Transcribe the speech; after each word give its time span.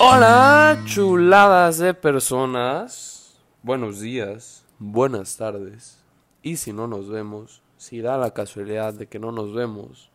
Hola, 0.00 0.82
chuladas 0.84 1.78
de 1.78 1.92
personas. 1.94 3.38
Buenos 3.62 4.00
días, 4.00 4.64
buelas 4.78 5.36
tardes. 5.36 6.02
Y 6.42 6.56
si 6.56 6.72
no 6.72 6.86
nos 6.86 7.08
vemos, 7.08 7.62
si 7.76 8.00
da 8.00 8.16
la 8.16 8.32
casualidad 8.32 8.94
de 8.94 9.06
que 9.06 9.18
no 9.18 9.32
nos 9.32 9.52
vemos, 9.52 10.10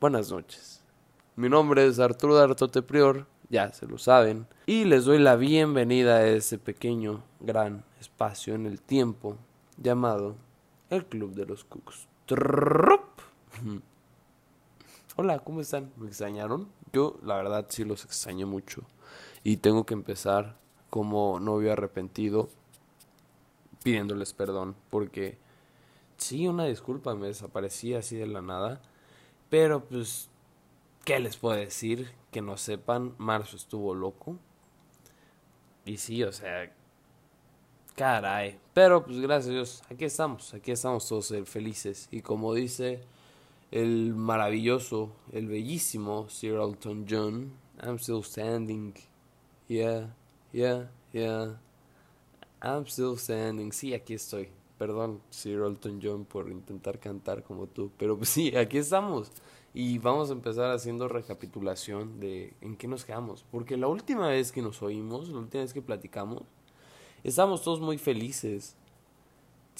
buenas 0.00 0.30
noches. 0.30 0.84
Mi 1.36 1.48
nombre 1.48 1.86
es 1.86 1.98
Arturo 1.98 2.38
Artote 2.38 2.82
Prior, 2.82 3.26
ya 3.48 3.72
se 3.72 3.86
lo 3.86 3.98
saben, 3.98 4.46
y 4.66 4.84
les 4.84 5.04
doy 5.04 5.18
la 5.18 5.36
bienvenida 5.36 6.16
a 6.16 6.26
ese 6.26 6.58
pequeño, 6.58 7.22
gran 7.40 7.84
espacio 8.00 8.54
en 8.54 8.66
el 8.66 8.80
tiempo 8.80 9.36
llamado 9.76 10.36
el 10.90 11.06
Club 11.06 11.34
de 11.34 11.46
los 11.46 11.64
Cooks. 11.64 12.08
Hola, 15.16 15.38
¿cómo 15.38 15.60
están? 15.60 15.90
¿Me 15.96 16.08
extrañaron? 16.08 16.68
Yo, 16.92 17.18
la 17.22 17.36
verdad, 17.36 17.66
sí 17.68 17.84
los 17.84 18.04
extrañé 18.04 18.44
mucho. 18.44 18.82
Y 19.42 19.58
tengo 19.58 19.86
que 19.86 19.94
empezar 19.94 20.56
como 20.90 21.40
novio 21.40 21.72
arrepentido 21.72 22.50
pidiéndoles 23.82 24.32
perdón. 24.32 24.76
Porque, 24.90 25.38
sí, 26.16 26.46
una 26.46 26.64
disculpa, 26.64 27.14
me 27.14 27.28
desaparecí 27.28 27.94
así 27.94 28.16
de 28.16 28.26
la 28.26 28.42
nada. 28.42 28.80
Pero, 29.48 29.84
pues, 29.84 30.28
¿qué 31.04 31.18
les 31.18 31.36
puedo 31.36 31.56
decir? 31.56 32.12
Que 32.30 32.42
no 32.42 32.56
sepan, 32.56 33.14
marzo 33.18 33.56
estuvo 33.56 33.94
loco. 33.94 34.36
Y 35.84 35.96
sí, 35.96 36.22
o 36.22 36.32
sea, 36.32 36.72
caray. 37.96 38.58
Pero, 38.74 39.04
pues, 39.04 39.18
gracias 39.20 39.50
a 39.50 39.52
Dios, 39.52 39.82
aquí 39.90 40.04
estamos, 40.04 40.54
aquí 40.54 40.70
estamos 40.70 41.08
todos 41.08 41.32
felices. 41.46 42.08
Y 42.10 42.22
como 42.22 42.54
dice 42.54 43.00
el 43.70 44.14
maravilloso, 44.14 45.12
el 45.32 45.46
bellísimo 45.46 46.28
Sir 46.28 46.54
Elton 46.54 47.06
John, 47.08 47.52
I'm 47.82 47.98
still 47.98 48.22
standing. 48.22 48.94
Yeah, 49.68 50.08
yeah, 50.52 50.88
yeah. 51.12 51.56
I'm 52.62 52.86
still 52.86 53.16
standing. 53.16 53.72
Sí, 53.72 53.94
aquí 53.94 54.14
estoy. 54.14 54.48
Perdón, 54.78 55.20
Sir 55.30 55.60
Elton 55.60 56.00
John, 56.02 56.24
por 56.24 56.50
intentar 56.50 56.98
cantar 56.98 57.42
como 57.42 57.66
tú. 57.66 57.90
Pero 57.96 58.16
pues 58.16 58.30
sí, 58.30 58.54
aquí 58.56 58.78
estamos. 58.78 59.30
Y 59.72 59.98
vamos 59.98 60.30
a 60.30 60.32
empezar 60.32 60.72
haciendo 60.72 61.06
recapitulación 61.06 62.18
de 62.18 62.54
en 62.60 62.76
qué 62.76 62.88
nos 62.88 63.04
quedamos. 63.04 63.44
Porque 63.50 63.76
la 63.76 63.86
última 63.86 64.28
vez 64.28 64.52
que 64.52 64.62
nos 64.62 64.82
oímos, 64.82 65.28
la 65.28 65.38
última 65.38 65.62
vez 65.62 65.72
que 65.72 65.82
platicamos, 65.82 66.42
estábamos 67.22 67.62
todos 67.62 67.80
muy 67.80 67.98
felices. 67.98 68.76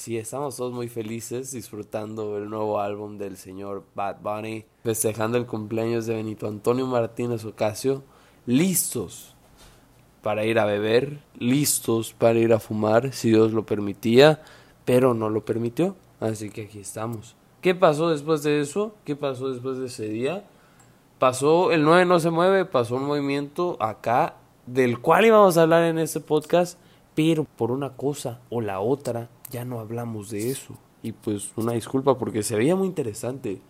Sí, 0.01 0.17
estamos 0.17 0.55
todos 0.55 0.73
muy 0.73 0.89
felices 0.89 1.51
disfrutando 1.51 2.35
el 2.39 2.49
nuevo 2.49 2.79
álbum 2.79 3.19
del 3.19 3.37
señor 3.37 3.83
Bad 3.93 4.21
Bunny, 4.23 4.65
festejando 4.83 5.37
el 5.37 5.45
cumpleaños 5.45 6.07
de 6.07 6.15
Benito 6.15 6.47
Antonio 6.47 6.87
Martínez 6.87 7.45
Ocasio, 7.45 8.01
listos 8.47 9.35
para 10.23 10.43
ir 10.43 10.57
a 10.57 10.65
beber, 10.65 11.19
listos 11.37 12.13
para 12.13 12.39
ir 12.39 12.51
a 12.51 12.59
fumar, 12.59 13.13
si 13.13 13.29
Dios 13.29 13.53
lo 13.53 13.63
permitía, 13.67 14.41
pero 14.85 15.13
no 15.13 15.29
lo 15.29 15.45
permitió, 15.45 15.95
así 16.19 16.49
que 16.49 16.63
aquí 16.63 16.79
estamos. 16.79 17.35
¿Qué 17.61 17.75
pasó 17.75 18.09
después 18.09 18.41
de 18.41 18.59
eso? 18.59 18.95
¿Qué 19.05 19.15
pasó 19.15 19.51
después 19.51 19.77
de 19.77 19.85
ese 19.85 20.09
día? 20.09 20.43
Pasó 21.19 21.71
el 21.71 21.83
9 21.83 22.05
no 22.05 22.19
se 22.19 22.31
mueve, 22.31 22.65
pasó 22.65 22.95
un 22.95 23.05
movimiento 23.05 23.77
acá 23.79 24.37
del 24.65 24.99
cual 24.99 25.27
íbamos 25.27 25.59
a 25.59 25.61
hablar 25.61 25.83
en 25.83 25.99
este 25.99 26.21
podcast, 26.21 26.79
pero 27.13 27.43
por 27.43 27.69
una 27.69 27.91
cosa 27.91 28.39
o 28.49 28.61
la 28.61 28.79
otra 28.79 29.29
ya 29.51 29.65
no 29.65 29.79
hablamos 29.79 30.31
de 30.31 30.49
eso. 30.49 30.75
Y 31.03 31.11
pues 31.11 31.51
una 31.55 31.73
disculpa 31.73 32.17
porque 32.17 32.41
se 32.41 32.55
veía 32.55 32.75
muy 32.75 32.87
interesante. 32.87 33.61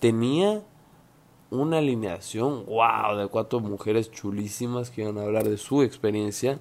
Tenía 0.00 0.62
una 1.50 1.78
alineación, 1.78 2.66
wow, 2.66 3.16
de 3.16 3.28
cuatro 3.28 3.60
mujeres 3.60 4.10
chulísimas 4.10 4.90
que 4.90 5.02
iban 5.02 5.18
a 5.18 5.22
hablar 5.22 5.44
de 5.44 5.56
su 5.58 5.82
experiencia. 5.82 6.58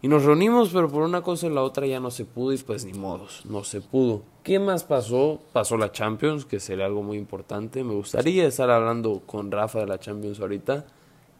Y 0.00 0.08
nos 0.08 0.24
reunimos, 0.24 0.70
pero 0.72 0.88
por 0.88 1.02
una 1.02 1.22
cosa 1.22 1.48
y 1.48 1.50
la 1.50 1.62
otra 1.62 1.86
ya 1.86 1.98
no 1.98 2.12
se 2.12 2.24
pudo 2.24 2.52
y 2.52 2.58
pues 2.58 2.84
ni 2.84 2.92
modos, 2.92 3.44
no 3.46 3.64
se 3.64 3.80
pudo. 3.80 4.22
¿Qué 4.44 4.60
más 4.60 4.84
pasó? 4.84 5.40
Pasó 5.52 5.76
la 5.76 5.90
Champions, 5.90 6.44
que 6.44 6.60
sería 6.60 6.86
algo 6.86 7.02
muy 7.02 7.18
importante. 7.18 7.82
Me 7.82 7.94
gustaría 7.94 8.46
estar 8.46 8.70
hablando 8.70 9.22
con 9.26 9.50
Rafa 9.50 9.80
de 9.80 9.86
la 9.86 9.98
Champions 9.98 10.38
ahorita, 10.38 10.86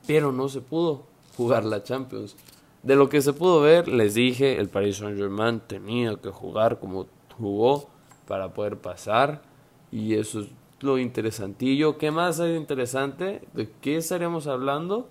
pero 0.09 0.33
no 0.33 0.49
se 0.49 0.61
pudo 0.61 1.05
jugar 1.37 1.65
la 1.65 1.84
Champions. 1.84 2.34
De 2.88 2.97
lo 2.97 3.10
que 3.10 3.21
se 3.21 3.34
pudo 3.34 3.60
ver, 3.60 3.87
les 3.87 4.15
dije, 4.15 4.59
el 4.59 4.71
Paris 4.71 4.97
Saint-Germain 4.97 5.60
tenía 5.60 6.16
que 6.16 6.31
jugar 6.31 6.78
como 6.78 7.04
jugó 7.37 7.91
para 8.26 8.54
poder 8.54 8.78
pasar. 8.78 9.43
Y 9.93 10.15
eso 10.15 10.41
es 10.41 10.47
lo 10.81 10.97
interesantillo. 10.97 11.99
¿Qué 11.99 12.10
más 12.10 12.41
hay 12.41 12.56
interesante? 12.56 13.43
¿De 13.53 13.69
qué 13.82 13.99
estaríamos 13.99 14.47
hablando? 14.47 15.06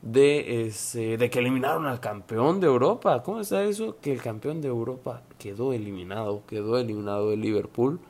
De, 0.00 0.62
ese, 0.62 1.18
de 1.18 1.28
que 1.28 1.40
eliminaron 1.40 1.84
al 1.84 2.00
campeón 2.00 2.60
de 2.60 2.68
Europa. 2.68 3.22
¿Cómo 3.22 3.40
está 3.40 3.62
eso? 3.62 3.98
Que 4.00 4.10
el 4.10 4.22
campeón 4.22 4.62
de 4.62 4.68
Europa 4.68 5.22
quedó 5.38 5.74
eliminado, 5.74 6.44
quedó 6.46 6.78
eliminado 6.78 7.28
de 7.28 7.36
Liverpool. 7.36 8.00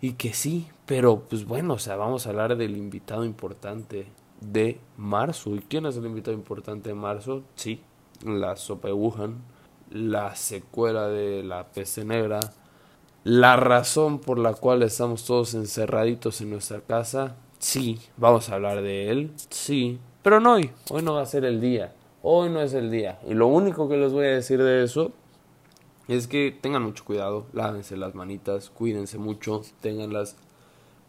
Y 0.00 0.14
que 0.14 0.32
sí, 0.32 0.68
pero 0.86 1.24
pues 1.28 1.44
bueno, 1.44 1.74
o 1.74 1.78
sea, 1.78 1.96
vamos 1.96 2.26
a 2.26 2.30
hablar 2.30 2.56
del 2.56 2.78
invitado 2.78 3.26
importante 3.26 4.06
de 4.40 4.80
marzo. 4.96 5.54
¿Y 5.54 5.58
quién 5.58 5.84
es 5.84 5.98
el 5.98 6.06
invitado 6.06 6.34
importante 6.34 6.88
de 6.88 6.94
marzo? 6.94 7.42
Sí, 7.56 7.82
la 8.24 8.56
sopa 8.56 8.88
de 8.88 8.94
Wuhan, 8.94 9.42
la 9.90 10.34
secuela 10.36 11.08
de 11.08 11.42
la 11.42 11.68
peste 11.68 12.04
negra, 12.04 12.40
la 13.24 13.56
razón 13.56 14.18
por 14.18 14.38
la 14.38 14.54
cual 14.54 14.82
estamos 14.82 15.24
todos 15.24 15.54
encerraditos 15.54 16.40
en 16.40 16.50
nuestra 16.50 16.80
casa. 16.80 17.36
Sí, 17.58 18.00
vamos 18.16 18.48
a 18.48 18.54
hablar 18.54 18.82
de 18.82 19.10
él. 19.10 19.32
Sí, 19.50 19.98
pero 20.22 20.40
no 20.40 20.54
hoy. 20.54 20.70
Hoy 20.90 21.02
no 21.02 21.14
va 21.14 21.22
a 21.22 21.26
ser 21.26 21.44
el 21.44 21.60
día. 21.60 21.92
Hoy 22.22 22.50
no 22.50 22.60
es 22.60 22.74
el 22.74 22.90
día. 22.90 23.18
Y 23.28 23.34
lo 23.34 23.46
único 23.46 23.88
que 23.88 23.96
les 23.96 24.12
voy 24.12 24.26
a 24.26 24.30
decir 24.30 24.62
de 24.62 24.84
eso 24.84 25.12
es 26.08 26.26
que 26.26 26.56
tengan 26.58 26.82
mucho 26.82 27.04
cuidado, 27.04 27.46
lávense 27.52 27.96
las 27.96 28.14
manitas, 28.14 28.70
cuídense 28.70 29.18
mucho, 29.18 29.62
tengan 29.80 30.12
las 30.12 30.36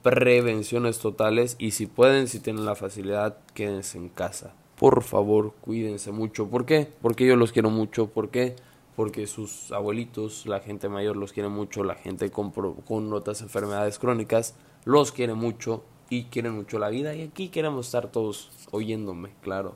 prevenciones 0.03 0.99
totales 0.99 1.55
y 1.59 1.71
si 1.71 1.85
pueden, 1.85 2.27
si 2.27 2.39
tienen 2.39 2.65
la 2.65 2.75
facilidad, 2.75 3.37
quédense 3.53 3.97
en 3.97 4.09
casa. 4.09 4.53
Por 4.81 5.03
favor, 5.03 5.53
cuídense 5.61 6.11
mucho. 6.11 6.47
¿Por 6.47 6.65
qué? 6.65 6.91
Porque 7.03 7.27
yo 7.27 7.35
los 7.35 7.51
quiero 7.51 7.69
mucho. 7.69 8.07
¿Por 8.07 8.31
qué? 8.31 8.55
Porque 8.95 9.27
sus 9.27 9.71
abuelitos, 9.71 10.47
la 10.47 10.59
gente 10.59 10.89
mayor 10.89 11.17
los 11.17 11.33
quiere 11.33 11.49
mucho, 11.49 11.83
la 11.83 11.93
gente 11.93 12.31
con, 12.31 13.13
otras 13.13 13.43
enfermedades 13.43 13.99
crónicas 13.99 14.55
los 14.83 15.11
quiere 15.11 15.35
mucho 15.35 15.83
y 16.09 16.23
quieren 16.23 16.53
mucho 16.55 16.79
la 16.79 16.89
vida. 16.89 17.13
Y 17.13 17.21
aquí 17.21 17.49
queremos 17.49 17.85
estar 17.85 18.11
todos 18.11 18.49
oyéndome, 18.71 19.29
claro. 19.43 19.75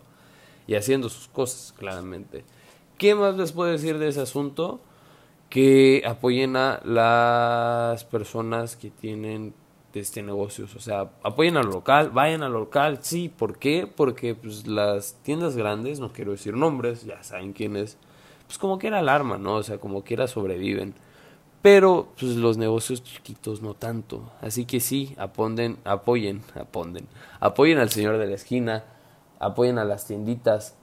Y 0.65 0.73
haciendo 0.73 1.07
sus 1.09 1.27
cosas, 1.27 1.71
claramente. 1.77 2.43
¿Qué 2.97 3.13
más 3.13 3.37
les 3.37 3.51
puedo 3.51 3.71
decir 3.71 3.99
de 3.99 4.07
ese 4.07 4.21
asunto? 4.21 4.79
Que 5.51 6.01
apoyen 6.03 6.55
a 6.55 6.81
las 6.83 8.05
personas 8.05 8.75
que 8.75 8.89
tienen 8.89 9.53
este 9.99 10.21
negocios, 10.21 10.75
o 10.75 10.79
sea, 10.79 11.11
apoyen 11.23 11.57
al 11.57 11.67
local, 11.67 12.09
vayan 12.09 12.43
al 12.43 12.53
local, 12.53 12.99
sí, 13.01 13.29
¿por 13.29 13.57
qué? 13.57 13.87
Porque 13.87 14.35
pues 14.35 14.67
las 14.67 15.15
tiendas 15.23 15.55
grandes, 15.55 15.99
no 15.99 16.11
quiero 16.11 16.31
decir 16.31 16.55
nombres, 16.55 17.05
ya 17.05 17.23
saben 17.23 17.53
quiénes, 17.53 17.97
pues 18.45 18.57
como 18.57 18.77
que 18.77 18.87
era 18.87 18.99
alarma, 18.99 19.37
¿no? 19.37 19.55
O 19.55 19.63
sea, 19.63 19.77
como 19.77 20.03
quiera 20.03 20.27
sobreviven. 20.27 20.93
Pero 21.61 22.09
pues 22.19 22.35
los 22.35 22.57
negocios 22.57 23.03
chiquitos 23.03 23.63
no 23.63 23.73
tanto. 23.73 24.31
Así 24.41 24.65
que 24.65 24.79
sí, 24.79 25.15
aponden, 25.17 25.77
apoyen, 25.83 26.43
aponden. 26.53 27.07
Apoyen 27.39 27.79
al 27.79 27.89
señor 27.89 28.19
de 28.19 28.27
la 28.27 28.35
esquina, 28.35 28.83
apoyen 29.39 29.79
a 29.79 29.85
las 29.85 30.05
tienditas 30.05 30.75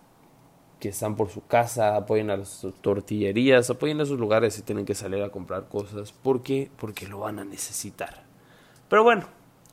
que 0.80 0.88
están 0.88 1.14
por 1.14 1.30
su 1.30 1.46
casa, 1.46 1.94
apoyen 1.94 2.30
a 2.30 2.36
las 2.36 2.66
tortillerías, 2.80 3.70
apoyen 3.70 4.00
a 4.00 4.02
esos 4.02 4.18
lugares 4.18 4.54
si 4.54 4.62
tienen 4.62 4.84
que 4.84 4.96
salir 4.96 5.22
a 5.22 5.30
comprar 5.30 5.68
cosas. 5.68 6.10
¿Por 6.10 6.42
qué? 6.42 6.68
Porque 6.76 7.06
lo 7.06 7.20
van 7.20 7.38
a 7.38 7.44
necesitar. 7.44 8.31
Pero 8.92 9.04
bueno, 9.04 9.24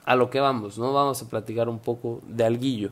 a 0.05 0.15
lo 0.15 0.29
que 0.29 0.39
vamos, 0.39 0.79
¿no? 0.79 0.93
Vamos 0.93 1.21
a 1.21 1.27
platicar 1.27 1.67
un 1.67 1.79
poco 1.79 2.21
de 2.25 2.45
alguillo. 2.45 2.91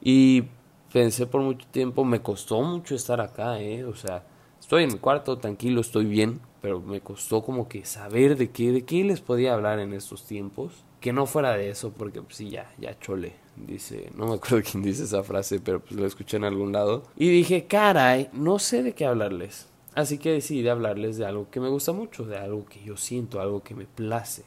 Y 0.00 0.44
pensé 0.90 1.26
por 1.26 1.42
mucho 1.42 1.66
tiempo, 1.70 2.02
me 2.02 2.22
costó 2.22 2.62
mucho 2.62 2.94
estar 2.94 3.20
acá, 3.20 3.60
¿eh? 3.60 3.84
O 3.84 3.94
sea, 3.94 4.24
estoy 4.58 4.84
en 4.84 4.92
mi 4.94 4.98
cuarto, 4.98 5.36
tranquilo, 5.36 5.82
estoy 5.82 6.06
bien, 6.06 6.40
pero 6.62 6.80
me 6.80 7.02
costó 7.02 7.42
como 7.42 7.68
que 7.68 7.84
saber 7.84 8.38
de 8.38 8.48
qué, 8.48 8.72
de 8.72 8.86
qué 8.86 9.04
les 9.04 9.20
podía 9.20 9.52
hablar 9.52 9.80
en 9.80 9.92
estos 9.92 10.24
tiempos. 10.24 10.82
Que 10.98 11.12
no 11.12 11.26
fuera 11.26 11.52
de 11.52 11.68
eso, 11.68 11.92
porque 11.92 12.22
pues 12.22 12.36
sí, 12.36 12.48
ya, 12.48 12.72
ya 12.78 12.98
chole. 12.98 13.34
Dice, 13.54 14.10
no 14.16 14.28
me 14.28 14.36
acuerdo 14.36 14.62
quién 14.70 14.82
dice 14.82 15.04
esa 15.04 15.22
frase, 15.22 15.60
pero 15.60 15.80
pues 15.80 15.92
lo 15.92 16.06
escuché 16.06 16.38
en 16.38 16.44
algún 16.44 16.72
lado. 16.72 17.02
Y 17.16 17.28
dije, 17.28 17.66
caray, 17.66 18.30
no 18.32 18.58
sé 18.58 18.82
de 18.82 18.94
qué 18.94 19.04
hablarles. 19.04 19.68
Así 19.94 20.16
que 20.16 20.32
decidí 20.32 20.66
hablarles 20.66 21.18
de 21.18 21.26
algo 21.26 21.50
que 21.50 21.60
me 21.60 21.68
gusta 21.68 21.92
mucho, 21.92 22.24
de 22.24 22.38
algo 22.38 22.64
que 22.64 22.82
yo 22.82 22.96
siento, 22.96 23.42
algo 23.42 23.62
que 23.62 23.74
me 23.74 23.84
place. 23.84 24.44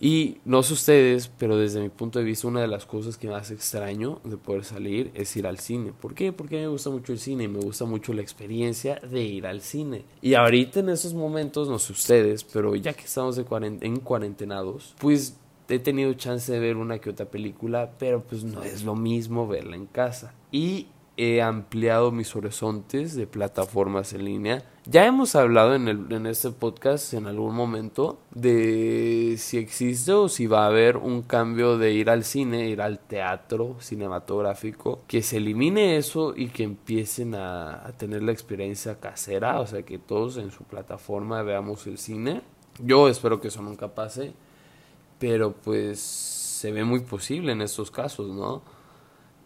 Y 0.00 0.38
no 0.44 0.62
sé 0.62 0.74
ustedes, 0.74 1.28
pero 1.38 1.56
desde 1.56 1.80
mi 1.80 1.88
punto 1.88 2.18
de 2.18 2.24
vista 2.24 2.46
una 2.46 2.60
de 2.60 2.68
las 2.68 2.86
cosas 2.86 3.16
que 3.16 3.28
más 3.28 3.50
extraño 3.50 4.20
de 4.24 4.36
poder 4.36 4.64
salir 4.64 5.10
es 5.14 5.36
ir 5.36 5.46
al 5.46 5.58
cine. 5.58 5.92
¿Por 5.92 6.14
qué? 6.14 6.32
Porque 6.32 6.56
me 6.56 6.68
gusta 6.68 6.90
mucho 6.90 7.12
el 7.12 7.18
cine 7.18 7.44
y 7.44 7.48
me 7.48 7.60
gusta 7.60 7.84
mucho 7.84 8.12
la 8.12 8.22
experiencia 8.22 8.96
de 8.96 9.22
ir 9.22 9.46
al 9.46 9.60
cine. 9.60 10.04
Y 10.22 10.34
ahorita 10.34 10.80
en 10.80 10.90
esos 10.90 11.14
momentos, 11.14 11.68
no 11.68 11.78
sé 11.78 11.92
ustedes, 11.92 12.44
pero 12.44 12.76
ya 12.76 12.92
que 12.92 13.04
estamos 13.04 13.38
en 13.38 13.96
cuarentenados, 14.00 14.94
pues 15.00 15.36
he 15.68 15.78
tenido 15.78 16.12
chance 16.14 16.50
de 16.52 16.58
ver 16.58 16.76
una 16.76 16.98
que 16.98 17.10
otra 17.10 17.26
película, 17.26 17.92
pero 17.98 18.22
pues 18.22 18.44
no 18.44 18.62
es 18.62 18.84
lo 18.84 18.94
mismo 18.94 19.46
verla 19.46 19.76
en 19.76 19.86
casa. 19.86 20.34
Y 20.50 20.86
he 21.18 21.42
ampliado 21.42 22.12
mis 22.12 22.34
horizontes 22.36 23.16
de 23.16 23.26
plataformas 23.26 24.12
en 24.12 24.24
línea. 24.24 24.62
Ya 24.86 25.04
hemos 25.04 25.34
hablado 25.34 25.74
en, 25.74 25.88
el, 25.88 26.12
en 26.12 26.26
este 26.26 26.50
podcast 26.52 27.12
en 27.12 27.26
algún 27.26 27.56
momento 27.56 28.20
de 28.30 29.34
si 29.36 29.58
existe 29.58 30.12
o 30.12 30.28
si 30.28 30.46
va 30.46 30.62
a 30.62 30.68
haber 30.68 30.96
un 30.96 31.22
cambio 31.22 31.76
de 31.76 31.92
ir 31.92 32.08
al 32.08 32.22
cine, 32.22 32.68
ir 32.68 32.80
al 32.80 33.00
teatro 33.00 33.76
cinematográfico, 33.80 35.00
que 35.08 35.22
se 35.22 35.38
elimine 35.38 35.96
eso 35.96 36.34
y 36.36 36.48
que 36.48 36.62
empiecen 36.62 37.34
a, 37.34 37.84
a 37.84 37.92
tener 37.92 38.22
la 38.22 38.30
experiencia 38.30 39.00
casera, 39.00 39.60
o 39.60 39.66
sea 39.66 39.82
que 39.82 39.98
todos 39.98 40.36
en 40.36 40.52
su 40.52 40.62
plataforma 40.62 41.42
veamos 41.42 41.86
el 41.88 41.98
cine. 41.98 42.42
Yo 42.78 43.08
espero 43.08 43.40
que 43.40 43.48
eso 43.48 43.60
nunca 43.60 43.92
pase, 43.92 44.32
pero 45.18 45.52
pues 45.52 45.98
se 45.98 46.70
ve 46.70 46.84
muy 46.84 47.00
posible 47.00 47.50
en 47.50 47.60
estos 47.60 47.90
casos, 47.90 48.28
¿no? 48.28 48.77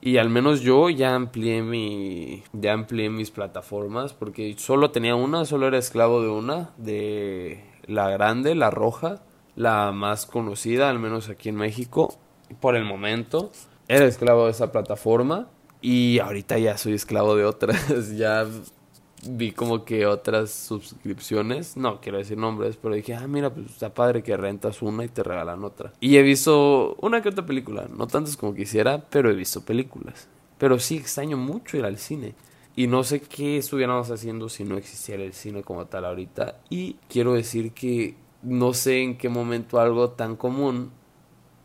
Y 0.04 0.16
al 0.16 0.30
menos 0.30 0.62
yo 0.62 0.90
ya 0.90 1.14
amplié 1.14 1.62
mi 1.62 2.42
ya 2.52 2.72
amplié 2.72 3.08
mis 3.08 3.30
plataformas 3.30 4.12
porque 4.12 4.56
solo 4.58 4.90
tenía 4.90 5.14
una, 5.14 5.44
solo 5.44 5.68
era 5.68 5.78
esclavo 5.78 6.20
de 6.20 6.28
una, 6.28 6.70
de 6.76 7.64
la 7.86 8.10
grande, 8.10 8.56
la 8.56 8.68
roja, 8.68 9.22
la 9.54 9.92
más 9.92 10.26
conocida, 10.26 10.90
al 10.90 10.98
menos 10.98 11.28
aquí 11.28 11.50
en 11.50 11.54
México, 11.54 12.18
por 12.60 12.74
el 12.74 12.84
momento. 12.84 13.52
Era 13.86 14.06
esclavo 14.06 14.46
de 14.46 14.50
esa 14.50 14.72
plataforma 14.72 15.48
y 15.80 16.18
ahorita 16.18 16.58
ya 16.58 16.76
soy 16.78 16.94
esclavo 16.94 17.36
de 17.36 17.44
otras, 17.44 18.16
ya 18.16 18.44
vi 19.28 19.52
como 19.52 19.84
que 19.84 20.06
otras 20.06 20.50
suscripciones, 20.50 21.76
no 21.76 22.00
quiero 22.00 22.18
decir 22.18 22.36
nombres, 22.36 22.76
pero 22.76 22.94
dije, 22.94 23.14
ah, 23.14 23.26
mira, 23.26 23.54
pues 23.54 23.66
está 23.66 23.94
padre 23.94 24.22
que 24.22 24.36
rentas 24.36 24.82
una 24.82 25.04
y 25.04 25.08
te 25.08 25.22
regalan 25.22 25.64
otra. 25.64 25.92
Y 26.00 26.16
he 26.16 26.22
visto 26.22 26.96
una 27.00 27.22
que 27.22 27.28
otra 27.28 27.46
película, 27.46 27.86
no 27.96 28.06
tantas 28.06 28.36
como 28.36 28.54
quisiera, 28.54 29.06
pero 29.10 29.30
he 29.30 29.34
visto 29.34 29.64
películas. 29.64 30.28
Pero 30.58 30.78
sí 30.78 30.96
extraño 30.96 31.36
mucho 31.36 31.76
ir 31.76 31.84
al 31.84 31.98
cine. 31.98 32.34
Y 32.74 32.86
no 32.86 33.04
sé 33.04 33.20
qué 33.20 33.58
estuviéramos 33.58 34.10
haciendo 34.10 34.48
si 34.48 34.64
no 34.64 34.76
existiera 34.76 35.22
el 35.22 35.34
cine 35.34 35.62
como 35.62 35.86
tal 35.86 36.04
ahorita. 36.04 36.60
Y 36.70 36.94
quiero 37.08 37.34
decir 37.34 37.72
que 37.72 38.16
no 38.42 38.72
sé 38.72 39.02
en 39.02 39.18
qué 39.18 39.28
momento 39.28 39.78
algo 39.78 40.10
tan 40.10 40.36
común 40.36 40.90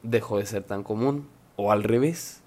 dejó 0.04 0.38
de 0.38 0.46
ser 0.46 0.64
tan 0.64 0.84
común. 0.84 1.28
O 1.56 1.72
al 1.72 1.84
revés. 1.84 2.42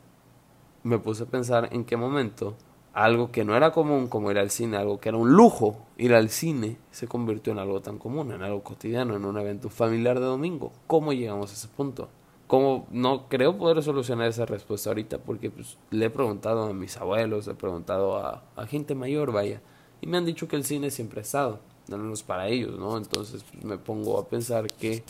Me 0.82 0.98
puse 0.98 1.22
a 1.22 1.26
pensar 1.26 1.68
en 1.72 1.84
qué 1.84 1.96
momento 1.96 2.56
algo 2.92 3.30
que 3.30 3.44
no 3.44 3.56
era 3.56 3.70
común 3.70 4.08
como 4.08 4.30
ir 4.30 4.38
al 4.38 4.50
cine, 4.50 4.76
algo 4.76 4.98
que 4.98 5.08
era 5.10 5.18
un 5.18 5.32
lujo 5.32 5.76
ir 5.96 6.14
al 6.14 6.28
cine, 6.28 6.76
se 6.90 7.06
convirtió 7.06 7.52
en 7.52 7.58
algo 7.58 7.80
tan 7.80 7.98
común, 7.98 8.32
en 8.32 8.42
algo 8.42 8.62
cotidiano, 8.62 9.14
en 9.14 9.24
un 9.24 9.38
evento 9.38 9.68
familiar 9.68 10.18
de 10.18 10.26
domingo. 10.26 10.72
¿Cómo 10.86 11.12
llegamos 11.12 11.50
a 11.50 11.54
ese 11.54 11.68
punto? 11.68 12.08
¿Cómo? 12.46 12.86
No 12.90 13.28
creo 13.28 13.56
poder 13.56 13.82
solucionar 13.82 14.28
esa 14.28 14.44
respuesta 14.44 14.90
ahorita 14.90 15.18
porque 15.18 15.50
pues, 15.50 15.78
le 15.90 16.06
he 16.06 16.10
preguntado 16.10 16.64
a 16.64 16.72
mis 16.72 16.96
abuelos, 16.96 17.46
he 17.46 17.54
preguntado 17.54 18.16
a, 18.16 18.42
a 18.56 18.66
gente 18.66 18.94
mayor, 18.94 19.30
vaya, 19.30 19.60
y 20.00 20.06
me 20.06 20.16
han 20.16 20.26
dicho 20.26 20.48
que 20.48 20.56
el 20.56 20.64
cine 20.64 20.90
siempre 20.90 21.20
ha 21.20 21.22
estado, 21.22 21.60
al 21.92 21.98
menos 21.98 22.22
para 22.22 22.48
ellos, 22.48 22.78
¿no? 22.78 22.96
Entonces 22.96 23.44
pues, 23.44 23.64
me 23.64 23.78
pongo 23.78 24.18
a 24.18 24.28
pensar 24.28 24.66
que 24.66 25.04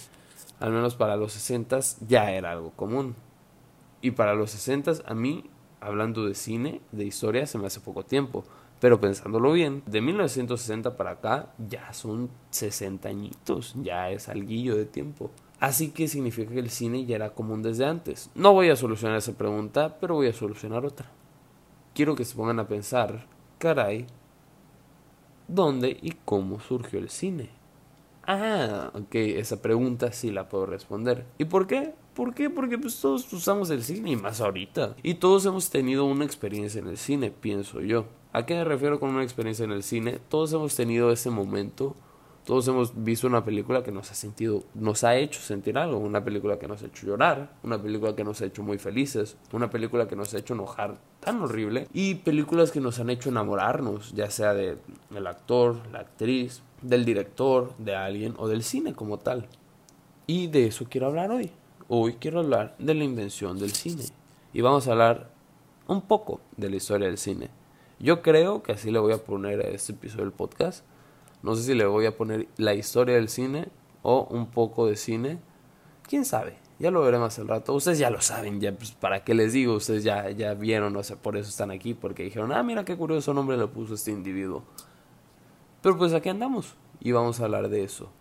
al 0.59 0.73
menos 0.73 0.95
para 0.95 1.17
los 1.17 1.33
60 1.33 1.81
ya 2.07 2.31
era 2.31 2.53
algo 2.53 2.73
común. 2.73 3.15
Y 4.03 4.13
para 4.13 4.35
los 4.35 4.51
60 4.51 4.93
a 5.07 5.15
mí 5.15 5.50
hablando 5.81 6.27
de 6.27 6.35
cine, 6.35 6.81
de 6.93 7.05
historia, 7.05 7.47
se 7.47 7.59
me 7.59 7.67
hace 7.67 7.81
poco 7.81 8.05
tiempo. 8.05 8.45
Pero 8.81 9.01
pensándolo 9.01 9.53
bien, 9.53 9.83
de 9.87 10.01
1960 10.01 10.97
para 10.97 11.13
acá 11.13 11.53
ya 11.59 11.93
son 11.93 12.31
60 12.51 13.09
añitos, 13.09 13.75
ya 13.83 14.11
es 14.11 14.29
alguillo 14.29 14.77
de 14.77 14.87
tiempo. 14.87 15.31
Así 15.61 15.91
que 15.91 16.09
significa 16.09 16.51
que 16.51 16.61
el 16.61 16.71
cine 16.71 17.05
ya 17.05 17.17
era 17.17 17.35
común 17.35 17.63
desde 17.63 17.85
antes. 17.85 18.31
No 18.35 18.55
voy 18.55 18.71
a 18.71 18.77
solucionar 18.77 19.19
esa 19.19 19.37
pregunta, 19.37 19.99
pero 20.01 20.15
voy 20.15 20.29
a 20.29 20.33
solucionar 20.33 20.87
otra. 20.87 21.11
Quiero 21.95 22.15
que 22.15 22.25
se 22.25 22.35
pongan 22.35 22.59
a 22.59 22.69
pensar, 22.69 23.27
caray, 23.59 24.07
¿dónde 25.47 25.99
y 26.01 26.13
cómo 26.25 26.61
surgió 26.61 26.99
el 26.99 27.11
cine? 27.11 27.51
Ah, 28.27 28.91
ok, 28.95 29.15
esa 29.15 29.61
pregunta 29.61 30.13
sí 30.13 30.31
la 30.31 30.49
puedo 30.49 30.65
responder. 30.65 31.27
¿Y 31.37 31.45
por 31.45 31.67
qué? 31.67 31.95
¿Por 32.15 32.35
qué? 32.35 32.51
Porque 32.51 32.77
pues 32.77 33.01
todos 33.01 33.33
usamos 33.33 33.71
el 33.71 33.85
cine 33.85 34.11
y 34.11 34.17
más 34.17 34.41
ahorita. 34.41 34.97
Y 35.03 35.15
todos 35.15 35.47
hemos 35.47 35.71
tenido 35.71 36.05
una 36.05 36.25
experiencia 36.25 36.81
en 36.81 36.89
el 36.89 36.99
cine, 36.99 37.31
pienso 37.31 37.81
yo. 37.81 38.07
¿A 38.33 38.47
qué 38.47 38.55
me 38.55 38.65
refiero 38.65 39.01
con 39.01 39.11
una 39.11 39.23
experiencia 39.23 39.65
en 39.65 39.73
el 39.73 39.83
cine? 39.83 40.19
Todos 40.29 40.53
hemos 40.53 40.75
tenido 40.75 41.13
ese 41.13 41.31
momento. 41.31 41.97
Todos 42.45 42.67
hemos 42.69 43.05
visto 43.05 43.27
una 43.27 43.45
película 43.45 43.83
que 43.83 43.93
nos 43.93 44.11
ha 44.11 44.15
sentido, 44.15 44.65
nos 44.75 45.05
ha 45.05 45.15
hecho 45.15 45.41
sentir 45.41 45.77
algo, 45.77 45.99
una 45.99 46.25
película 46.25 46.59
que 46.59 46.67
nos 46.67 46.83
ha 46.83 46.87
hecho 46.87 47.07
llorar, 47.07 47.53
una 47.63 47.81
película 47.81 48.17
que 48.17 48.25
nos 48.25 48.41
ha 48.41 48.47
hecho 48.47 48.63
muy 48.63 48.79
felices, 48.79 49.37
una 49.53 49.69
película 49.71 50.09
que 50.09 50.17
nos 50.17 50.33
ha 50.33 50.39
hecho 50.39 50.55
enojar 50.55 50.99
tan 51.21 51.43
horrible 51.43 51.87
y 51.93 52.17
películas 52.17 52.71
que 52.73 52.81
nos 52.81 52.99
han 52.99 53.11
hecho 53.11 53.29
enamorarnos, 53.29 54.13
ya 54.15 54.31
sea 54.31 54.55
de 54.55 54.79
el 55.15 55.27
actor, 55.27 55.77
la 55.93 56.01
actriz, 56.01 56.63
del 56.83 57.05
director, 57.05 57.75
de 57.79 57.95
alguien 57.95 58.35
o 58.39 58.49
del 58.49 58.63
cine 58.63 58.95
como 58.95 59.19
tal. 59.19 59.47
Y 60.27 60.47
de 60.47 60.67
eso 60.67 60.87
quiero 60.89 61.09
hablar 61.09 61.31
hoy. 61.31 61.53
Hoy 61.93 62.19
quiero 62.21 62.39
hablar 62.39 62.77
de 62.79 62.95
la 62.95 63.03
invención 63.03 63.59
del 63.59 63.73
cine. 63.73 64.05
Y 64.53 64.61
vamos 64.61 64.87
a 64.87 64.93
hablar 64.93 65.29
un 65.89 66.03
poco 66.03 66.41
de 66.57 66.71
la 66.71 66.77
historia 66.77 67.09
del 67.09 67.19
cine. 67.19 67.51
Yo 67.99 68.23
creo 68.23 68.63
que 68.63 68.71
así 68.71 68.93
le 68.93 69.01
voy 69.01 69.13
a 69.13 69.25
poner 69.25 69.59
a 69.59 69.71
este 69.71 69.91
episodio 69.91 70.23
del 70.23 70.33
podcast. 70.33 70.85
No 71.43 71.57
sé 71.57 71.65
si 71.65 71.75
le 71.75 71.87
voy 71.87 72.07
a 72.07 72.17
poner 72.17 72.47
la 72.59 72.75
historia 72.75 73.17
del 73.17 73.29
cine 73.29 73.71
o 74.03 74.23
un 74.31 74.47
poco 74.47 74.87
de 74.87 74.95
cine. 74.95 75.41
¿Quién 76.09 76.25
sabe? 76.25 76.59
Ya 76.79 76.93
lo 76.93 77.03
veremos 77.03 77.37
al 77.41 77.49
rato. 77.49 77.75
Ustedes 77.75 77.99
ya 77.99 78.09
lo 78.09 78.21
saben, 78.21 78.61
ya 78.61 78.71
pues, 78.71 78.93
para 78.93 79.25
qué 79.25 79.35
les 79.35 79.53
digo, 79.53 79.75
ustedes 79.75 80.05
ya, 80.05 80.31
ya 80.31 80.55
vieron, 80.55 80.95
o 80.95 81.03
sea, 81.03 81.17
por 81.17 81.37
eso 81.37 81.49
están 81.49 81.73
aquí, 81.73 81.95
porque 81.95 82.23
dijeron, 82.23 82.53
ah, 82.53 82.63
mira 82.63 82.85
qué 82.85 82.97
curioso 82.97 83.35
nombre 83.35 83.57
le 83.57 83.67
puso 83.67 83.95
este 83.95 84.13
individuo. 84.13 84.63
Pero 85.83 85.99
pues 85.99 86.15
aquí 86.15 86.29
andamos 86.29 86.77
y 87.01 87.11
vamos 87.11 87.41
a 87.41 87.47
hablar 87.47 87.69
de 87.69 87.83
eso. 87.83 88.13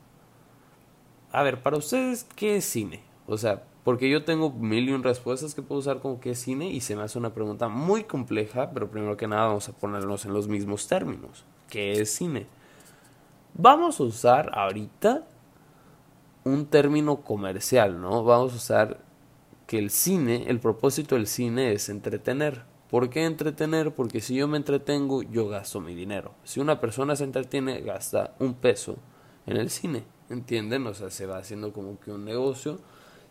A 1.32 1.44
ver, 1.44 1.62
para 1.62 1.78
ustedes, 1.78 2.24
¿qué 2.36 2.56
es 2.56 2.66
cine? 2.66 3.08
O 3.30 3.38
sea, 3.38 3.64
porque 3.84 4.10
yo 4.10 4.24
tengo 4.24 4.52
mil 4.52 4.90
y 4.90 4.92
un 4.92 5.04
respuestas 5.04 5.54
que 5.54 5.62
puedo 5.62 5.80
usar 5.80 6.00
como 6.00 6.20
qué 6.20 6.32
es 6.32 6.40
cine 6.40 6.72
y 6.72 6.82
se 6.82 6.96
me 6.96 7.04
hace 7.04 7.20
una 7.20 7.32
pregunta 7.32 7.68
muy 7.70 8.04
compleja, 8.04 8.72
pero 8.72 8.90
primero 8.90 9.18
que 9.18 9.28
nada 9.28 9.46
vamos 9.46 9.70
a 9.70 9.74
ponernos 9.74 10.26
en 10.26 10.34
los 10.34 10.48
mismos 10.48 10.88
términos. 10.88 11.46
¿Qué 11.70 11.92
es 11.92 12.12
cine? 12.12 12.48
Vamos 13.54 14.00
a 14.00 14.04
usar 14.04 14.50
ahorita 14.58 15.28
un 16.44 16.66
término 16.66 17.22
comercial, 17.22 18.02
¿no? 18.02 18.24
Vamos 18.24 18.54
a 18.54 18.56
usar 18.56 19.00
que 19.68 19.78
el 19.78 19.92
cine, 19.92 20.46
el 20.48 20.60
propósito 20.60 21.14
del 21.14 21.28
cine 21.28 21.74
es 21.74 21.90
entretener. 21.90 22.64
¿Por 22.90 23.12
qué 23.12 23.26
entretener? 23.26 23.94
Porque 23.94 24.22
si 24.22 24.34
yo 24.34 24.48
me 24.48 24.58
entretengo, 24.58 25.22
yo 25.22 25.48
gasto 25.48 25.80
mi 25.80 25.94
dinero. 25.94 26.34
Si 26.44 26.60
una 26.60 26.80
persona 26.80 27.16
se 27.16 27.26
entretiene, 27.26 27.82
gasta 27.82 28.34
un 28.40 28.56
peso 28.56 28.96
en 29.46 29.58
el 29.58 29.70
cine. 29.70 30.04
¿Entienden? 30.32 30.88
O 30.88 30.96
sea, 30.96 31.12
se 31.12 31.28
va 31.28 31.38
haciendo 31.38 31.72
como 31.72 32.00
que 32.00 32.12
un 32.12 32.26
negocio. 32.26 32.80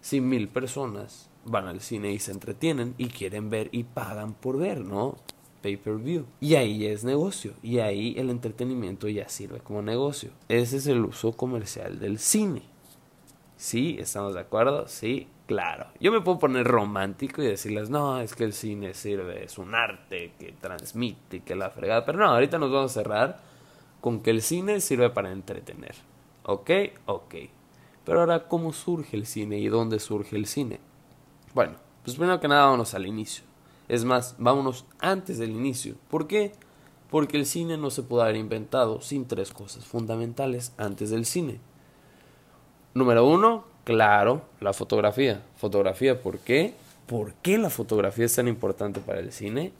Si 0.00 0.20
mil 0.20 0.48
personas 0.48 1.28
van 1.44 1.66
al 1.66 1.80
cine 1.80 2.12
y 2.12 2.18
se 2.18 2.32
entretienen 2.32 2.94
y 2.98 3.08
quieren 3.08 3.50
ver 3.50 3.68
y 3.72 3.84
pagan 3.84 4.34
por 4.34 4.58
ver, 4.58 4.80
¿no? 4.80 5.16
Pay 5.62 5.76
per 5.76 5.96
view. 5.96 6.24
Y 6.40 6.54
ahí 6.54 6.86
es 6.86 7.04
negocio. 7.04 7.54
Y 7.62 7.78
ahí 7.78 8.14
el 8.16 8.30
entretenimiento 8.30 9.08
ya 9.08 9.28
sirve 9.28 9.58
como 9.60 9.82
negocio. 9.82 10.30
Ese 10.48 10.76
es 10.76 10.86
el 10.86 11.04
uso 11.04 11.32
comercial 11.32 11.98
del 11.98 12.18
cine. 12.18 12.62
¿Sí? 13.56 13.96
¿Estamos 13.98 14.34
de 14.34 14.40
acuerdo? 14.40 14.86
Sí. 14.86 15.26
Claro, 15.48 15.86
yo 15.98 16.12
me 16.12 16.20
puedo 16.20 16.38
poner 16.38 16.66
romántico 16.66 17.42
y 17.42 17.46
decirles, 17.46 17.88
no, 17.88 18.20
es 18.20 18.34
que 18.34 18.44
el 18.44 18.52
cine 18.52 18.92
sirve, 18.92 19.44
es 19.44 19.56
un 19.56 19.74
arte 19.74 20.32
que 20.38 20.52
transmite, 20.52 21.40
que 21.40 21.56
la 21.56 21.70
fregada. 21.70 22.04
Pero 22.04 22.18
no, 22.18 22.26
ahorita 22.26 22.58
nos 22.58 22.70
vamos 22.70 22.90
a 22.90 22.94
cerrar 22.94 23.40
con 24.02 24.20
que 24.20 24.30
el 24.30 24.42
cine 24.42 24.80
sirve 24.82 25.08
para 25.08 25.32
entretener. 25.32 25.94
¿Ok? 26.42 26.70
Ok. 27.06 27.34
Pero 28.08 28.20
ahora, 28.20 28.48
¿cómo 28.48 28.72
surge 28.72 29.18
el 29.18 29.26
cine 29.26 29.58
y 29.58 29.68
dónde 29.68 29.98
surge 29.98 30.34
el 30.34 30.46
cine? 30.46 30.80
Bueno, 31.52 31.74
pues 32.02 32.16
primero 32.16 32.40
que 32.40 32.48
nada 32.48 32.64
vámonos 32.64 32.94
al 32.94 33.04
inicio. 33.06 33.44
Es 33.86 34.06
más, 34.06 34.34
vámonos 34.38 34.86
antes 34.98 35.36
del 35.36 35.50
inicio. 35.50 35.94
¿Por 36.08 36.26
qué? 36.26 36.52
Porque 37.10 37.36
el 37.36 37.44
cine 37.44 37.76
no 37.76 37.90
se 37.90 38.02
puede 38.02 38.22
haber 38.22 38.36
inventado 38.36 39.02
sin 39.02 39.26
tres 39.26 39.52
cosas 39.52 39.84
fundamentales 39.84 40.72
antes 40.78 41.10
del 41.10 41.26
cine. 41.26 41.60
Número 42.94 43.26
uno, 43.26 43.64
Claro, 43.84 44.40
la 44.60 44.72
fotografía. 44.72 45.42
Fotografía, 45.56 46.22
¿por 46.22 46.38
qué? 46.38 46.72
¿Por 47.06 47.34
qué 47.34 47.58
la 47.58 47.68
fotografía 47.68 48.24
es 48.24 48.34
tan 48.34 48.48
importante 48.48 49.00
para 49.00 49.20
el 49.20 49.32
cine? 49.32 49.72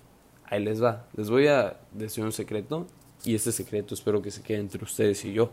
Ahí 0.44 0.62
les 0.62 0.82
va. 0.82 1.06
Les 1.16 1.30
voy 1.30 1.46
a 1.46 1.78
decir 1.92 2.24
un 2.24 2.32
secreto 2.32 2.86
y 3.24 3.34
este 3.34 3.52
secreto 3.52 3.94
espero 3.94 4.20
que 4.20 4.30
se 4.30 4.42
quede 4.42 4.58
entre 4.58 4.84
ustedes 4.84 5.24
y 5.24 5.32
yo. 5.32 5.50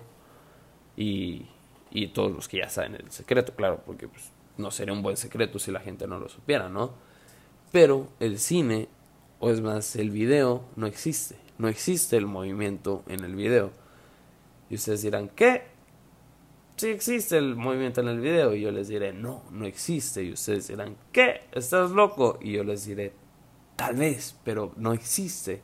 Y, 0.97 1.47
y 1.95 2.09
todos 2.09 2.29
los 2.29 2.49
que 2.49 2.57
ya 2.57 2.69
saben 2.69 2.95
el 2.95 3.09
secreto, 3.09 3.55
claro, 3.55 3.81
porque 3.85 4.09
pues, 4.09 4.29
no 4.57 4.69
sería 4.69 4.93
un 4.93 5.01
buen 5.01 5.15
secreto 5.15 5.59
si 5.59 5.71
la 5.71 5.79
gente 5.79 6.07
no 6.07 6.19
lo 6.19 6.27
supiera, 6.27 6.67
¿no? 6.67 6.91
Pero 7.71 8.09
el 8.19 8.37
cine, 8.37 8.89
o 9.39 9.49
es 9.49 9.61
más, 9.61 9.95
el 9.95 10.11
video, 10.11 10.65
no 10.75 10.87
existe. 10.87 11.37
No 11.57 11.69
existe 11.69 12.17
el 12.17 12.25
movimiento 12.25 13.03
en 13.07 13.23
el 13.23 13.33
video. 13.35 13.71
Y 14.69 14.75
ustedes 14.75 15.03
dirán, 15.03 15.29
¿qué? 15.29 15.63
sí 16.75 16.89
existe 16.89 17.37
el 17.37 17.55
movimiento 17.55 18.01
en 18.01 18.09
el 18.09 18.19
video. 18.19 18.53
Y 18.53 18.61
yo 18.61 18.71
les 18.71 18.89
diré, 18.89 19.13
no, 19.13 19.43
no 19.51 19.65
existe. 19.65 20.21
Y 20.21 20.33
ustedes 20.33 20.67
dirán, 20.67 20.97
¿qué? 21.13 21.43
¿Estás 21.53 21.91
loco? 21.91 22.39
Y 22.41 22.51
yo 22.53 22.65
les 22.65 22.85
diré, 22.85 23.13
tal 23.77 23.95
vez, 23.95 24.35
pero 24.43 24.73
no 24.75 24.91
existe. 24.91 25.61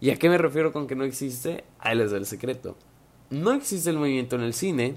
¿Y 0.00 0.08
a 0.08 0.16
qué 0.16 0.30
me 0.30 0.38
refiero 0.38 0.72
con 0.72 0.86
que 0.86 0.94
no 0.94 1.04
existe? 1.04 1.64
Ahí 1.78 1.96
les 1.96 2.10
doy 2.10 2.20
el 2.20 2.26
secreto. 2.26 2.78
No 3.28 3.52
existe 3.52 3.90
el 3.90 3.98
movimiento 3.98 4.36
en 4.36 4.42
el 4.42 4.54
cine 4.54 4.96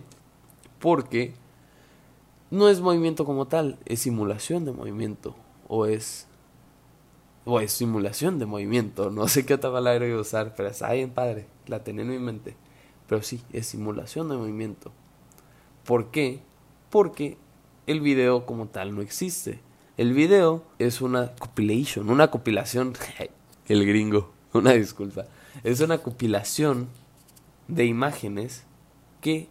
porque 0.80 1.34
no 2.52 2.68
es 2.70 2.82
movimiento 2.82 3.26
como 3.26 3.48
tal, 3.48 3.78
es 3.86 4.02
simulación 4.02 4.66
de 4.66 4.72
movimiento. 4.72 5.36
O 5.68 5.86
es. 5.86 6.28
O 7.46 7.60
es 7.60 7.72
simulación 7.72 8.40
de 8.40 8.46
movimiento. 8.46 9.12
No 9.12 9.28
sé 9.28 9.46
qué 9.46 9.54
otra 9.54 9.72
palabra 9.72 10.06
voy 10.06 10.16
a 10.16 10.22
usar, 10.22 10.56
pero 10.56 10.70
está 10.70 10.92
bien 10.94 11.12
padre. 11.12 11.48
La 11.68 11.84
tenía 11.84 12.04
en 12.04 12.10
mi 12.10 12.20
mente. 12.20 12.56
Pero 13.08 13.22
sí, 13.22 13.42
es 13.54 13.68
simulación 13.68 14.30
de 14.30 14.38
movimiento. 14.38 14.92
¿Por 15.86 16.12
qué? 16.12 16.42
Porque 16.90 17.38
el 17.88 18.02
video 18.02 18.46
como 18.46 18.68
tal 18.68 18.96
no 18.96 19.02
existe. 19.02 19.62
El 19.98 20.14
video 20.14 20.64
es 20.80 21.02
una 21.02 21.36
compilation, 21.36 22.10
una 22.10 22.32
compilación. 22.32 22.94
el 23.68 23.86
gringo, 23.86 24.32
una 24.54 24.74
disculpa. 24.74 25.26
Es 25.64 25.82
una 25.82 26.00
compilación 26.00 26.88
de 27.68 27.86
imágenes 27.86 28.64
que 29.22 29.50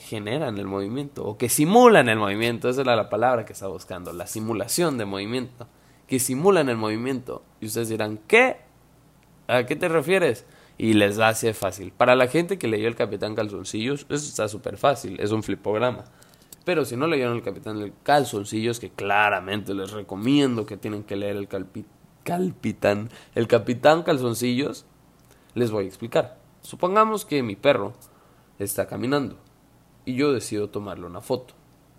generan 0.00 0.58
el 0.58 0.66
movimiento 0.66 1.24
o 1.24 1.38
que 1.38 1.48
simulan 1.48 2.08
el 2.08 2.18
movimiento. 2.18 2.68
Esa 2.68 2.82
era 2.82 2.96
la 2.96 3.08
palabra 3.08 3.44
que 3.44 3.52
estaba 3.52 3.72
buscando, 3.72 4.12
la 4.12 4.26
simulación 4.26 4.98
de 4.98 5.04
movimiento. 5.04 5.66
Que 6.06 6.18
simulan 6.18 6.68
el 6.68 6.76
movimiento. 6.76 7.42
Y 7.60 7.66
ustedes 7.66 7.88
dirán, 7.88 8.18
¿qué? 8.28 8.58
¿A 9.48 9.64
qué 9.64 9.76
te 9.76 9.88
refieres? 9.88 10.44
Y 10.78 10.94
les 10.94 11.16
ser 11.36 11.54
fácil. 11.54 11.92
Para 11.92 12.14
la 12.14 12.28
gente 12.28 12.58
que 12.58 12.68
leyó 12.68 12.86
El 12.88 12.96
Capitán 12.96 13.34
Calzoncillos, 13.34 14.02
eso 14.08 14.28
está 14.28 14.48
súper 14.48 14.76
fácil, 14.76 15.18
es 15.20 15.32
un 15.32 15.42
flipograma. 15.42 16.04
Pero 16.64 16.84
si 16.84 16.96
no 16.96 17.06
leyeron 17.06 17.36
El 17.36 17.42
Capitán 17.42 17.92
Calzoncillos, 18.02 18.78
que 18.78 18.90
claramente 18.90 19.72
les 19.72 19.92
recomiendo 19.92 20.66
que 20.66 20.76
tienen 20.76 21.02
que 21.04 21.16
leer 21.16 21.36
El 21.36 21.48
Calpitán, 22.24 23.08
El 23.34 23.48
Capitán 23.48 24.02
Calzoncillos, 24.02 24.84
les 25.54 25.70
voy 25.70 25.84
a 25.84 25.88
explicar. 25.88 26.38
Supongamos 26.60 27.24
que 27.24 27.42
mi 27.42 27.56
perro 27.56 27.94
está 28.58 28.86
caminando 28.86 29.38
y 30.06 30.14
yo 30.14 30.32
decido 30.32 30.70
tomarle 30.70 31.04
una 31.04 31.20
foto. 31.20 31.52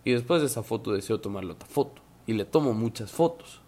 Y 0.04 0.14
después 0.14 0.42
de 0.42 0.48
esa 0.48 0.64
foto 0.64 0.94
decido 0.94 1.20
tomarle 1.20 1.52
otra 1.52 1.68
foto. 1.68 2.02
Y 2.26 2.34
le 2.34 2.46
tomo 2.46 2.74
muchas 2.74 3.12
fotos. 3.12 3.62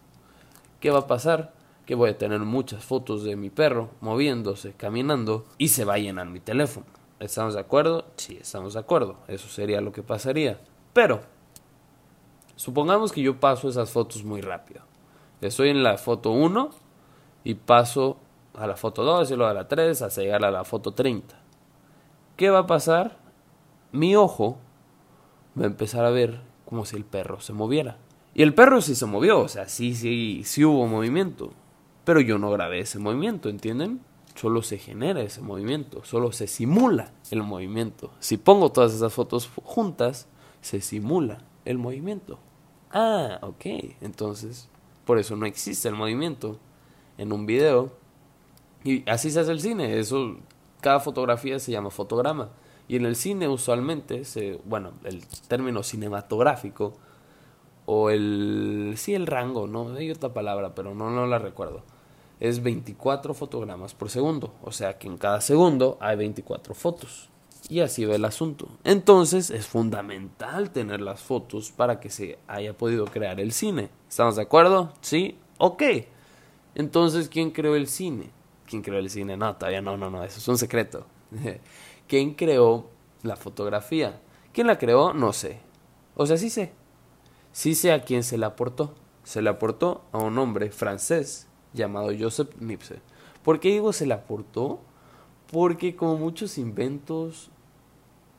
¿Qué 0.80 0.90
va 0.90 1.00
a 1.00 1.06
pasar? 1.06 1.52
Que 1.86 1.94
voy 1.94 2.10
a 2.10 2.18
tener 2.18 2.40
muchas 2.40 2.82
fotos 2.82 3.22
de 3.22 3.36
mi 3.36 3.50
perro 3.50 3.90
moviéndose, 4.00 4.72
caminando 4.72 5.46
y 5.58 5.68
se 5.68 5.84
va 5.84 5.94
a 5.94 5.98
llenar 5.98 6.26
mi 6.26 6.40
teléfono. 6.40 6.86
¿Estamos 7.20 7.54
de 7.54 7.60
acuerdo? 7.60 8.06
Sí, 8.16 8.38
estamos 8.40 8.74
de 8.74 8.80
acuerdo. 8.80 9.18
Eso 9.28 9.46
sería 9.48 9.82
lo 9.82 9.92
que 9.92 10.02
pasaría. 10.02 10.58
Pero, 10.94 11.20
supongamos 12.56 13.12
que 13.12 13.20
yo 13.20 13.38
paso 13.38 13.68
esas 13.68 13.90
fotos 13.90 14.24
muy 14.24 14.40
rápido. 14.40 14.80
Estoy 15.42 15.68
en 15.68 15.82
la 15.82 15.98
foto 15.98 16.30
1 16.30 16.70
y 17.44 17.54
paso 17.54 18.16
a 18.54 18.66
la 18.66 18.76
foto 18.76 19.04
2 19.04 19.30
y 19.30 19.36
luego 19.36 19.50
a 19.50 19.54
la 19.54 19.68
3 19.68 20.00
hasta 20.00 20.22
llegar 20.22 20.44
a 20.44 20.50
la 20.50 20.64
foto 20.64 20.92
30. 20.92 21.38
¿Qué 22.36 22.48
va 22.48 22.60
a 22.60 22.66
pasar? 22.66 23.19
Mi 23.92 24.16
ojo 24.16 24.58
va 25.58 25.64
a 25.64 25.68
empezar 25.68 26.04
a 26.04 26.10
ver 26.10 26.40
como 26.64 26.84
si 26.84 26.96
el 26.96 27.04
perro 27.04 27.40
se 27.40 27.52
moviera. 27.52 27.98
Y 28.34 28.42
el 28.42 28.54
perro 28.54 28.80
sí 28.80 28.94
se 28.94 29.06
movió, 29.06 29.40
o 29.40 29.48
sea, 29.48 29.68
sí, 29.68 29.94
sí, 29.94 30.42
sí 30.44 30.64
hubo 30.64 30.86
movimiento. 30.86 31.52
Pero 32.04 32.20
yo 32.20 32.38
no 32.38 32.50
grabé 32.50 32.80
ese 32.80 32.98
movimiento, 32.98 33.48
¿entienden? 33.48 34.00
Solo 34.34 34.62
se 34.62 34.78
genera 34.78 35.20
ese 35.20 35.40
movimiento, 35.42 36.04
solo 36.04 36.32
se 36.32 36.46
simula 36.46 37.12
el 37.30 37.42
movimiento. 37.42 38.12
Si 38.20 38.36
pongo 38.36 38.70
todas 38.70 38.94
esas 38.94 39.12
fotos 39.12 39.50
juntas, 39.64 40.28
se 40.60 40.80
simula 40.80 41.38
el 41.64 41.78
movimiento. 41.78 42.38
Ah, 42.92 43.38
ok. 43.42 43.66
Entonces, 44.00 44.68
por 45.04 45.18
eso 45.18 45.36
no 45.36 45.46
existe 45.46 45.88
el 45.88 45.94
movimiento 45.94 46.58
en 47.18 47.32
un 47.32 47.46
video. 47.46 47.92
Y 48.84 49.08
así 49.10 49.30
se 49.30 49.40
hace 49.40 49.52
el 49.52 49.60
cine. 49.60 49.98
Eso, 49.98 50.36
cada 50.80 51.00
fotografía 51.00 51.58
se 51.58 51.72
llama 51.72 51.90
fotograma. 51.90 52.50
Y 52.90 52.96
en 52.96 53.06
el 53.06 53.14
cine 53.14 53.46
usualmente, 53.46 54.24
se, 54.24 54.58
bueno, 54.64 54.94
el 55.04 55.24
término 55.46 55.84
cinematográfico, 55.84 56.94
o 57.86 58.10
el, 58.10 58.94
sí, 58.96 59.14
el 59.14 59.28
rango, 59.28 59.68
no 59.68 59.94
hay 59.94 60.10
otra 60.10 60.34
palabra, 60.34 60.74
pero 60.74 60.92
no, 60.92 61.08
no 61.08 61.24
la 61.28 61.38
recuerdo, 61.38 61.84
es 62.40 62.64
24 62.64 63.32
fotogramas 63.32 63.94
por 63.94 64.10
segundo. 64.10 64.54
O 64.64 64.72
sea 64.72 64.98
que 64.98 65.06
en 65.06 65.18
cada 65.18 65.40
segundo 65.40 65.98
hay 66.00 66.16
24 66.16 66.74
fotos. 66.74 67.28
Y 67.68 67.78
así 67.78 68.04
va 68.06 68.16
el 68.16 68.24
asunto. 68.24 68.66
Entonces 68.82 69.50
es 69.50 69.68
fundamental 69.68 70.72
tener 70.72 71.00
las 71.00 71.20
fotos 71.20 71.70
para 71.70 72.00
que 72.00 72.10
se 72.10 72.40
haya 72.48 72.76
podido 72.76 73.04
crear 73.04 73.38
el 73.38 73.52
cine. 73.52 73.88
¿Estamos 74.08 74.34
de 74.34 74.42
acuerdo? 74.42 74.94
¿Sí? 75.00 75.38
Ok. 75.58 75.84
Entonces, 76.74 77.28
¿quién 77.28 77.52
creó 77.52 77.76
el 77.76 77.86
cine? 77.86 78.30
¿Quién 78.66 78.82
creó 78.82 78.98
el 78.98 79.10
cine? 79.10 79.36
No, 79.36 79.54
todavía 79.54 79.80
no, 79.80 79.96
no, 79.96 80.10
no, 80.10 80.24
eso 80.24 80.38
es 80.38 80.48
un 80.48 80.58
secreto. 80.58 81.06
¿Quién 82.10 82.34
creó 82.34 82.86
la 83.22 83.36
fotografía? 83.36 84.20
¿Quién 84.52 84.66
la 84.66 84.78
creó? 84.78 85.14
No 85.14 85.32
sé. 85.32 85.60
O 86.16 86.26
sea, 86.26 86.38
sí 86.38 86.50
sé. 86.50 86.72
Sí 87.52 87.76
sé 87.76 87.92
a 87.92 88.02
quién 88.02 88.24
se 88.24 88.36
la 88.36 88.48
aportó. 88.48 88.96
Se 89.22 89.40
la 89.40 89.50
aportó 89.50 90.02
a 90.10 90.18
un 90.18 90.36
hombre 90.36 90.72
francés 90.72 91.46
llamado 91.72 92.10
Joseph 92.18 92.50
Nipse. 92.58 92.96
¿Por 93.44 93.60
qué 93.60 93.68
digo 93.68 93.92
se 93.92 94.06
la 94.06 94.16
aportó? 94.16 94.80
Porque 95.52 95.94
como 95.94 96.16
muchos 96.16 96.58
inventos 96.58 97.52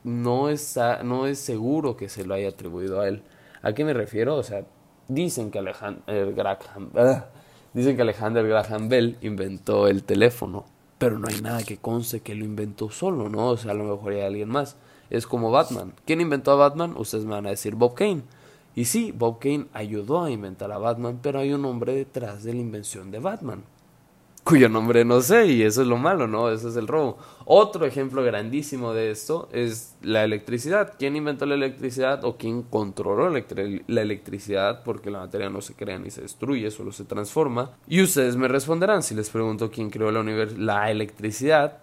no, 0.04 0.50
está, 0.50 1.02
no 1.02 1.26
es 1.26 1.38
seguro 1.38 1.96
que 1.96 2.10
se 2.10 2.26
lo 2.26 2.34
haya 2.34 2.50
atribuido 2.50 3.00
a 3.00 3.08
él. 3.08 3.22
¿A 3.62 3.72
qué 3.72 3.86
me 3.86 3.94
refiero? 3.94 4.36
O 4.36 4.42
sea, 4.42 4.66
dicen 5.08 5.50
que 5.50 5.60
Alexander 5.60 6.34
Graham, 6.34 6.90
ah, 6.94 7.24
dicen 7.72 7.96
que 7.96 8.02
Alexander 8.02 8.46
Graham 8.46 8.90
Bell 8.90 9.16
inventó 9.22 9.88
el 9.88 10.04
teléfono 10.04 10.66
pero 11.02 11.18
no 11.18 11.26
hay 11.26 11.40
nada 11.40 11.64
que 11.64 11.78
conste 11.78 12.20
que 12.20 12.36
lo 12.36 12.44
inventó 12.44 12.88
solo, 12.88 13.28
¿no? 13.28 13.48
O 13.48 13.56
sea, 13.56 13.72
a 13.72 13.74
lo 13.74 13.82
mejor 13.82 14.12
hay 14.12 14.20
alguien 14.20 14.48
más. 14.48 14.76
Es 15.10 15.26
como 15.26 15.50
Batman. 15.50 15.94
¿Quién 16.06 16.20
inventó 16.20 16.52
a 16.52 16.54
Batman? 16.54 16.94
Ustedes 16.96 17.24
me 17.24 17.32
van 17.32 17.46
a 17.46 17.50
decir 17.50 17.74
Bob 17.74 17.94
Kane. 17.94 18.22
Y 18.76 18.84
sí, 18.84 19.10
Bob 19.10 19.40
Kane 19.40 19.66
ayudó 19.72 20.22
a 20.22 20.30
inventar 20.30 20.70
a 20.70 20.78
Batman, 20.78 21.18
pero 21.20 21.40
hay 21.40 21.52
un 21.52 21.64
hombre 21.64 21.92
detrás 21.92 22.44
de 22.44 22.54
la 22.54 22.60
invención 22.60 23.10
de 23.10 23.18
Batman 23.18 23.64
cuyo 24.44 24.68
nombre 24.68 25.04
no 25.04 25.20
sé 25.20 25.46
y 25.46 25.62
eso 25.62 25.82
es 25.82 25.88
lo 25.88 25.96
malo, 25.96 26.26
¿no? 26.26 26.50
Eso 26.50 26.68
es 26.68 26.76
el 26.76 26.88
robo. 26.88 27.18
Otro 27.44 27.86
ejemplo 27.86 28.22
grandísimo 28.22 28.92
de 28.92 29.10
esto 29.10 29.48
es 29.52 29.96
la 30.02 30.24
electricidad. 30.24 30.94
¿Quién 30.98 31.16
inventó 31.16 31.46
la 31.46 31.54
electricidad 31.54 32.24
o 32.24 32.36
quién 32.36 32.62
controló 32.62 33.30
la 33.30 34.00
electricidad? 34.02 34.82
Porque 34.82 35.10
la 35.10 35.20
materia 35.20 35.48
no 35.48 35.60
se 35.60 35.74
crea 35.74 35.98
ni 35.98 36.10
se 36.10 36.22
destruye, 36.22 36.70
solo 36.70 36.92
se 36.92 37.04
transforma. 37.04 37.70
Y 37.86 38.02
ustedes 38.02 38.36
me 38.36 38.48
responderán 38.48 39.02
si 39.02 39.14
les 39.14 39.30
pregunto 39.30 39.70
quién 39.70 39.90
creó 39.90 40.10
la, 40.10 40.22
la 40.22 40.90
electricidad. 40.90 41.78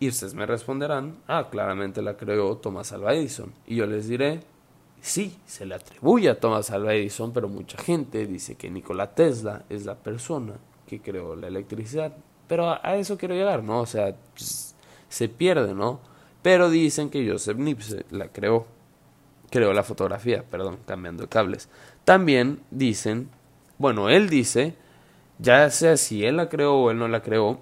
Y 0.00 0.08
ustedes 0.08 0.34
me 0.34 0.46
responderán, 0.46 1.16
ah, 1.28 1.48
claramente 1.50 2.02
la 2.02 2.16
creó 2.16 2.56
Thomas 2.56 2.92
Alva 2.92 3.14
Edison. 3.14 3.52
Y 3.66 3.76
yo 3.76 3.86
les 3.86 4.08
diré, 4.08 4.40
sí, 5.00 5.38
se 5.46 5.64
le 5.64 5.76
atribuye 5.76 6.28
a 6.28 6.40
Thomas 6.40 6.70
Alva 6.72 6.94
Edison, 6.94 7.32
pero 7.32 7.48
mucha 7.48 7.78
gente 7.78 8.26
dice 8.26 8.56
que 8.56 8.68
Nikola 8.68 9.14
Tesla 9.14 9.64
es 9.70 9.86
la 9.86 9.94
persona 9.94 10.54
creó 11.00 11.36
la 11.36 11.48
electricidad. 11.48 12.16
Pero 12.46 12.70
a, 12.70 12.96
eso 12.96 13.16
quiero 13.16 13.34
llegar, 13.34 13.62
¿no? 13.62 13.80
O 13.80 13.86
sea, 13.86 14.14
pues, 14.34 14.74
se 15.08 15.28
pierde, 15.28 15.74
¿no? 15.74 16.00
Pero 16.42 16.68
dicen 16.70 17.10
que 17.10 17.28
Joseph 17.28 17.56
Nipse 17.56 18.04
la 18.10 18.28
creó. 18.28 18.66
Creó 19.50 19.72
la 19.72 19.82
fotografía, 19.82 20.42
perdón, 20.42 20.78
cambiando 20.86 21.28
cables. 21.28 21.68
También 22.04 22.60
dicen, 22.70 23.30
bueno, 23.78 24.08
él 24.08 24.28
dice, 24.28 24.74
ya 25.38 25.70
sea 25.70 25.96
si 25.96 26.24
él 26.24 26.36
la 26.36 26.48
creó 26.48 26.74
o 26.74 26.90
él 26.90 26.98
no 26.98 27.08
la 27.08 27.22
creó, 27.22 27.60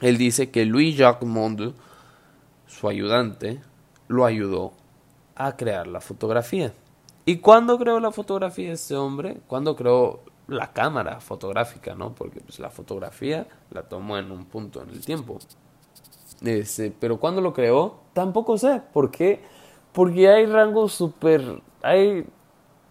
él 0.00 0.18
dice 0.18 0.50
que 0.50 0.64
Louis-Jacques 0.64 1.28
Monde, 1.28 1.74
su 2.66 2.88
ayudante, 2.88 3.60
lo 4.08 4.24
ayudó 4.24 4.72
a 5.36 5.56
crear 5.56 5.86
la 5.86 6.00
fotografía. 6.00 6.72
¿Y 7.24 7.36
cuándo 7.36 7.78
creó 7.78 8.00
la 8.00 8.10
fotografía 8.10 8.72
este 8.72 8.96
hombre? 8.96 9.38
¿Cuándo 9.46 9.76
creó 9.76 10.22
la 10.52 10.72
cámara 10.72 11.20
fotográfica, 11.20 11.94
¿no? 11.94 12.14
Porque 12.14 12.40
pues, 12.40 12.58
la 12.58 12.70
fotografía 12.70 13.46
la 13.70 13.82
tomó 13.82 14.18
en 14.18 14.30
un 14.30 14.44
punto 14.46 14.82
en 14.82 14.90
el 14.90 15.04
tiempo. 15.04 15.38
Este, 16.44 16.90
pero 16.90 17.18
cuando 17.18 17.40
lo 17.40 17.52
creó, 17.52 18.00
tampoco 18.12 18.58
sé. 18.58 18.82
¿Por 18.92 19.10
qué? 19.10 19.40
Porque 19.92 20.28
hay 20.28 20.46
rangos 20.46 20.92
súper... 20.92 21.62
Hay 21.82 22.24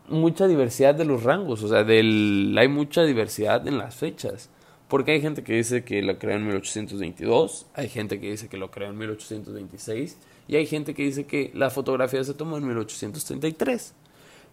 mucha 0.07 0.47
diversidad 0.47 0.93
de 0.95 1.05
los 1.05 1.23
rangos, 1.23 1.63
o 1.63 1.67
sea, 1.67 1.83
del, 1.83 2.55
hay 2.59 2.67
mucha 2.67 3.03
diversidad 3.03 3.67
en 3.67 3.77
las 3.77 3.95
fechas. 3.95 4.49
Porque 4.87 5.11
hay 5.13 5.21
gente 5.21 5.41
que 5.43 5.53
dice 5.53 5.85
que 5.85 6.01
lo 6.01 6.19
creó 6.19 6.35
en 6.35 6.45
1822, 6.47 7.67
hay 7.73 7.87
gente 7.87 8.19
que 8.19 8.29
dice 8.29 8.49
que 8.49 8.57
lo 8.57 8.71
creó 8.71 8.89
en 8.89 8.97
1826 8.97 10.17
y 10.49 10.57
hay 10.57 10.65
gente 10.65 10.93
que 10.93 11.03
dice 11.03 11.25
que 11.25 11.49
la 11.53 11.69
fotografía 11.69 12.21
se 12.25 12.33
tomó 12.33 12.57
en 12.57 12.67
1833. 12.67 13.93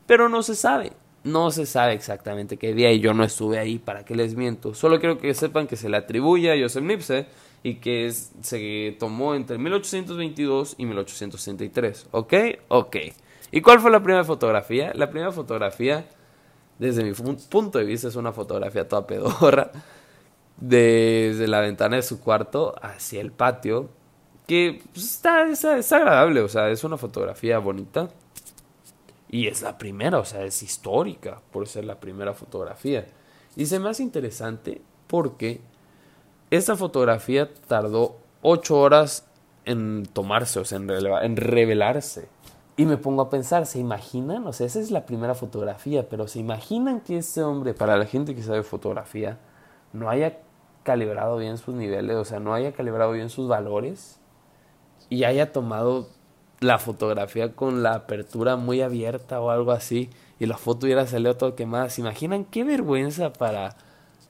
Pero 0.06 0.28
no 0.28 0.44
se 0.44 0.54
sabe. 0.54 0.92
No 1.24 1.50
se 1.50 1.66
sabe 1.66 1.94
exactamente 1.94 2.56
qué 2.56 2.74
día 2.74 2.92
y 2.92 3.00
yo 3.00 3.12
no 3.12 3.24
estuve 3.24 3.58
ahí 3.58 3.78
para 3.78 4.04
que 4.04 4.14
les 4.14 4.34
miento. 4.34 4.74
Solo 4.74 5.00
quiero 5.00 5.18
que 5.18 5.34
sepan 5.34 5.66
que 5.66 5.76
se 5.76 5.88
le 5.88 5.96
atribuye 5.96 6.52
a 6.52 6.62
Joseph 6.62 6.84
Nipse 6.84 7.26
y 7.62 7.76
que 7.76 8.10
se 8.12 8.96
tomó 8.98 9.34
entre 9.34 9.58
1822 9.58 10.76
y 10.78 10.86
1863. 10.86 12.08
¿Ok? 12.12 12.34
Ok. 12.68 12.96
¿Y 13.50 13.60
cuál 13.60 13.80
fue 13.80 13.90
la 13.90 14.02
primera 14.02 14.24
fotografía? 14.24 14.92
La 14.94 15.10
primera 15.10 15.32
fotografía, 15.32 16.06
desde 16.78 17.02
mi 17.02 17.12
punto 17.12 17.78
de 17.78 17.84
vista, 17.84 18.08
es 18.08 18.16
una 18.16 18.32
fotografía 18.32 18.86
toda 18.86 19.06
pedorra. 19.06 19.72
Desde 20.56 21.46
la 21.46 21.60
ventana 21.60 21.96
de 21.96 22.02
su 22.02 22.20
cuarto 22.20 22.74
hacia 22.82 23.20
el 23.20 23.32
patio. 23.32 23.90
Que 24.46 24.82
pues, 24.92 25.04
está, 25.04 25.46
está, 25.50 25.96
agradable, 25.96 26.40
o 26.40 26.48
sea, 26.48 26.70
es 26.70 26.82
una 26.84 26.96
fotografía 26.96 27.58
bonita. 27.58 28.08
Y 29.28 29.46
es 29.46 29.62
la 29.62 29.76
primera, 29.76 30.18
o 30.18 30.24
sea, 30.24 30.44
es 30.44 30.62
histórica 30.62 31.42
por 31.52 31.66
ser 31.68 31.84
la 31.84 32.00
primera 32.00 32.32
fotografía. 32.32 33.06
Y 33.56 33.66
se 33.66 33.78
me 33.78 33.90
hace 33.90 34.02
interesante 34.02 34.80
porque 35.06 35.60
esta 36.50 36.76
fotografía 36.76 37.52
tardó 37.66 38.16
ocho 38.42 38.78
horas 38.78 39.26
en 39.64 40.06
tomarse, 40.06 40.60
o 40.60 40.64
sea, 40.64 40.78
en, 40.78 40.90
en 40.90 41.36
revelarse. 41.36 42.28
Y 42.76 42.86
me 42.86 42.96
pongo 42.96 43.22
a 43.22 43.28
pensar, 43.28 43.66
¿se 43.66 43.80
imaginan? 43.80 44.46
O 44.46 44.52
sea, 44.52 44.66
esa 44.66 44.80
es 44.80 44.90
la 44.90 45.04
primera 45.04 45.34
fotografía, 45.34 46.08
pero 46.08 46.28
¿se 46.28 46.38
imaginan 46.38 47.00
que 47.00 47.18
este 47.18 47.42
hombre, 47.42 47.74
para 47.74 47.96
la 47.96 48.06
gente 48.06 48.34
que 48.34 48.42
sabe 48.42 48.62
fotografía, 48.62 49.38
no 49.92 50.08
haya 50.08 50.38
calibrado 50.84 51.36
bien 51.36 51.58
sus 51.58 51.74
niveles, 51.74 52.16
o 52.16 52.24
sea, 52.24 52.40
no 52.40 52.54
haya 52.54 52.72
calibrado 52.72 53.12
bien 53.12 53.28
sus 53.28 53.48
valores 53.48 54.20
y 55.10 55.24
haya 55.24 55.52
tomado 55.52 56.08
la 56.60 56.78
fotografía 56.78 57.54
con 57.54 57.82
la 57.82 57.94
apertura 57.94 58.56
muy 58.56 58.82
abierta 58.82 59.40
o 59.40 59.50
algo 59.50 59.72
así 59.72 60.10
y 60.40 60.46
la 60.46 60.58
foto 60.58 60.86
hubiera 60.86 61.06
salido 61.06 61.36
todo 61.36 61.54
quemada? 61.54 61.90
¿Se 61.90 62.00
imaginan 62.00 62.44
qué 62.44 62.64
vergüenza 62.64 63.32
para 63.32 63.76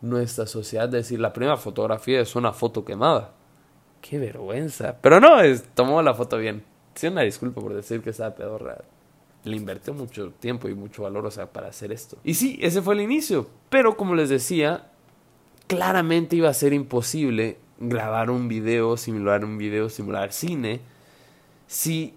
nuestra 0.00 0.46
sociedad 0.46 0.88
decir 0.88 1.20
la 1.20 1.32
primera 1.32 1.56
fotografía 1.56 2.20
es 2.20 2.36
una 2.36 2.52
foto 2.52 2.84
quemada? 2.84 3.32
Qué 4.00 4.18
vergüenza. 4.18 4.96
Pero 5.00 5.20
no, 5.20 5.40
es, 5.40 5.64
tomó 5.74 6.02
la 6.02 6.14
foto 6.14 6.38
bien 6.38 6.62
sí, 6.98 7.06
una 7.06 7.22
disculpa 7.22 7.60
por 7.60 7.74
decir 7.74 8.02
que 8.02 8.10
estaba 8.10 8.34
pedorra. 8.34 8.78
Le 9.44 9.56
invirtió 9.56 9.94
mucho 9.94 10.32
tiempo 10.40 10.68
y 10.68 10.74
mucho 10.74 11.04
valor, 11.04 11.24
o 11.24 11.30
sea, 11.30 11.46
para 11.46 11.68
hacer 11.68 11.92
esto. 11.92 12.18
Y 12.24 12.34
sí, 12.34 12.58
ese 12.60 12.82
fue 12.82 12.94
el 12.94 13.00
inicio. 13.00 13.48
Pero 13.70 13.96
como 13.96 14.14
les 14.14 14.28
decía, 14.28 14.90
claramente 15.68 16.36
iba 16.36 16.50
a 16.50 16.54
ser 16.54 16.72
imposible 16.72 17.56
grabar 17.78 18.30
un 18.30 18.48
video, 18.48 18.96
simular 18.96 19.44
un 19.44 19.56
video, 19.56 19.88
simular 19.88 20.32
cine, 20.32 20.80
si 21.68 22.14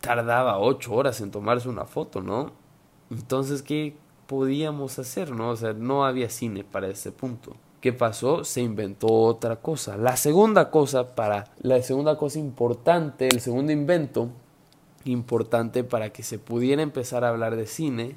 tardaba 0.00 0.58
ocho 0.58 0.94
horas 0.94 1.20
en 1.20 1.30
tomarse 1.30 1.68
una 1.68 1.84
foto, 1.84 2.22
¿no? 2.22 2.52
Entonces, 3.10 3.62
¿qué 3.62 3.96
podíamos 4.26 4.98
hacer, 4.98 5.30
no? 5.32 5.50
O 5.50 5.56
sea, 5.56 5.74
no 5.74 6.06
había 6.06 6.30
cine 6.30 6.64
para 6.64 6.88
ese 6.88 7.12
punto. 7.12 7.56
¿Qué 7.80 7.92
pasó? 7.92 8.44
Se 8.44 8.62
inventó 8.62 9.08
otra 9.08 9.56
cosa. 9.56 9.98
La 9.98 10.16
segunda 10.16 10.70
cosa 10.70 11.14
para 11.14 11.52
la 11.58 11.82
segunda 11.82 12.16
cosa 12.16 12.38
importante, 12.38 13.28
el 13.28 13.40
segundo 13.40 13.72
invento 13.72 14.30
importante 15.04 15.84
para 15.84 16.10
que 16.10 16.22
se 16.22 16.38
pudiera 16.38 16.80
empezar 16.80 17.24
a 17.24 17.28
hablar 17.28 17.56
de 17.56 17.66
cine 17.66 18.16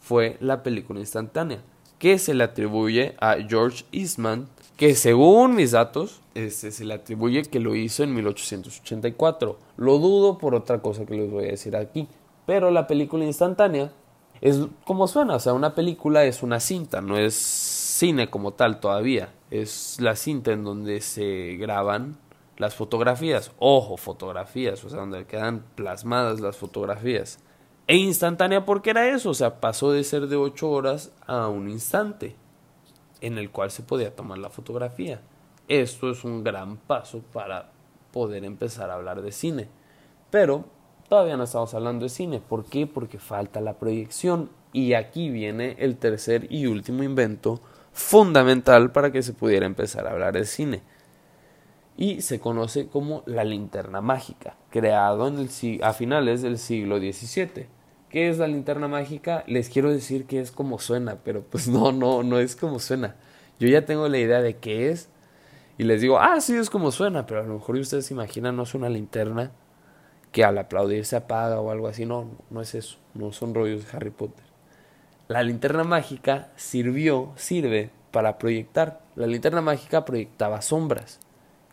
fue 0.00 0.36
la 0.40 0.62
película 0.62 1.00
instantánea, 1.00 1.62
que 1.98 2.18
se 2.18 2.34
le 2.34 2.44
atribuye 2.44 3.16
a 3.20 3.36
George 3.48 3.84
Eastman, 3.90 4.48
que 4.76 4.94
según 4.94 5.54
mis 5.54 5.72
datos 5.72 6.20
este, 6.34 6.70
se 6.70 6.84
le 6.84 6.94
atribuye 6.94 7.42
que 7.42 7.60
lo 7.60 7.74
hizo 7.74 8.02
en 8.02 8.14
1884. 8.14 9.58
Lo 9.78 9.98
dudo 9.98 10.38
por 10.38 10.54
otra 10.54 10.80
cosa 10.80 11.06
que 11.06 11.16
les 11.16 11.30
voy 11.30 11.44
a 11.44 11.48
decir 11.48 11.76
aquí, 11.76 12.08
pero 12.44 12.70
la 12.70 12.86
película 12.86 13.24
instantánea 13.24 13.90
es 14.42 14.60
como 14.84 15.08
suena, 15.08 15.36
o 15.36 15.40
sea, 15.40 15.54
una 15.54 15.74
película 15.74 16.24
es 16.24 16.42
una 16.42 16.60
cinta, 16.60 17.00
no 17.00 17.16
es 17.16 17.34
cine 17.34 18.28
como 18.28 18.52
tal 18.52 18.80
todavía. 18.80 19.32
Es 19.50 19.98
la 20.00 20.14
cinta 20.14 20.52
en 20.52 20.64
donde 20.64 21.00
se 21.00 21.56
graban 21.56 22.18
las 22.58 22.74
fotografías. 22.74 23.52
Ojo, 23.58 23.96
fotografías, 23.96 24.84
o 24.84 24.90
sea, 24.90 25.00
donde 25.00 25.24
quedan 25.24 25.64
plasmadas 25.74 26.40
las 26.40 26.56
fotografías. 26.56 27.38
E 27.86 27.96
instantánea 27.96 28.66
porque 28.66 28.90
era 28.90 29.08
eso, 29.08 29.30
o 29.30 29.34
sea, 29.34 29.60
pasó 29.60 29.92
de 29.92 30.04
ser 30.04 30.26
de 30.26 30.36
8 30.36 30.68
horas 30.68 31.12
a 31.26 31.48
un 31.48 31.70
instante 31.70 32.34
en 33.20 33.38
el 33.38 33.50
cual 33.50 33.70
se 33.70 33.82
podía 33.82 34.14
tomar 34.14 34.38
la 34.38 34.50
fotografía. 34.50 35.20
Esto 35.68 36.10
es 36.10 36.24
un 36.24 36.44
gran 36.44 36.76
paso 36.76 37.22
para 37.32 37.70
poder 38.12 38.44
empezar 38.44 38.90
a 38.90 38.94
hablar 38.94 39.22
de 39.22 39.32
cine. 39.32 39.68
Pero 40.30 40.64
todavía 41.08 41.36
no 41.36 41.44
estamos 41.44 41.74
hablando 41.74 42.04
de 42.04 42.08
cine. 42.08 42.40
¿Por 42.40 42.64
qué? 42.64 42.86
Porque 42.86 43.18
falta 43.18 43.60
la 43.60 43.78
proyección. 43.78 44.50
Y 44.72 44.94
aquí 44.94 45.30
viene 45.30 45.76
el 45.78 45.96
tercer 45.96 46.46
y 46.50 46.66
último 46.66 47.02
invento 47.02 47.60
fundamental 47.92 48.92
para 48.92 49.10
que 49.10 49.22
se 49.22 49.32
pudiera 49.32 49.66
empezar 49.66 50.06
a 50.06 50.10
hablar 50.10 50.34
de 50.34 50.44
cine. 50.44 50.82
Y 51.96 52.20
se 52.20 52.40
conoce 52.40 52.88
como 52.88 53.22
la 53.24 53.42
linterna 53.42 54.02
mágica, 54.02 54.56
creado 54.70 55.28
en 55.28 55.38
el, 55.38 55.82
a 55.82 55.94
finales 55.94 56.42
del 56.42 56.58
siglo 56.58 56.98
XVII. 56.98 57.75
¿Qué 58.10 58.28
es 58.28 58.38
la 58.38 58.46
linterna 58.46 58.88
mágica? 58.88 59.44
Les 59.46 59.68
quiero 59.68 59.90
decir 59.90 60.26
que 60.26 60.40
es 60.40 60.52
como 60.52 60.78
suena, 60.78 61.16
pero 61.24 61.42
pues 61.42 61.68
no, 61.68 61.92
no, 61.92 62.22
no 62.22 62.38
es 62.38 62.56
como 62.56 62.78
suena. 62.78 63.16
Yo 63.58 63.68
ya 63.68 63.84
tengo 63.84 64.08
la 64.08 64.18
idea 64.18 64.42
de 64.42 64.56
qué 64.56 64.90
es 64.90 65.08
y 65.78 65.84
les 65.84 66.00
digo, 66.00 66.18
ah, 66.18 66.40
sí 66.40 66.54
es 66.54 66.70
como 66.70 66.90
suena, 66.90 67.26
pero 67.26 67.40
a 67.40 67.44
lo 67.44 67.54
mejor 67.54 67.76
ustedes 67.76 68.06
se 68.06 68.14
imaginan, 68.14 68.56
no 68.56 68.62
es 68.62 68.74
una 68.74 68.88
linterna 68.88 69.52
que 70.32 70.44
al 70.44 70.58
aplaudir 70.58 71.04
se 71.04 71.16
apaga 71.16 71.60
o 71.60 71.70
algo 71.70 71.88
así. 71.88 72.06
No, 72.06 72.28
no 72.50 72.60
es 72.60 72.74
eso, 72.74 72.98
no 73.14 73.32
son 73.32 73.54
rollos 73.54 73.84
de 73.84 73.96
Harry 73.96 74.10
Potter. 74.10 74.44
La 75.28 75.42
linterna 75.42 75.84
mágica 75.84 76.50
sirvió, 76.56 77.32
sirve 77.36 77.90
para 78.10 78.38
proyectar. 78.38 79.00
La 79.16 79.26
linterna 79.26 79.60
mágica 79.60 80.04
proyectaba 80.04 80.62
sombras, 80.62 81.20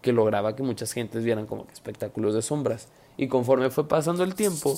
que 0.02 0.12
lograba 0.12 0.56
que 0.56 0.63
muchas 0.63 0.91
gentes 0.91 1.24
vieran 1.24 1.46
como 1.46 1.67
espectáculos 1.72 2.34
de 2.34 2.41
sombras. 2.41 2.89
Y 3.15 3.28
conforme 3.28 3.69
fue 3.69 3.88
pasando 3.88 4.24
el 4.24 4.36
tiempo, 4.36 4.78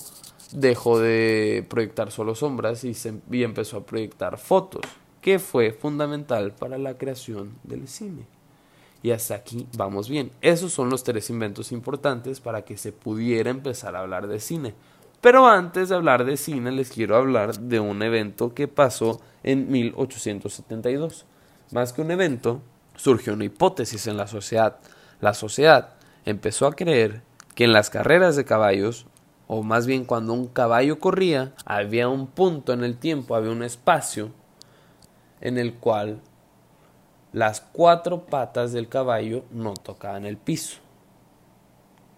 dejó 0.52 1.00
de 1.00 1.66
proyectar 1.70 2.12
solo 2.12 2.36
sombras 2.36 2.84
y, 2.84 2.94
se, 2.94 3.14
y 3.32 3.44
empezó 3.44 3.78
a 3.78 3.86
proyectar 3.86 4.38
fotos, 4.38 4.82
que 5.22 5.40
fue 5.40 5.72
fundamental 5.72 6.54
para 6.54 6.78
la 6.78 6.98
creación 6.98 7.56
del 7.64 7.88
cine. 7.88 8.26
Y 9.02 9.12
hasta 9.12 9.36
aquí 9.36 9.68
vamos 9.78 10.10
bien. 10.10 10.32
Esos 10.42 10.74
son 10.74 10.90
los 10.90 11.04
tres 11.04 11.30
inventos 11.30 11.72
importantes 11.72 12.40
para 12.40 12.64
que 12.64 12.78
se 12.78 12.92
pudiera 12.92 13.52
empezar 13.52 13.96
a 13.96 14.00
hablar 14.00 14.28
de 14.28 14.40
cine. 14.40 14.74
Pero 15.22 15.48
antes 15.48 15.90
de 15.90 15.96
hablar 15.96 16.26
de 16.26 16.38
cine, 16.38 16.72
les 16.72 16.90
quiero 16.90 17.16
hablar 17.16 17.58
de 17.60 17.80
un 17.80 18.02
evento 18.04 18.54
que 18.54 18.68
pasó 18.68 19.22
en 19.44 19.72
1872. 19.72 21.26
Más 21.72 21.94
que 21.94 22.02
un 22.02 22.12
evento, 22.12 22.62
surgió 22.96 23.34
una 23.34 23.46
hipótesis 23.46 24.08
en 24.08 24.18
la 24.18 24.28
sociedad. 24.28 24.78
La 25.22 25.34
sociedad 25.34 25.96
empezó 26.26 26.68
a 26.68 26.76
creer 26.76 27.22
que 27.56 27.64
en 27.64 27.74
las 27.74 27.90
carreras 27.90 28.36
de 28.36 28.46
caballos, 28.46 29.06
o 29.48 29.64
más 29.64 29.86
bien 29.86 30.06
cuando 30.06 30.34
un 30.34 30.48
caballo 30.48 31.00
corría, 31.00 31.54
había 31.66 32.08
un 32.10 32.28
punto 32.28 32.74
en 32.74 32.84
el 32.84 32.98
tiempo, 32.98 33.36
había 33.36 33.52
un 33.52 33.64
espacio 33.64 34.32
en 35.42 35.58
el 35.58 35.76
cual 35.76 36.22
las 37.32 37.62
cuatro 37.62 38.26
patas 38.26 38.72
del 38.72 38.88
caballo 38.88 39.44
no 39.52 39.74
tocaban 39.74 40.26
el 40.26 40.38
piso. 40.38 40.78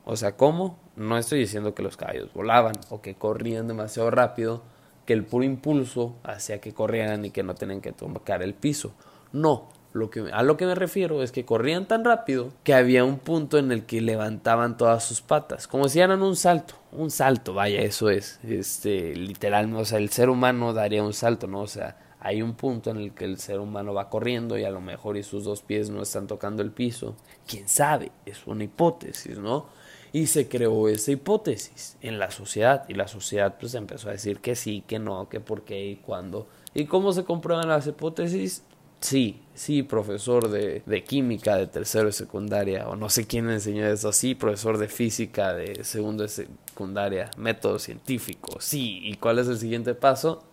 O 0.06 0.16
sea, 0.16 0.38
¿cómo? 0.38 0.78
No 0.96 1.18
estoy 1.18 1.40
diciendo 1.40 1.74
que 1.76 1.84
los 1.84 1.98
caballos 1.98 2.34
volaban 2.34 2.76
o 2.90 3.02
que 3.02 3.16
corrían 3.16 3.68
demasiado 3.68 4.10
rápido, 4.10 4.62
que 5.06 5.14
el 5.14 5.26
puro 5.26 5.44
impulso 5.44 6.16
hacía 6.24 6.62
que 6.62 6.74
corrieran 6.74 7.26
y 7.26 7.32
que 7.32 7.44
no 7.44 7.56
tenían 7.56 7.82
que 7.82 7.92
tocar 7.92 8.42
el 8.42 8.54
piso. 8.54 8.94
No, 9.34 9.70
lo 9.98 10.10
que, 10.10 10.32
a 10.32 10.44
lo 10.44 10.56
que 10.56 10.66
me 10.66 10.76
refiero 10.76 11.22
es 11.22 11.32
que 11.32 11.46
corrían 11.46 11.88
tan 11.88 12.06
rápido 12.06 12.54
que 12.64 12.74
había 12.74 13.04
un 13.04 13.20
punto 13.20 13.58
en 13.58 13.72
el 13.72 13.86
que 13.86 14.00
levantaban 14.02 14.78
todas 14.78 15.04
sus 15.04 15.22
patas, 15.22 15.68
como 15.68 15.90
si 15.90 16.00
eran 16.00 16.22
un 16.22 16.36
salto, 16.36 16.76
un 16.92 17.12
salto, 17.12 17.54
vaya, 17.54 17.82
eso 17.82 18.10
es, 18.10 18.40
este, 18.44 19.16
literal, 19.16 19.74
o 19.74 19.86
sea, 19.86 19.98
el 19.98 20.10
ser 20.10 20.30
humano 20.30 20.74
daría 20.74 21.04
un 21.04 21.14
salto, 21.14 21.48
¿no? 21.48 21.62
O 21.62 21.68
sea, 21.68 21.98
hay 22.20 22.42
un 22.42 22.56
punto 22.56 22.92
en 22.92 22.98
el 22.98 23.14
que 23.14 23.26
el 23.26 23.38
ser 23.38 23.60
humano 23.60 23.94
va 23.94 24.10
corriendo 24.10 24.58
y 24.58 24.64
a 24.64 24.70
lo 24.70 24.82
mejor 24.82 25.18
y 25.18 25.24
sus 25.24 25.44
dos 25.44 25.62
pies 25.62 25.90
no 25.90 26.02
están 26.02 26.28
tocando 26.28 26.62
el 26.62 26.72
piso, 26.72 27.16
quién 27.48 27.68
sabe, 27.68 28.12
es 28.26 28.46
una 28.48 28.64
hipótesis, 28.64 29.38
¿no? 29.38 29.68
Y 30.14 30.28
se 30.28 30.48
creó 30.48 30.88
esa 30.88 31.12
hipótesis 31.12 31.98
en 32.02 32.18
la 32.18 32.32
sociedad 32.32 32.86
y 32.88 32.94
la 32.94 33.08
sociedad 33.08 33.56
pues 33.60 33.76
empezó 33.76 34.10
a 34.10 34.14
decir 34.14 34.40
que 34.40 34.56
sí, 34.56 34.84
que 34.88 35.00
no, 35.00 35.30
que 35.30 35.40
por 35.40 35.64
qué 35.64 35.86
y 35.86 35.96
cuándo. 35.98 36.48
¿Y 36.74 36.86
cómo 36.86 37.12
se 37.12 37.24
comprueban 37.24 37.68
las 37.68 37.88
hipótesis? 37.88 38.64
Sí, 39.00 39.42
sí, 39.54 39.84
profesor 39.84 40.50
de, 40.50 40.82
de, 40.86 41.04
química 41.04 41.56
de 41.56 41.68
tercero 41.68 42.10
y 42.10 42.14
secundaria, 42.14 42.88
o 42.90 42.96
no 42.96 43.10
sé 43.10 43.28
quién 43.28 43.50
enseñó 43.50 43.86
eso, 43.86 44.12
sí, 44.12 44.34
profesor 44.34 44.78
de 44.78 44.88
física 44.88 45.54
de 45.54 45.84
segundo 45.84 46.26
y 46.26 46.30
secundaria, 46.30 47.30
método 47.38 47.78
científico, 47.80 48.60
sí. 48.60 49.00
¿Y 49.04 49.16
cuál 49.18 49.40
es 49.40 49.48
el 49.48 49.58
siguiente 49.58 49.94
paso? 49.94 50.44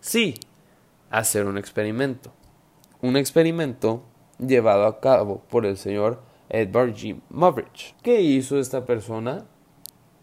Sí, 0.00 0.34
hacer 1.10 1.46
un 1.46 1.58
experimento. 1.58 2.32
Un 3.00 3.16
experimento 3.16 4.02
llevado 4.38 4.86
a 4.86 5.00
cabo 5.00 5.42
por 5.48 5.64
el 5.66 5.76
señor 5.76 6.22
Edward 6.48 6.94
G. 6.94 7.20
Moveridge. 7.30 7.94
¿Qué 8.02 8.20
hizo 8.20 8.58
esta 8.58 8.84
persona? 8.84 9.46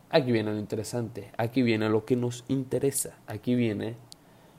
Aquí 0.10 0.32
viene 0.32 0.52
lo 0.52 0.60
interesante, 0.60 1.32
aquí 1.38 1.64
viene 1.64 1.90
lo 1.90 2.06
que 2.06 2.16
nos 2.16 2.46
interesa, 2.48 3.18
aquí 3.26 3.56
viene 3.56 3.96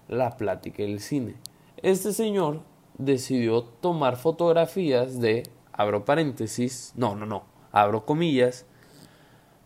la 0.08 0.36
plática 0.36 0.82
del 0.82 0.98
cine. 0.98 1.36
Este 1.76 2.12
señor 2.12 2.62
decidió 2.98 3.62
tomar 3.62 4.16
fotografías 4.16 5.20
de 5.20 5.44
abro 5.72 6.04
paréntesis, 6.04 6.92
no, 6.96 7.14
no, 7.16 7.26
no, 7.26 7.44
abro 7.72 8.04
comillas, 8.04 8.66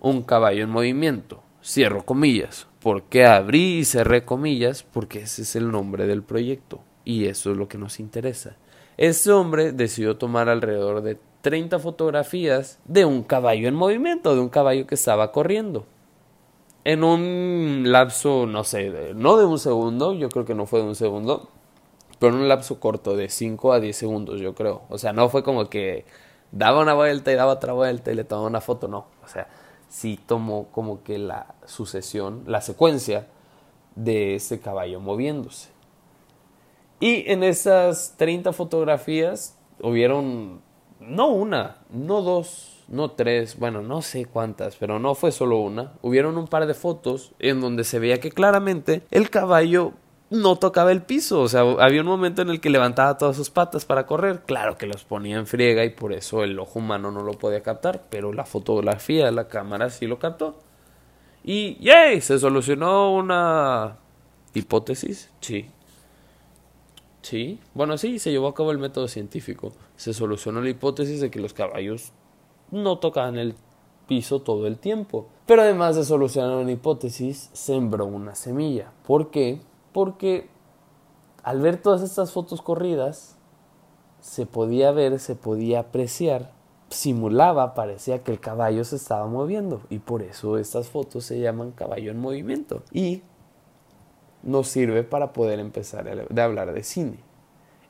un 0.01 0.23
caballo 0.23 0.65
en 0.65 0.71
movimiento, 0.71 1.43
cierro 1.63 2.05
comillas. 2.05 2.67
¿Por 2.81 3.03
qué 3.03 3.27
abrí 3.27 3.79
y 3.79 3.85
cerré 3.85 4.25
comillas? 4.25 4.85
Porque 4.85 5.21
ese 5.21 5.43
es 5.43 5.57
el 5.57 5.71
nombre 5.71 6.07
del 6.07 6.23
proyecto 6.23 6.81
y 7.05 7.27
eso 7.27 7.51
es 7.51 7.57
lo 7.57 7.69
que 7.69 7.79
nos 7.79 8.01
interesa. 8.01 8.57
Este 8.97 9.31
hombre 9.31 9.73
decidió 9.73 10.17
tomar 10.17 10.49
alrededor 10.49 11.03
de 11.03 11.19
30 11.43 11.79
fotografías 11.79 12.81
de 12.85 13.05
un 13.05 13.23
caballo 13.23 13.69
en 13.69 13.75
movimiento, 13.75 14.35
de 14.35 14.41
un 14.41 14.49
caballo 14.49 14.87
que 14.87 14.95
estaba 14.95 15.33
corriendo. 15.33 15.87
En 16.85 17.05
un 17.05 17.85
lapso, 17.87 18.47
no 18.47 18.65
sé, 18.65 19.13
no 19.15 19.37
de 19.37 19.45
un 19.45 19.59
segundo, 19.59 20.15
yo 20.15 20.29
creo 20.29 20.45
que 20.45 20.55
no 20.55 20.67
fue 20.67 20.81
de 20.81 20.87
un 20.87 20.95
segundo, 20.95 21.51
pero 22.19 22.35
en 22.35 22.41
un 22.41 22.49
lapso 22.49 22.81
corto, 22.81 23.17
de 23.17 23.29
5 23.29 23.73
a 23.73 23.81
10 23.81 23.97
segundos, 23.97 24.41
yo 24.41 24.55
creo. 24.55 24.83
O 24.89 24.99
sea, 24.99 25.13
no 25.13 25.29
fue 25.29 25.43
como 25.43 25.69
que 25.69 26.05
daba 26.53 26.81
una 26.81 26.95
vuelta 26.95 27.33
y 27.33 27.35
daba 27.35 27.53
otra 27.53 27.73
vuelta 27.73 28.11
y 28.11 28.15
le 28.15 28.25
tomaba 28.25 28.49
una 28.49 28.61
foto, 28.61 28.89
no. 28.89 29.07
O 29.25 29.29
sea, 29.29 29.49
sí 29.89 30.19
tomó 30.27 30.69
como 30.73 31.03
que 31.03 31.19
la 31.19 31.55
sucesión, 31.67 32.45
la 32.47 32.61
secuencia 32.61 33.27
de 33.95 34.37
ese 34.37 34.61
caballo 34.61 35.01
moviéndose. 35.01 35.71
Y 37.01 37.31
en 37.31 37.45
esas 37.45 38.15
30 38.17 38.53
fotografías 38.53 39.57
hubieron, 39.81 40.61
no 41.01 41.29
una, 41.29 41.79
no 41.91 42.23
dos, 42.23 42.85
no 42.89 43.13
tres, 43.13 43.59
bueno, 43.59 43.83
no 43.83 44.03
sé 44.03 44.25
cuántas, 44.25 44.77
pero 44.77 44.99
no 44.99 45.15
fue 45.15 45.31
solo 45.31 45.59
una. 45.59 45.93
Hubieron 46.03 46.37
un 46.37 46.49
par 46.49 46.67
de 46.67 46.75
fotos 46.75 47.33
en 47.39 47.61
donde 47.61 47.85
se 47.85 47.99
veía 47.99 48.19
que 48.19 48.33
claramente 48.33 49.03
el 49.11 49.31
caballo 49.31 49.93
no 50.31 50.57
tocaba 50.57 50.93
el 50.93 51.03
piso. 51.03 51.41
O 51.41 51.49
sea, 51.49 51.61
había 51.61 52.01
un 52.01 52.07
momento 52.07 52.43
en 52.43 52.51
el 52.51 52.61
que 52.61 52.71
levantaba 52.71 53.19
todas 53.19 53.37
sus 53.37 53.51
patas 53.51 53.85
para 53.85 54.07
correr. 54.07 54.43
Claro 54.47 54.77
que 54.77 54.87
los 54.87 55.05
ponía 55.05 55.37
en 55.37 55.47
friega 55.47 55.85
y 55.85 55.91
por 55.91 56.13
eso 56.13 56.45
el 56.45 56.59
ojo 56.59 56.79
humano 56.79 57.11
no 57.11 57.23
lo 57.23 57.33
podía 57.33 57.63
captar, 57.63 58.05
pero 58.11 58.33
la 58.33 58.45
fotografía 58.45 59.31
la 59.31 59.49
cámara 59.49 59.91
sí 59.91 60.07
lo 60.07 60.19
captó. 60.19 60.57
Y 61.45 61.77
¡yay! 61.77 62.21
Se 62.21 62.39
solucionó 62.39 63.15
una 63.15 63.97
hipótesis. 64.55 65.31
Sí. 65.41 65.71
Sí. 67.23 67.59
Bueno, 67.75 67.99
sí, 67.99 68.19
se 68.19 68.31
llevó 68.31 68.49
a 68.49 68.55
cabo 68.55 68.71
el 68.73 68.79
método 68.79 69.09
científico. 69.09 69.73
Se 69.97 70.13
solucionó 70.13 70.61
la 70.61 70.71
hipótesis 70.71 71.21
de 71.21 71.31
que 71.31 71.41
los 71.41 71.55
caballos 71.55 72.13
no 72.71 72.99
tocaban 72.99 73.39
el 73.39 73.55
piso 74.07 74.41
todo 74.41 74.67
el 74.67 74.79
tiempo. 74.79 75.29
Pero 75.47 75.63
además 75.63 75.97
de 75.97 76.05
solucionar 76.05 76.57
una 76.57 76.73
hipótesis, 76.73 77.51
sembró 77.53 78.07
una 78.07 78.35
semilla. 78.35 78.93
¿Por 79.07 79.31
qué? 79.31 79.61
Porque 79.99 80.47
al 81.43 81.61
ver 81.61 81.83
todas 81.83 82.03
estas 82.03 82.31
fotos 82.31 82.63
corridas, 82.63 83.37
se 84.21 84.47
podía 84.47 84.93
ver, 84.93 85.19
se 85.19 85.35
podía 85.35 85.81
apreciar, 85.81 86.53
simulaba, 86.89 87.75
parecía 87.75 88.23
que 88.23 88.31
el 88.31 88.39
caballo 88.39 88.85
se 88.85 88.95
estaba 88.95 89.27
moviendo 89.27 89.83
y 89.91 89.99
por 89.99 90.23
eso 90.23 90.57
estas 90.57 90.87
fotos 90.87 91.25
se 91.25 91.41
llaman 91.41 91.73
caballo 91.73 92.13
en 92.13 92.21
movimiento 92.21 92.85
y 92.93 93.23
nos 94.45 94.69
sirve 94.69 95.03
para 95.03 95.33
poder 95.33 95.59
empezar 95.59 96.07
a 96.09 96.45
hablar 96.45 96.73
de 96.73 96.85
cine. 96.85 97.19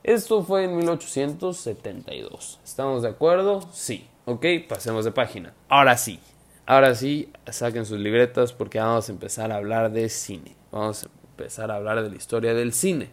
Esto 0.01 0.41
fue 0.41 0.63
en 0.63 0.77
1872. 0.77 2.59
¿Estamos 2.63 3.03
de 3.03 3.09
acuerdo? 3.09 3.61
Sí. 3.71 4.07
Ok, 4.25 4.47
pasemos 4.67 5.05
de 5.05 5.11
página. 5.11 5.53
Ahora 5.67 5.95
sí. 5.95 6.19
Ahora 6.65 6.95
sí, 6.95 7.31
saquen 7.51 7.85
sus 7.85 7.99
libretas 7.99 8.51
porque 8.51 8.79
vamos 8.79 9.09
a 9.09 9.11
empezar 9.11 9.51
a 9.51 9.57
hablar 9.57 9.91
de 9.91 10.09
cine. 10.09 10.55
Vamos 10.71 11.03
a 11.03 11.18
empezar 11.39 11.71
a 11.71 11.75
hablar 11.75 12.03
de 12.03 12.09
la 12.09 12.15
historia 12.17 12.53
del 12.53 12.73
cine. 12.73 13.09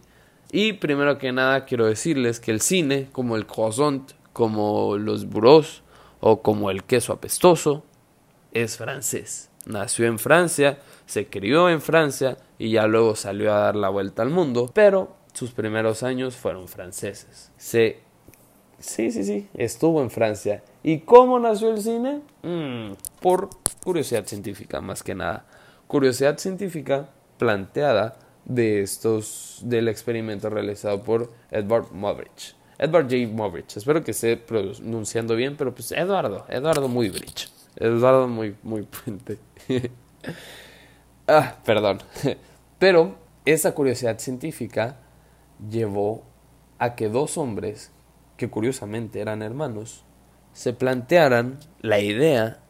Y 0.50 0.74
primero 0.74 1.18
que 1.18 1.32
nada 1.32 1.64
quiero 1.64 1.86
decirles 1.86 2.40
que 2.40 2.50
el 2.50 2.60
cine, 2.60 3.08
como 3.12 3.36
el 3.36 3.46
croissant, 3.46 4.12
como 4.32 4.96
los 4.96 5.28
buros 5.28 5.82
o 6.20 6.42
como 6.42 6.70
el 6.70 6.84
queso 6.84 7.12
apestoso, 7.12 7.84
es 8.52 8.76
francés. 8.76 9.50
Nació 9.64 10.06
en 10.06 10.18
Francia, 10.18 10.78
se 11.06 11.26
crió 11.26 11.68
en 11.68 11.80
Francia 11.80 12.36
y 12.58 12.70
ya 12.70 12.86
luego 12.86 13.16
salió 13.16 13.54
a 13.54 13.60
dar 13.60 13.76
la 13.76 13.88
vuelta 13.88 14.22
al 14.22 14.30
mundo, 14.30 14.70
pero 14.72 15.16
sus 15.32 15.52
primeros 15.52 16.02
años 16.02 16.36
fueron 16.36 16.68
franceses. 16.68 17.52
Se... 17.56 18.00
Sí, 18.78 19.10
sí, 19.10 19.24
sí, 19.24 19.48
estuvo 19.54 20.02
en 20.02 20.10
Francia. 20.10 20.62
¿Y 20.82 21.00
cómo 21.00 21.38
nació 21.38 21.70
el 21.70 21.80
cine? 21.80 22.20
Mm, 22.42 22.92
por 23.20 23.48
curiosidad 23.82 24.26
científica, 24.26 24.80
más 24.80 25.02
que 25.02 25.14
nada. 25.14 25.46
Curiosidad 25.86 26.38
científica 26.38 27.08
planteada 27.38 28.16
de 28.44 28.82
estos 28.82 29.58
del 29.62 29.88
experimento 29.88 30.48
realizado 30.50 31.02
por 31.02 31.32
Edward 31.50 31.92
Movrich. 31.92 32.54
Edward 32.78 33.04
J. 33.04 33.28
Movrich. 33.32 33.76
Espero 33.76 34.04
que 34.04 34.10
esté 34.12 34.36
pronunciando 34.36 35.34
bien, 35.34 35.56
pero 35.56 35.74
pues 35.74 35.92
Eduardo, 35.92 36.44
Eduardo 36.48 36.88
muy 36.88 37.08
bridge. 37.08 37.48
Eduardo 37.76 38.28
muy 38.28 38.54
muy 38.62 38.82
puente. 38.82 39.38
ah, 41.26 41.56
perdón. 41.64 41.98
Pero 42.78 43.16
esa 43.46 43.74
curiosidad 43.74 44.18
científica 44.18 44.98
llevó 45.70 46.24
a 46.78 46.94
que 46.94 47.08
dos 47.08 47.38
hombres, 47.38 47.90
que 48.36 48.50
curiosamente 48.50 49.20
eran 49.20 49.40
hermanos, 49.40 50.04
se 50.52 50.74
plantearan 50.74 51.58
la 51.80 52.00
idea 52.00 52.60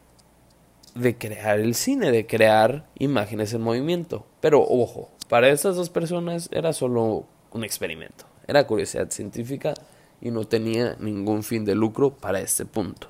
de 0.97 1.17
crear 1.17 1.61
el 1.61 1.75
cine, 1.75 2.11
de 2.11 2.27
crear 2.27 2.87
imágenes 2.99 3.53
en 3.53 3.61
movimiento. 3.61 4.27
Pero 4.41 4.63
ojo, 4.63 5.11
para 5.29 5.49
esas 5.51 5.77
dos 5.77 5.91
personas 5.91 6.49
era 6.53 6.73
solo 6.73 7.27
un 7.53 7.65
experimento, 7.65 8.25
era 8.47 8.67
curiosidad 8.67 9.11
científica 9.11 9.75
y 10.21 10.31
no 10.31 10.45
tenía 10.45 10.97
ningún 10.99 11.43
fin 11.43 11.65
de 11.65 11.75
lucro 11.75 12.11
para 12.11 12.41
este 12.41 12.65
punto. 12.65 13.09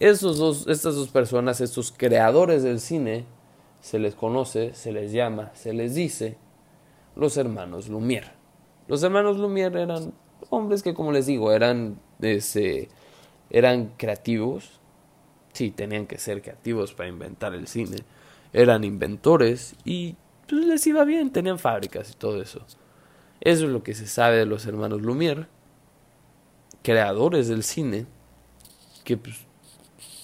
Estos 0.00 0.38
dos, 0.38 0.66
estas 0.68 0.94
dos 0.94 1.08
personas, 1.08 1.60
estos 1.60 1.92
creadores 1.92 2.62
del 2.62 2.80
cine, 2.80 3.24
se 3.80 3.98
les 3.98 4.14
conoce, 4.14 4.74
se 4.74 4.92
les 4.92 5.12
llama, 5.12 5.52
se 5.54 5.72
les 5.72 5.94
dice 5.94 6.36
los 7.16 7.36
hermanos 7.36 7.88
Lumière. 7.88 8.32
Los 8.86 9.02
hermanos 9.02 9.38
Lumière 9.38 9.82
eran 9.82 10.12
hombres 10.50 10.82
que, 10.82 10.94
como 10.94 11.12
les 11.12 11.26
digo, 11.26 11.52
eran, 11.52 12.00
ese, 12.20 12.88
eran 13.50 13.92
creativos, 13.96 14.77
sí, 15.58 15.72
tenían 15.72 16.06
que 16.06 16.18
ser 16.18 16.40
creativos 16.40 16.94
para 16.94 17.08
inventar 17.08 17.52
el 17.52 17.66
cine. 17.66 17.96
Eran 18.52 18.84
inventores 18.84 19.74
y 19.84 20.14
pues, 20.48 20.64
les 20.64 20.86
iba 20.86 21.04
bien, 21.04 21.30
tenían 21.30 21.58
fábricas 21.58 22.12
y 22.12 22.14
todo 22.14 22.40
eso. 22.40 22.64
Eso 23.40 23.64
es 23.64 23.70
lo 23.70 23.82
que 23.82 23.94
se 23.94 24.06
sabe 24.06 24.36
de 24.36 24.46
los 24.46 24.66
hermanos 24.66 25.02
Lumière, 25.02 25.48
creadores 26.82 27.48
del 27.48 27.64
cine, 27.64 28.06
que 29.02 29.16
pues, 29.16 29.36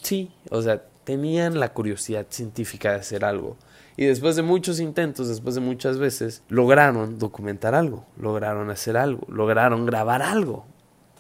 sí, 0.03 0.31
o 0.51 0.63
sea, 0.63 0.85
tenían 1.03 1.59
la 1.59 1.73
curiosidad 1.73 2.27
científica 2.31 2.93
de 2.93 3.01
hacer 3.01 3.25
algo. 3.25 3.57
Y 3.97 4.07
después 4.07 4.37
de 4.37 4.43
muchos 4.43 4.79
intentos, 4.79 5.29
después 5.29 5.57
de 5.57 5.61
muchas 5.61 5.99
veces, 5.99 6.45
lograron 6.49 7.19
documentar 7.19 7.75
algo, 7.75 8.07
lograron 8.17 8.71
hacer 8.71 8.97
algo, 8.97 9.27
lograron 9.29 9.85
grabar 9.85 10.23
algo. 10.23 10.65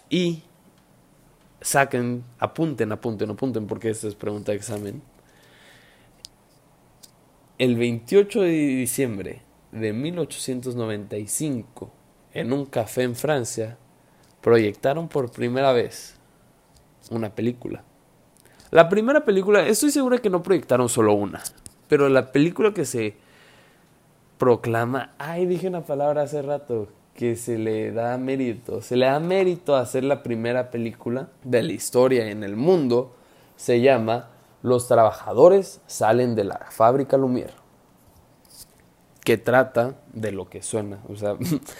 Y 0.09 0.45
saquen, 1.65 2.25
apunten, 2.39 2.93
apunten, 2.93 3.31
apunten, 3.31 3.67
porque 3.67 3.89
esta 3.89 4.07
es 4.07 4.15
pregunta 4.15 4.53
de 4.53 4.59
examen. 4.59 5.03
El 7.57 7.77
28 7.77 8.43
de 8.43 8.51
diciembre 8.51 9.41
de 9.73 9.93
1895, 9.95 11.91
en 12.35 12.53
un 12.53 12.67
café 12.67 13.05
en 13.05 13.17
Francia, 13.17 13.79
proyectaron 14.43 15.09
por 15.09 15.33
primera 15.33 15.73
vez 15.73 16.17
una 17.11 17.35
película. 17.35 17.83
La 18.71 18.91
primera 18.91 19.25
película, 19.25 19.67
estoy 19.67 19.91
segura 19.91 20.19
que 20.19 20.29
no 20.29 20.43
proyectaron 20.43 20.91
solo 20.91 21.15
una, 21.15 21.41
pero 21.89 22.11
la 22.11 22.31
película 22.31 22.75
que 22.75 22.85
se 22.85 23.17
proclama, 24.37 25.15
ay, 25.17 25.47
dije 25.47 25.69
una 25.69 25.87
palabra 25.87 26.23
hace 26.23 26.43
rato, 26.43 26.89
que 27.15 27.37
se 27.37 27.59
le 27.59 27.93
da 27.93 28.19
mérito. 28.19 28.83
Se 28.83 28.97
le 28.97 29.07
da 29.07 29.21
mérito 29.21 29.77
a 29.77 29.81
hacer 29.81 30.05
la 30.05 30.23
primera 30.23 30.71
película 30.71 31.29
de 31.45 31.63
la 31.63 31.73
historia 31.73 32.29
en 32.31 32.43
el 32.43 32.57
mundo. 32.57 33.15
Se 33.57 33.81
llama 33.81 34.31
Los 34.63 34.89
trabajadores 34.89 35.81
salen 35.87 36.35
de 36.35 36.45
la 36.45 36.67
fábrica 36.71 37.17
Lumière. 37.17 37.55
Que 39.25 39.39
trata 39.39 39.97
de 40.13 40.33
lo 40.33 40.51
que 40.51 40.63
suena. 40.63 41.01
O 41.09 41.17
sea, 41.17 41.37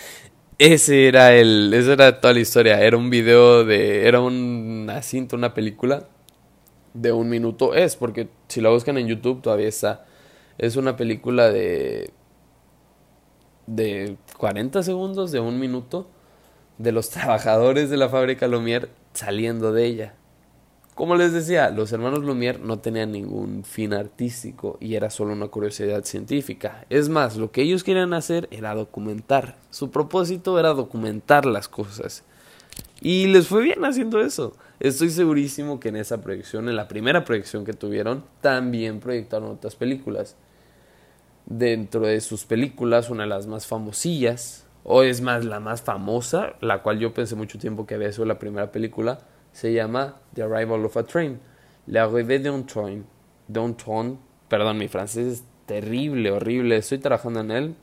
ese 0.59 1.09
era 1.09 1.35
el. 1.35 1.75
Esa 1.75 1.95
era 1.95 2.21
toda 2.21 2.33
la 2.33 2.41
historia. 2.41 2.81
Era 2.81 2.97
un 2.97 3.11
video 3.11 3.65
de. 3.65 4.07
Era 4.07 4.21
una 4.21 5.03
cinta, 5.03 5.37
una 5.37 5.53
película 5.53 6.09
de 6.95 7.13
un 7.13 7.29
minuto. 7.29 7.75
Es, 7.75 7.97
porque 7.97 8.29
si 8.49 8.61
la 8.61 8.71
buscan 8.71 8.97
en 8.99 9.09
YouTube 9.09 9.43
todavía 9.43 9.69
está. 9.69 10.07
Es 10.57 10.77
una 10.77 10.97
película 10.97 11.51
de 11.51 12.11
de 13.67 14.17
40 14.37 14.83
segundos, 14.83 15.33
de 15.33 15.41
un 15.41 15.59
minuto, 15.59 16.07
de 16.79 16.93
los 16.93 17.11
trabajadores 17.11 17.91
de 17.91 17.97
la 17.97 18.09
fábrica 18.09 18.49
Lumière 18.49 18.89
saliendo 19.13 19.73
de 19.73 19.85
ella. 19.85 20.15
Como 20.95 21.17
les 21.17 21.33
decía, 21.33 21.71
los 21.71 21.91
hermanos 21.91 22.21
Lumière 22.21 22.61
no 22.61 22.79
tenían 22.79 23.11
ningún 23.11 23.65
fin 23.65 23.93
artístico 23.93 24.79
y 24.81 24.95
era 24.95 25.11
solo 25.11 25.33
una 25.33 25.49
curiosidad 25.49 26.05
científica. 26.05 26.87
Es 26.89 27.09
más, 27.09 27.37
lo 27.37 27.51
que 27.51 27.63
ellos 27.63 27.83
querían 27.83 28.15
hacer 28.15 28.47
era 28.53 28.77
documentar. 28.77 29.57
Su 29.71 29.91
propósito 29.91 30.57
era 30.57 30.69
documentar 30.69 31.47
las 31.47 31.67
cosas. 31.69 32.23
Y 33.01 33.27
les 33.27 33.49
fue 33.49 33.63
bien 33.63 33.85
haciendo 33.85 34.21
eso. 34.21 34.57
Estoy 34.79 35.11
segurísimo 35.11 35.81
que 35.81 35.89
en 35.89 35.97
esa 35.97 36.21
proyección, 36.21 36.69
en 36.69 36.77
la 36.77 36.87
primera 36.87 37.25
proyección 37.25 37.65
que 37.65 37.73
tuvieron, 37.73 38.25
también 38.41 39.01
proyectaron 39.01 39.51
otras 39.51 39.75
películas. 39.75 40.37
Dentro 41.47 42.07
de 42.07 42.21
sus 42.21 42.45
películas, 42.45 43.11
una 43.11 43.25
de 43.25 43.29
las 43.29 43.47
más 43.47 43.67
famosillas, 43.67 44.67
o 44.83 45.03
es 45.03 45.21
más 45.21 45.45
la 45.45 45.61
más 45.61 45.83
famosa, 45.83 46.55
la 46.61 46.83
cual 46.83 46.99
yo 46.99 47.13
pensé 47.15 47.37
mucho 47.37 47.59
tiempo 47.59 47.87
que 47.87 47.95
había 47.95 48.13
sido 48.13 48.27
la 48.27 48.39
primera 48.39 48.71
película, 48.71 49.21
se 49.53 49.73
llama 49.73 50.17
The 50.35 50.43
Arrival 50.43 50.85
of 50.85 50.97
a 50.97 51.05
Train. 51.05 51.41
L'arrivée 51.87 52.39
d'un 52.39 52.65
train. 52.65 53.05
D'un 53.49 53.75
train. 53.77 54.19
Perdón, 54.49 54.79
mi 54.79 54.89
francés 54.89 55.27
es 55.27 55.45
terrible, 55.67 56.31
horrible. 56.31 56.77
Estoy 56.77 56.99
trabajando 56.99 57.41
en 57.41 57.51
él. 57.51 57.75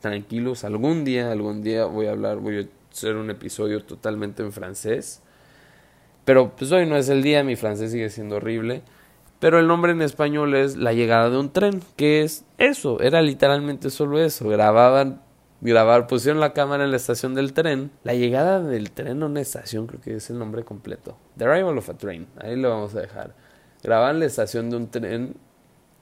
Tranquilos, 0.00 0.64
algún 0.64 1.04
día, 1.04 1.32
algún 1.32 1.62
día 1.62 1.86
voy 1.86 2.06
a 2.06 2.12
hablar, 2.12 2.38
voy 2.38 2.58
a 2.58 2.66
hacer 2.92 3.16
un 3.16 3.30
episodio 3.30 3.84
totalmente 3.84 4.42
en 4.42 4.52
francés. 4.52 5.22
Pero 6.24 6.54
pues 6.56 6.70
hoy 6.72 6.86
no 6.86 6.96
es 6.96 7.08
el 7.08 7.22
día, 7.22 7.44
mi 7.44 7.56
francés 7.56 7.92
sigue 7.92 8.10
siendo 8.10 8.36
horrible. 8.36 8.82
Pero 9.46 9.60
el 9.60 9.68
nombre 9.68 9.92
en 9.92 10.02
español 10.02 10.56
es 10.56 10.76
La 10.76 10.92
llegada 10.92 11.30
de 11.30 11.38
un 11.38 11.52
tren, 11.52 11.80
que 11.94 12.22
es 12.22 12.44
eso, 12.58 13.00
era 13.00 13.22
literalmente 13.22 13.90
solo 13.90 14.18
eso. 14.18 14.48
Grababan, 14.48 15.22
grabar, 15.60 16.08
pusieron 16.08 16.40
la 16.40 16.52
cámara 16.52 16.82
en 16.82 16.90
la 16.90 16.96
estación 16.96 17.36
del 17.36 17.52
tren. 17.52 17.92
La 18.02 18.14
llegada 18.14 18.60
del 18.60 18.90
tren 18.90 19.22
a 19.22 19.26
una 19.26 19.40
estación, 19.40 19.86
creo 19.86 20.00
que 20.00 20.16
es 20.16 20.30
el 20.30 20.40
nombre 20.40 20.64
completo. 20.64 21.16
The 21.36 21.44
Arrival 21.44 21.78
of 21.78 21.88
a 21.88 21.94
Train, 21.94 22.26
ahí 22.40 22.56
lo 22.56 22.70
vamos 22.70 22.96
a 22.96 23.02
dejar. 23.02 23.36
Grababan 23.84 24.18
la 24.18 24.24
estación 24.24 24.68
de 24.68 24.78
un 24.78 24.90
tren 24.90 25.36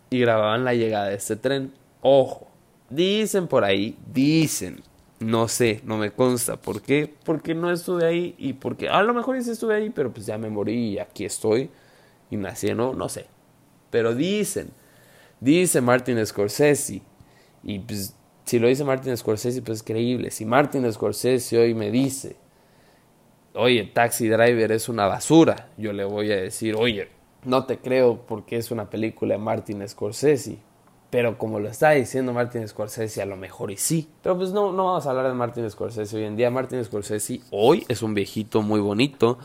y 0.08 0.20
grababan 0.20 0.64
la 0.64 0.72
llegada 0.72 1.08
de 1.08 1.16
este 1.16 1.36
tren. 1.36 1.74
Ojo, 2.00 2.48
dicen 2.88 3.46
por 3.46 3.64
ahí, 3.64 3.98
dicen, 4.10 4.80
no 5.20 5.48
sé, 5.48 5.82
no 5.84 5.98
me 5.98 6.12
consta. 6.12 6.56
¿Por 6.56 6.80
qué? 6.80 7.14
Porque 7.26 7.54
no 7.54 7.70
estuve 7.70 8.06
ahí 8.06 8.34
y 8.38 8.54
porque 8.54 8.88
a 8.88 9.02
lo 9.02 9.12
mejor 9.12 9.42
sí 9.42 9.50
estuve 9.50 9.74
ahí, 9.74 9.90
pero 9.90 10.10
pues 10.14 10.24
ya 10.24 10.38
me 10.38 10.48
morí 10.48 10.92
y 10.92 10.98
aquí 10.98 11.26
estoy 11.26 11.68
y 12.30 12.38
nací, 12.38 12.72
¿no? 12.72 12.94
No 12.94 13.10
sé. 13.10 13.33
Pero 13.94 14.12
dicen, 14.12 14.72
dice 15.38 15.80
Martin 15.80 16.26
Scorsese 16.26 17.00
y 17.62 17.78
pues 17.78 18.16
si 18.44 18.58
lo 18.58 18.66
dice 18.66 18.82
Martin 18.82 19.16
Scorsese, 19.16 19.62
pues 19.62 19.78
es 19.78 19.82
creíble. 19.84 20.32
Si 20.32 20.44
Martin 20.44 20.92
Scorsese 20.92 21.56
hoy 21.56 21.74
me 21.74 21.92
dice, 21.92 22.34
oye, 23.54 23.84
Taxi 23.84 24.28
Driver 24.28 24.72
es 24.72 24.88
una 24.88 25.06
basura, 25.06 25.68
yo 25.76 25.92
le 25.92 26.02
voy 26.02 26.32
a 26.32 26.36
decir, 26.38 26.74
oye, 26.74 27.06
no 27.44 27.66
te 27.66 27.78
creo 27.78 28.26
porque 28.26 28.56
es 28.56 28.72
una 28.72 28.90
película 28.90 29.34
de 29.34 29.38
Martin 29.38 29.88
Scorsese. 29.88 30.58
Pero 31.10 31.38
como 31.38 31.60
lo 31.60 31.68
está 31.68 31.92
diciendo 31.92 32.32
Martin 32.32 32.66
Scorsese, 32.66 33.22
a 33.22 33.26
lo 33.26 33.36
mejor 33.36 33.70
y 33.70 33.76
sí. 33.76 34.08
Pero 34.24 34.36
pues 34.36 34.50
no, 34.50 34.72
no 34.72 34.86
vamos 34.86 35.06
a 35.06 35.10
hablar 35.10 35.28
de 35.28 35.34
Martin 35.34 35.70
Scorsese 35.70 36.16
hoy 36.16 36.24
en 36.24 36.34
día. 36.34 36.50
Martin 36.50 36.84
Scorsese 36.84 37.42
hoy 37.52 37.84
es 37.86 38.02
un 38.02 38.12
viejito 38.12 38.60
muy 38.60 38.80
bonito, 38.80 39.38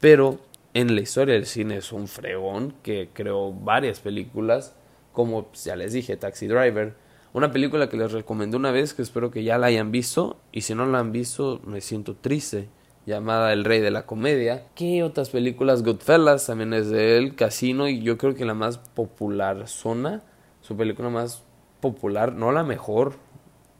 pero 0.00 0.38
en 0.74 0.94
la 0.94 1.00
historia 1.00 1.34
del 1.34 1.46
cine 1.46 1.78
es 1.78 1.92
un 1.92 2.08
fregón 2.08 2.74
que 2.82 3.10
creó 3.12 3.52
varias 3.52 4.00
películas, 4.00 4.74
como 5.12 5.50
ya 5.52 5.76
les 5.76 5.92
dije, 5.92 6.16
Taxi 6.16 6.46
Driver. 6.46 6.94
Una 7.32 7.52
película 7.52 7.88
que 7.88 7.96
les 7.96 8.12
recomendé 8.12 8.56
una 8.56 8.70
vez, 8.70 8.94
que 8.94 9.02
espero 9.02 9.30
que 9.30 9.44
ya 9.44 9.58
la 9.58 9.68
hayan 9.68 9.90
visto, 9.90 10.38
y 10.52 10.62
si 10.62 10.74
no 10.74 10.86
la 10.86 10.98
han 10.98 11.12
visto, 11.12 11.60
me 11.64 11.80
siento 11.80 12.16
triste 12.16 12.68
llamada 13.06 13.52
El 13.52 13.64
Rey 13.64 13.80
de 13.80 13.90
la 13.90 14.06
Comedia. 14.06 14.66
¿Qué 14.74 15.02
otras 15.02 15.30
películas? 15.30 15.82
Goodfellas 15.82 16.46
también 16.46 16.72
es 16.72 16.90
de 16.90 17.32
Casino 17.36 17.88
y 17.88 18.02
yo 18.02 18.18
creo 18.18 18.34
que 18.34 18.44
la 18.44 18.54
más 18.54 18.78
popular 18.78 19.66
Zona, 19.68 20.22
su 20.60 20.76
película 20.76 21.08
más 21.08 21.42
popular, 21.80 22.32
no 22.32 22.52
la 22.52 22.62
mejor, 22.62 23.14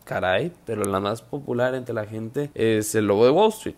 caray, 0.05 0.53
pero 0.65 0.85
la 0.85 1.01
más 1.01 1.23
popular 1.23 1.75
entre 1.75 1.95
la 1.95 2.07
gente 2.07 2.51
es 2.55 2.95
El 2.95 3.07
Lobo 3.07 3.25
de 3.25 3.31
Wall 3.31 3.51
Street. 3.51 3.77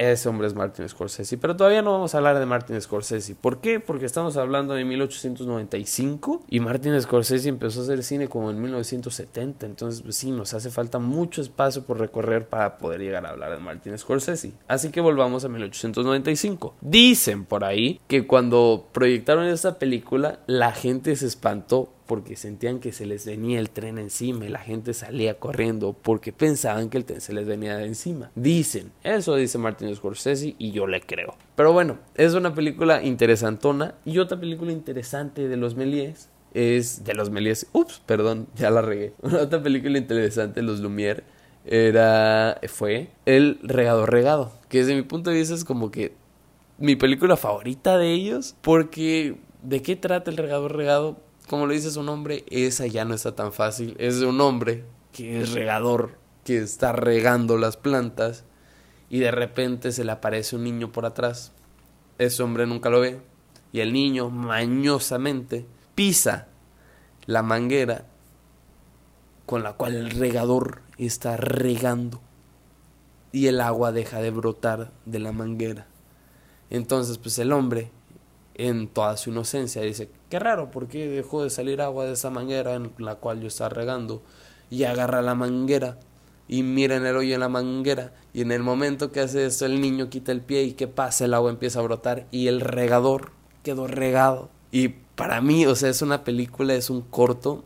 Ese 0.00 0.30
hombre 0.30 0.46
es 0.46 0.54
Martin 0.54 0.88
Scorsese. 0.88 1.36
Pero 1.36 1.56
todavía 1.56 1.82
no 1.82 1.92
vamos 1.92 2.14
a 2.14 2.18
hablar 2.18 2.38
de 2.38 2.46
Martin 2.46 2.80
Scorsese. 2.80 3.34
¿Por 3.34 3.60
qué? 3.60 3.80
Porque 3.80 4.06
estamos 4.06 4.38
hablando 4.38 4.72
de 4.72 4.82
1895 4.82 6.44
y 6.48 6.60
Martin 6.60 6.98
Scorsese 6.98 7.50
empezó 7.50 7.80
a 7.80 7.82
hacer 7.82 8.02
cine 8.02 8.26
como 8.26 8.50
en 8.50 8.62
1970. 8.62 9.66
Entonces, 9.66 10.00
pues 10.00 10.16
sí, 10.16 10.30
nos 10.30 10.54
hace 10.54 10.70
falta 10.70 10.98
mucho 10.98 11.42
espacio 11.42 11.82
por 11.82 11.98
recorrer 11.98 12.48
para 12.48 12.78
poder 12.78 13.02
llegar 13.02 13.26
a 13.26 13.28
hablar 13.28 13.50
de 13.50 13.58
Martin 13.58 13.98
Scorsese. 13.98 14.54
Así 14.68 14.90
que 14.90 15.02
volvamos 15.02 15.44
a 15.44 15.50
1895. 15.50 16.76
Dicen 16.80 17.44
por 17.44 17.64
ahí 17.64 18.00
que 18.08 18.26
cuando 18.26 18.86
proyectaron 18.92 19.44
esta 19.48 19.78
película, 19.78 20.38
la 20.46 20.72
gente 20.72 21.14
se 21.14 21.26
espantó 21.26 21.92
porque 22.10 22.34
sentían 22.34 22.80
que 22.80 22.90
se 22.90 23.06
les 23.06 23.24
venía 23.24 23.60
el 23.60 23.70
tren 23.70 23.96
encima 23.96 24.44
y 24.44 24.48
la 24.48 24.58
gente 24.58 24.94
salía 24.94 25.38
corriendo 25.38 25.92
porque 25.92 26.32
pensaban 26.32 26.90
que 26.90 26.98
el 26.98 27.04
tren 27.04 27.20
se 27.20 27.32
les 27.32 27.46
venía 27.46 27.76
de 27.76 27.86
encima. 27.86 28.32
Dicen, 28.34 28.90
eso 29.04 29.36
dice 29.36 29.58
Martin 29.58 29.94
Scorsese 29.94 30.56
y 30.58 30.72
yo 30.72 30.88
le 30.88 31.02
creo. 31.02 31.36
Pero 31.54 31.72
bueno, 31.72 32.00
es 32.16 32.34
una 32.34 32.52
película 32.52 33.04
interesantona 33.04 33.94
y 34.04 34.18
otra 34.18 34.40
película 34.40 34.72
interesante 34.72 35.46
de 35.46 35.56
los 35.56 35.76
Méliès 35.76 36.28
es 36.52 37.04
de 37.04 37.14
los 37.14 37.30
Méliès, 37.30 37.68
ups, 37.72 38.02
perdón, 38.04 38.48
ya 38.56 38.70
la 38.70 38.82
regué. 38.82 39.12
otra 39.22 39.62
película 39.62 39.96
interesante 39.96 40.62
de 40.62 40.66
los 40.66 40.80
Lumière 40.80 41.22
era 41.64 42.60
fue 42.66 43.10
El 43.24 43.60
regador 43.62 44.10
regado, 44.10 44.50
que 44.68 44.78
desde 44.78 44.96
mi 44.96 45.02
punto 45.02 45.30
de 45.30 45.36
vista 45.36 45.54
es 45.54 45.64
como 45.64 45.92
que 45.92 46.16
mi 46.76 46.96
película 46.96 47.36
favorita 47.36 47.98
de 47.98 48.10
ellos 48.10 48.56
porque 48.62 49.36
¿de 49.62 49.80
qué 49.80 49.94
trata 49.94 50.32
El 50.32 50.38
regador 50.38 50.74
regado? 50.74 51.29
Como 51.50 51.66
le 51.66 51.74
dice 51.74 51.90
su 51.90 52.04
nombre, 52.04 52.44
esa 52.48 52.86
ya 52.86 53.04
no 53.04 53.12
está 53.12 53.34
tan 53.34 53.52
fácil. 53.52 53.96
Es 53.98 54.20
de 54.20 54.26
un 54.26 54.40
hombre 54.40 54.84
que 55.10 55.40
es 55.40 55.50
regador, 55.50 56.16
que 56.44 56.58
está 56.58 56.92
regando 56.92 57.58
las 57.58 57.76
plantas 57.76 58.44
y 59.08 59.18
de 59.18 59.32
repente 59.32 59.90
se 59.90 60.04
le 60.04 60.12
aparece 60.12 60.54
un 60.54 60.62
niño 60.62 60.92
por 60.92 61.06
atrás. 61.06 61.50
Ese 62.18 62.44
hombre 62.44 62.68
nunca 62.68 62.88
lo 62.88 63.00
ve 63.00 63.20
y 63.72 63.80
el 63.80 63.92
niño 63.92 64.30
mañosamente 64.30 65.66
pisa 65.96 66.46
la 67.26 67.42
manguera 67.42 68.06
con 69.44 69.64
la 69.64 69.72
cual 69.72 69.96
el 69.96 70.10
regador 70.10 70.82
está 70.98 71.36
regando 71.36 72.20
y 73.32 73.48
el 73.48 73.60
agua 73.60 73.90
deja 73.90 74.20
de 74.20 74.30
brotar 74.30 74.92
de 75.04 75.18
la 75.18 75.32
manguera. 75.32 75.88
Entonces, 76.70 77.18
pues 77.18 77.40
el 77.40 77.50
hombre, 77.50 77.90
en 78.68 78.88
toda 78.88 79.16
su 79.16 79.30
inocencia, 79.30 79.82
dice, 79.82 80.10
Qué 80.28 80.38
raro, 80.38 80.70
porque 80.70 81.08
dejó 81.08 81.42
de 81.42 81.50
salir 81.50 81.80
agua 81.80 82.04
de 82.04 82.12
esa 82.12 82.30
manguera 82.30 82.74
en 82.74 82.92
la 82.98 83.16
cual 83.16 83.40
yo 83.40 83.48
estaba 83.48 83.70
regando. 83.70 84.22
Y 84.70 84.84
agarra 84.84 85.22
la 85.22 85.34
manguera 85.34 85.98
y 86.46 86.64
mira 86.64 86.96
en 86.96 87.06
el 87.06 87.16
hoyo 87.16 87.34
en 87.34 87.40
la 87.40 87.48
manguera. 87.48 88.12
Y 88.32 88.42
en 88.42 88.50
el 88.50 88.62
momento 88.62 89.12
que 89.12 89.20
hace 89.20 89.46
eso, 89.46 89.66
el 89.66 89.80
niño 89.80 90.10
quita 90.10 90.32
el 90.32 90.40
pie 90.40 90.64
y 90.64 90.72
que 90.72 90.88
pasa, 90.88 91.24
el 91.24 91.34
agua 91.34 91.50
empieza 91.50 91.78
a 91.78 91.82
brotar 91.82 92.26
y 92.32 92.48
el 92.48 92.60
regador 92.60 93.30
quedó 93.62 93.86
regado. 93.86 94.50
Y 94.72 94.88
para 94.88 95.40
mí, 95.40 95.64
o 95.66 95.76
sea, 95.76 95.90
es 95.90 96.02
una 96.02 96.24
película, 96.24 96.74
es 96.74 96.90
un 96.90 97.02
corto 97.02 97.64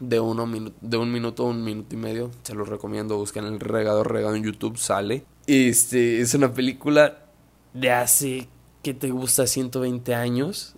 de, 0.00 0.18
uno 0.18 0.48
de 0.80 0.96
un 0.96 1.12
minuto, 1.12 1.44
un 1.44 1.62
minuto 1.62 1.94
y 1.94 1.98
medio. 1.98 2.32
Se 2.42 2.54
los 2.54 2.68
recomiendo, 2.68 3.18
busquen 3.18 3.44
el 3.44 3.60
regador 3.60 4.12
regado 4.12 4.34
en 4.34 4.42
YouTube, 4.42 4.78
sale. 4.78 5.24
Este, 5.46 6.20
es 6.20 6.34
una 6.34 6.52
película 6.52 7.26
de 7.72 7.90
hace, 7.92 8.48
que 8.82 8.94
te 8.94 9.10
gusta? 9.10 9.46
120 9.46 10.14
años 10.14 10.76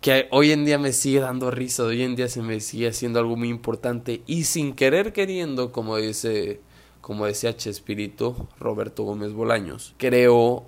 que 0.00 0.28
hoy 0.30 0.52
en 0.52 0.64
día 0.64 0.78
me 0.78 0.92
sigue 0.92 1.20
dando 1.20 1.50
risa, 1.50 1.84
hoy 1.84 2.02
en 2.02 2.16
día 2.16 2.28
se 2.28 2.40
me 2.40 2.60
sigue 2.60 2.88
haciendo 2.88 3.18
algo 3.18 3.36
muy 3.36 3.48
importante 3.48 4.22
y 4.26 4.44
sin 4.44 4.72
querer 4.72 5.12
queriendo, 5.12 5.72
como 5.72 5.98
dice, 5.98 6.60
como 7.02 7.26
decía 7.26 7.56
Chespirito, 7.56 8.48
Roberto 8.58 9.02
Gómez 9.04 9.32
Bolaños, 9.32 9.94
creó 9.98 10.64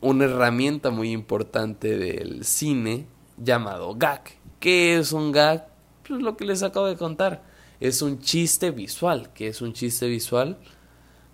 una 0.00 0.26
herramienta 0.26 0.90
muy 0.90 1.10
importante 1.10 1.98
del 1.98 2.44
cine 2.44 3.06
llamado 3.36 3.96
gag. 3.96 4.22
¿Qué 4.60 4.96
es 4.96 5.12
un 5.12 5.32
gag? 5.32 5.68
Pues 6.06 6.22
lo 6.22 6.36
que 6.36 6.44
les 6.44 6.62
acabo 6.62 6.86
de 6.86 6.96
contar. 6.96 7.42
Es 7.80 8.02
un 8.02 8.20
chiste 8.20 8.70
visual. 8.70 9.30
¿Qué 9.34 9.48
es 9.48 9.60
un 9.60 9.72
chiste 9.72 10.06
visual? 10.06 10.58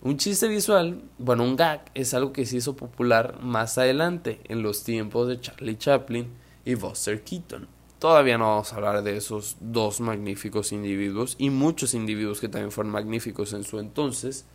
Un 0.07 0.19
chiste 0.19 0.47
visual, 0.47 1.03
bueno, 1.19 1.43
un 1.43 1.57
gag 1.57 1.87
es 1.93 2.15
algo 2.15 2.33
que 2.33 2.47
se 2.47 2.59
hizo 2.59 2.77
popular 2.77 3.41
más 3.43 3.77
adelante, 3.77 4.41
en 4.45 4.63
los 4.63 4.85
tiempos 4.85 5.27
de 5.27 5.41
Charlie 5.41 5.77
Chaplin 5.77 6.29
y 6.65 6.77
Buster 6.77 7.25
Keaton. 7.25 7.67
Todavía 7.99 8.39
no 8.39 8.51
vamos 8.51 8.73
a 8.73 8.77
hablar 8.77 9.03
de 9.03 9.17
esos 9.17 9.57
dos 9.59 10.01
magníficos 10.01 10.71
individuos 10.71 11.35
y 11.39 11.51
muchos 11.51 11.93
individuos 11.93 12.41
que 12.41 12.49
también 12.49 12.71
fueron 12.71 12.93
magníficos 12.93 13.53
en 13.53 13.65
su 13.65 13.81
entonces. 13.81 14.47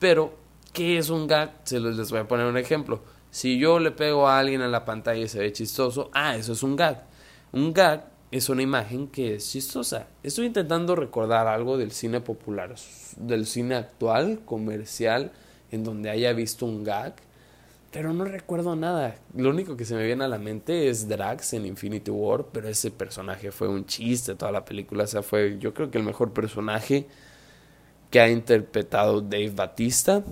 Pero, 0.00 0.36
¿qué 0.72 0.98
es 0.98 1.08
un 1.08 1.28
gag? 1.28 1.52
Se 1.62 1.78
les 1.78 2.10
voy 2.10 2.18
a 2.18 2.26
poner 2.26 2.46
un 2.46 2.58
ejemplo. 2.58 3.00
Si 3.30 3.60
yo 3.60 3.78
le 3.78 3.92
pego 3.92 4.26
a 4.26 4.40
alguien 4.40 4.60
en 4.60 4.72
la 4.72 4.84
pantalla 4.84 5.22
y 5.22 5.28
se 5.28 5.38
ve 5.38 5.52
chistoso, 5.52 6.10
ah, 6.14 6.34
eso 6.34 6.52
es 6.52 6.64
un 6.64 6.74
gag. 6.74 7.06
Un 7.52 7.72
gag 7.72 8.10
es 8.30 8.48
una 8.48 8.62
imagen 8.62 9.08
que 9.08 9.34
es 9.34 9.50
chistosa. 9.50 10.08
Estoy 10.22 10.46
intentando 10.46 10.96
recordar 10.96 11.46
algo 11.46 11.78
del 11.78 11.92
cine 11.92 12.20
popular, 12.20 12.74
del 13.16 13.46
cine 13.46 13.76
actual, 13.76 14.40
comercial, 14.44 15.32
en 15.70 15.84
donde 15.84 16.10
haya 16.10 16.32
visto 16.32 16.66
un 16.66 16.84
gag 16.84 17.14
pero 17.96 18.12
no 18.12 18.26
recuerdo 18.26 18.76
nada. 18.76 19.16
Lo 19.34 19.48
único 19.48 19.74
que 19.74 19.86
se 19.86 19.94
me 19.94 20.04
viene 20.04 20.22
a 20.22 20.28
la 20.28 20.36
mente 20.36 20.90
es 20.90 21.08
Drax 21.08 21.54
en 21.54 21.64
Infinity 21.64 22.10
War, 22.10 22.44
pero 22.52 22.68
ese 22.68 22.90
personaje 22.90 23.50
fue 23.50 23.68
un 23.68 23.86
chiste 23.86 24.34
toda 24.34 24.52
la 24.52 24.66
película. 24.66 25.04
O 25.04 25.06
sea, 25.06 25.22
fue 25.22 25.56
yo 25.58 25.72
creo 25.72 25.90
que 25.90 25.96
el 25.96 26.04
mejor 26.04 26.34
personaje 26.34 27.06
que 28.10 28.20
ha 28.20 28.28
interpretado 28.28 29.22
Dave 29.22 29.48
Batista. 29.48 30.22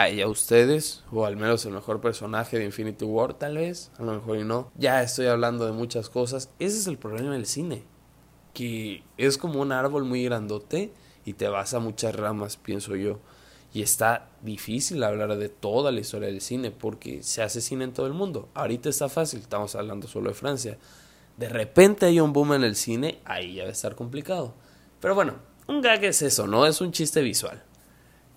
A 0.00 0.26
ustedes, 0.28 1.04
o 1.12 1.26
al 1.26 1.36
menos 1.36 1.66
el 1.66 1.72
mejor 1.72 2.00
personaje 2.00 2.58
de 2.58 2.64
Infinity 2.64 3.04
War, 3.04 3.34
tal 3.34 3.58
vez, 3.58 3.90
a 3.98 4.02
lo 4.02 4.14
mejor 4.14 4.38
y 4.38 4.44
no. 4.44 4.72
Ya 4.74 5.02
estoy 5.02 5.26
hablando 5.26 5.66
de 5.66 5.72
muchas 5.72 6.08
cosas. 6.08 6.48
Ese 6.58 6.78
es 6.78 6.86
el 6.86 6.96
problema 6.96 7.32
del 7.32 7.44
cine, 7.44 7.82
que 8.54 9.02
es 9.18 9.36
como 9.36 9.60
un 9.60 9.72
árbol 9.72 10.06
muy 10.06 10.24
grandote 10.24 10.90
y 11.26 11.34
te 11.34 11.48
vas 11.48 11.74
a 11.74 11.80
muchas 11.80 12.14
ramas, 12.14 12.56
pienso 12.56 12.96
yo. 12.96 13.18
Y 13.74 13.82
está 13.82 14.30
difícil 14.40 15.04
hablar 15.04 15.36
de 15.36 15.50
toda 15.50 15.92
la 15.92 16.00
historia 16.00 16.28
del 16.28 16.40
cine 16.40 16.70
porque 16.70 17.22
se 17.22 17.42
hace 17.42 17.60
cine 17.60 17.84
en 17.84 17.92
todo 17.92 18.06
el 18.06 18.14
mundo. 18.14 18.48
Ahorita 18.54 18.88
está 18.88 19.10
fácil, 19.10 19.40
estamos 19.40 19.74
hablando 19.74 20.08
solo 20.08 20.30
de 20.30 20.34
Francia. 20.34 20.78
De 21.36 21.50
repente 21.50 22.06
hay 22.06 22.20
un 22.20 22.32
boom 22.32 22.54
en 22.54 22.64
el 22.64 22.74
cine, 22.74 23.20
ahí 23.26 23.56
ya 23.56 23.64
va 23.64 23.68
a 23.68 23.72
estar 23.72 23.96
complicado. 23.96 24.54
Pero 24.98 25.14
bueno, 25.14 25.34
un 25.66 25.82
gag 25.82 26.02
es 26.04 26.22
eso, 26.22 26.46
¿no? 26.46 26.64
Es 26.64 26.80
un 26.80 26.90
chiste 26.90 27.20
visual. 27.20 27.64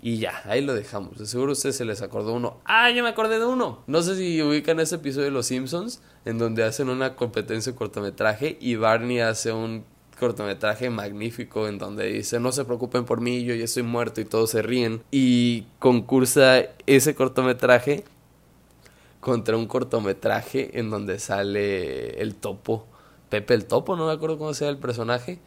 Y 0.05 0.17
ya, 0.17 0.41
ahí 0.43 0.59
lo 0.59 0.73
dejamos. 0.73 1.17
De 1.17 1.25
seguro 1.25 1.51
a 1.51 1.53
ustedes 1.53 1.77
se 1.77 1.85
les 1.85 2.01
acordó 2.01 2.33
uno. 2.33 2.57
Ah, 2.65 2.91
ya 2.91 3.01
me 3.01 3.07
acordé 3.07 3.39
de 3.39 3.45
uno. 3.45 3.83
No 3.87 4.01
sé 4.01 4.17
si 4.17 4.41
ubican 4.41 4.81
ese 4.81 4.95
episodio 4.95 5.27
de 5.27 5.31
Los 5.31 5.45
Simpsons, 5.45 6.01
en 6.25 6.37
donde 6.37 6.65
hacen 6.65 6.89
una 6.89 7.15
competencia 7.15 7.71
de 7.71 7.77
cortometraje 7.77 8.57
y 8.59 8.75
Barney 8.75 9.21
hace 9.21 9.53
un 9.53 9.85
cortometraje 10.19 10.89
magnífico 10.89 11.69
en 11.69 11.77
donde 11.77 12.05
dice 12.07 12.39
no 12.39 12.51
se 12.51 12.65
preocupen 12.65 13.05
por 13.05 13.19
mí, 13.21 13.43
yo 13.43 13.55
ya 13.55 13.63
estoy 13.63 13.83
muerto 13.83 14.19
y 14.19 14.25
todos 14.25 14.49
se 14.49 14.61
ríen. 14.61 15.01
Y 15.09 15.67
concursa 15.79 16.63
ese 16.85 17.15
cortometraje 17.15 18.03
contra 19.21 19.55
un 19.55 19.67
cortometraje 19.67 20.77
en 20.79 20.89
donde 20.89 21.17
sale 21.17 22.21
el 22.21 22.35
topo. 22.35 22.87
Pepe 23.29 23.53
el 23.53 23.63
topo, 23.63 23.95
no 23.95 24.07
me 24.07 24.11
acuerdo 24.11 24.37
cómo 24.37 24.53
se 24.53 24.65
llama 24.65 24.75
el 24.75 24.81
personaje 24.81 25.39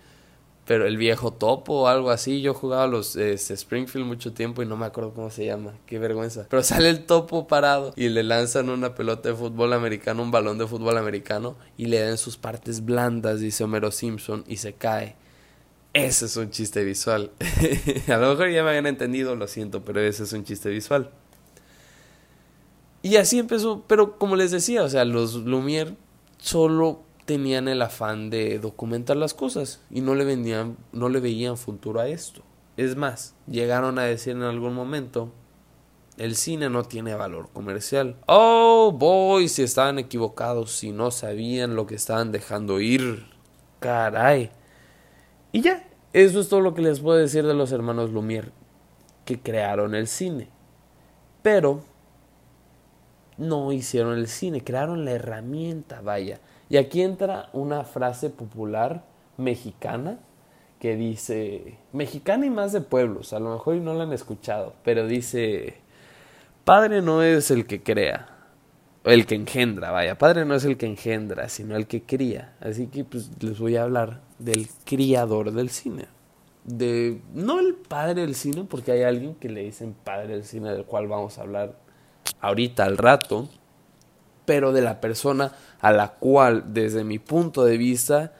pero 0.66 0.87
el 0.87 0.96
viejo 0.96 1.33
topo 1.33 1.83
o 1.83 1.87
algo 1.87 2.11
así. 2.11 2.42
Yo 2.42 2.52
jugaba 2.52 2.87
los 2.87 3.16
este, 3.16 3.55
Springfield 3.55 4.07
mucho 4.07 4.33
tiempo 4.33 4.62
y 4.62 4.66
no 4.66 4.76
me 4.76 4.85
acuerdo 4.85 5.14
cómo 5.14 5.31
se 5.31 5.46
llama. 5.46 5.74
Qué 5.87 5.98
vergüenza. 5.98 6.46
Pero 6.50 6.62
sale 6.64 6.90
el 6.90 7.07
topo 7.07 7.46
parado 7.46 7.92
y 7.96 8.09
le 8.09 8.24
lanzan 8.24 8.68
una 8.68 8.94
pelota 8.94 9.29
de 9.29 9.35
fútbol 9.35 9.72
americano, 9.72 10.22
un 10.22 10.33
balón 10.33 10.59
de 10.59 10.66
fútbol 10.66 10.98
americano 10.98 11.57
y 11.76 11.87
le 11.87 12.00
dan 12.00 12.18
sus 12.18 12.37
partes 12.37 12.85
blandas, 12.85 13.40
dice 13.40 13.64
Homero 13.64 13.92
Simpson, 13.92 14.44
y 14.48 14.57
se 14.57 14.74
cae. 14.74 15.14
Ese 15.92 16.26
es 16.26 16.37
un 16.37 16.50
chiste 16.50 16.85
visual. 16.85 17.31
A 18.09 18.16
lo 18.16 18.31
mejor 18.31 18.50
ya 18.50 18.62
me 18.62 18.70
habían 18.70 18.87
entendido, 18.87 19.35
lo 19.37 19.46
siento, 19.46 19.83
pero 19.85 20.00
ese 20.00 20.24
es 20.24 20.33
un 20.33 20.44
chiste 20.44 20.68
visual. 20.68 21.11
Y 23.02 23.16
así 23.16 23.38
empezó, 23.38 23.85
pero 23.87 24.18
como 24.18 24.35
les 24.35 24.50
decía, 24.50 24.83
o 24.83 24.88
sea, 24.88 25.05
los 25.05 25.44
Lumière 25.44 25.94
solo 26.38 27.05
tenían 27.26 27.68
el 27.68 27.82
afán 27.82 28.30
de 28.30 28.58
documentar 28.58 29.16
las 29.16 29.34
cosas 29.34 29.82
y 29.90 30.00
no 30.00 30.14
le 30.14 30.24
vendían, 30.24 30.78
no 30.92 31.08
le 31.10 31.20
veían 31.20 31.58
futuro 31.58 32.00
a 32.00 32.08
esto. 32.08 32.42
Es 32.76 32.96
más, 32.96 33.34
llegaron 33.46 33.98
a 33.98 34.04
decir 34.04 34.36
en 34.36 34.42
algún 34.42 34.74
momento, 34.74 35.32
el 36.16 36.36
cine 36.36 36.70
no 36.70 36.84
tiene 36.84 37.14
valor 37.14 37.50
comercial. 37.52 38.16
Oh, 38.26 38.92
boy, 38.96 39.48
si 39.48 39.62
estaban 39.62 39.98
equivocados, 39.98 40.72
si 40.72 40.92
no 40.92 41.10
sabían 41.10 41.76
lo 41.76 41.86
que 41.86 41.96
estaban 41.96 42.32
dejando 42.32 42.80
ir. 42.80 43.26
Caray. 43.80 44.50
Y 45.52 45.60
ya, 45.60 45.86
eso 46.12 46.40
es 46.40 46.48
todo 46.48 46.60
lo 46.60 46.74
que 46.74 46.82
les 46.82 47.00
puedo 47.00 47.18
decir 47.18 47.46
de 47.46 47.54
los 47.54 47.72
hermanos 47.72 48.10
Lumière, 48.10 48.50
que 49.24 49.40
crearon 49.40 49.94
el 49.94 50.06
cine. 50.06 50.48
Pero 51.42 51.82
no 53.36 53.72
hicieron 53.72 54.16
el 54.16 54.28
cine, 54.28 54.62
crearon 54.62 55.04
la 55.04 55.12
herramienta, 55.12 56.00
vaya. 56.00 56.40
Y 56.68 56.76
aquí 56.79 57.02
entra 57.02 57.48
una 57.52 57.85
frase 57.85 58.31
popular 58.31 59.05
mexicana 59.37 60.18
que 60.81 60.96
dice, 60.96 61.79
mexicana 61.92 62.46
y 62.46 62.50
más 62.50 62.72
de 62.72 62.81
pueblos, 62.81 63.33
a 63.33 63.40
lo 63.40 63.52
mejor 63.52 63.76
no 63.76 63.94
la 63.94 64.05
han 64.05 64.12
escuchado, 64.12 64.74
pero 64.85 65.07
dice, 65.07 65.81
padre 66.64 67.02
no 67.02 67.22
es 67.22 67.50
el 67.50 67.66
que 67.66 67.83
crea, 67.83 68.29
el 69.05 69.24
que 69.24 69.37
engendra, 69.37 69.90
vaya, 69.92 70.18
padre 70.18 70.44
no 70.44 70.55
es 70.55 70.64
el 70.64 70.76
que 70.76 70.87
engendra, 70.87 71.48
sino 71.48 71.76
el 71.76 71.87
que 71.87 72.02
cría. 72.02 72.57
Así 72.61 72.88
que 72.88 73.05
pues 73.05 73.31
les 73.40 73.59
voy 73.59 73.76
a 73.76 73.85
hablar 73.85 74.20
del 74.38 74.66
criador 74.85 75.52
del 75.52 75.70
cine. 75.70 76.07
De, 76.64 77.22
no 77.33 77.61
el 77.61 77.74
padre 77.74 78.22
del 78.22 78.35
cine, 78.35 78.64
porque 78.68 78.90
hay 78.90 79.02
alguien 79.02 79.37
que 79.37 79.48
le 79.48 79.62
dicen 79.62 79.94
padre 79.94 80.35
del 80.35 80.44
cine, 80.44 80.72
del 80.72 80.85
cual 80.85 81.07
vamos 81.07 81.38
a 81.38 81.42
hablar 81.42 81.79
ahorita 82.40 82.85
al 82.85 82.98
rato, 82.98 83.48
pero 84.46 84.72
de 84.72 84.80
la 84.80 85.00
persona 85.00 85.52
a 85.80 85.92
la 85.92 86.14
cual, 86.14 86.72
desde 86.72 87.04
mi 87.04 87.18
punto 87.18 87.64
de 87.64 87.76
vista, 87.76 88.32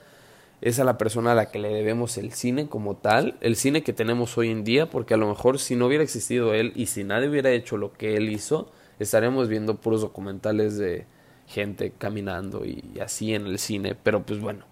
es 0.63 0.81
a 0.81 0.85
la 0.85 0.97
persona 0.97 1.33
a 1.33 1.35
la 1.35 1.51
que 1.51 1.59
le 1.59 1.69
debemos 1.69 2.17
el 2.17 2.33
cine 2.33 2.69
como 2.69 2.97
tal, 2.97 3.37
el 3.41 3.57
cine 3.57 3.83
que 3.83 3.93
tenemos 3.93 4.39
hoy 4.39 4.51
en 4.51 4.65
día, 4.65 4.89
porque 4.89 5.15
a 5.15 5.19
lo 5.19 5.29
mejor 5.29 5.59
si 5.59 5.77
no 5.77 5.87
hubiera 5.87 6.03
existido 6.03 6.55
él 6.55 6.73
y 6.75 6.87
si 6.87 7.05
nadie 7.05 7.29
hubiera 7.29 7.51
hecho 7.51 7.77
lo 7.77 7.93
que 7.93 8.17
él 8.17 8.31
hizo, 8.31 8.73
estaremos 8.99 9.49
viendo 9.49 9.77
puros 9.77 10.01
documentales 10.01 10.79
de 10.79 11.07
gente 11.47 11.93
caminando 11.97 12.65
y 12.65 12.99
así 13.01 13.35
en 13.35 13.47
el 13.47 13.59
cine, 13.59 13.95
pero 14.01 14.25
pues 14.25 14.41
bueno, 14.41 14.65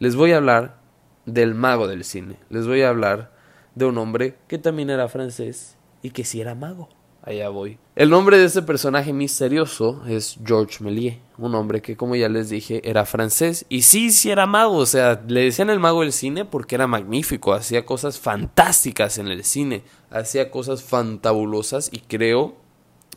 les 0.00 0.16
voy 0.16 0.32
a 0.32 0.38
hablar 0.38 0.78
del 1.24 1.54
mago 1.54 1.86
del 1.86 2.04
cine, 2.04 2.36
les 2.50 2.66
voy 2.66 2.82
a 2.82 2.88
hablar 2.88 3.32
de 3.74 3.86
un 3.86 3.96
hombre 3.98 4.34
que 4.48 4.58
también 4.58 4.90
era 4.90 5.08
francés 5.08 5.76
y 6.02 6.10
que 6.10 6.24
sí 6.24 6.40
era 6.40 6.54
mago 6.54 6.88
allá 7.24 7.48
voy. 7.48 7.78
El 7.96 8.10
nombre 8.10 8.38
de 8.38 8.44
este 8.44 8.62
personaje 8.62 9.12
misterioso 9.12 10.02
es 10.06 10.38
Georges 10.44 10.80
Méliès, 10.80 11.18
un 11.38 11.54
hombre 11.54 11.80
que 11.80 11.96
como 11.96 12.16
ya 12.16 12.28
les 12.28 12.50
dije 12.50 12.82
era 12.88 13.06
francés 13.06 13.66
y 13.68 13.82
sí, 13.82 14.10
sí 14.10 14.30
era 14.30 14.46
mago, 14.46 14.76
o 14.76 14.86
sea, 14.86 15.22
le 15.26 15.44
decían 15.44 15.70
el 15.70 15.80
mago 15.80 16.02
del 16.02 16.12
cine 16.12 16.44
porque 16.44 16.74
era 16.74 16.86
magnífico, 16.86 17.54
hacía 17.54 17.86
cosas 17.86 18.18
fantásticas 18.18 19.18
en 19.18 19.28
el 19.28 19.44
cine, 19.44 19.82
hacía 20.10 20.50
cosas 20.50 20.82
fantabulosas 20.82 21.88
y 21.92 22.00
creo 22.00 22.56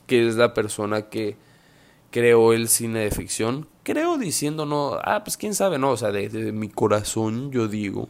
que 0.05 0.27
es 0.27 0.35
la 0.35 0.53
persona 0.53 1.09
que 1.09 1.35
creó 2.11 2.53
el 2.53 2.69
cine 2.69 2.99
de 2.99 3.11
ficción, 3.11 3.67
creo 3.83 4.17
diciendo 4.17 4.65
no, 4.65 4.97
ah, 5.03 5.23
pues 5.23 5.37
quién 5.37 5.53
sabe, 5.53 5.77
no, 5.77 5.91
o 5.91 5.97
sea, 5.97 6.11
desde 6.11 6.51
mi 6.53 6.69
corazón 6.69 7.51
yo 7.51 7.67
digo, 7.67 8.07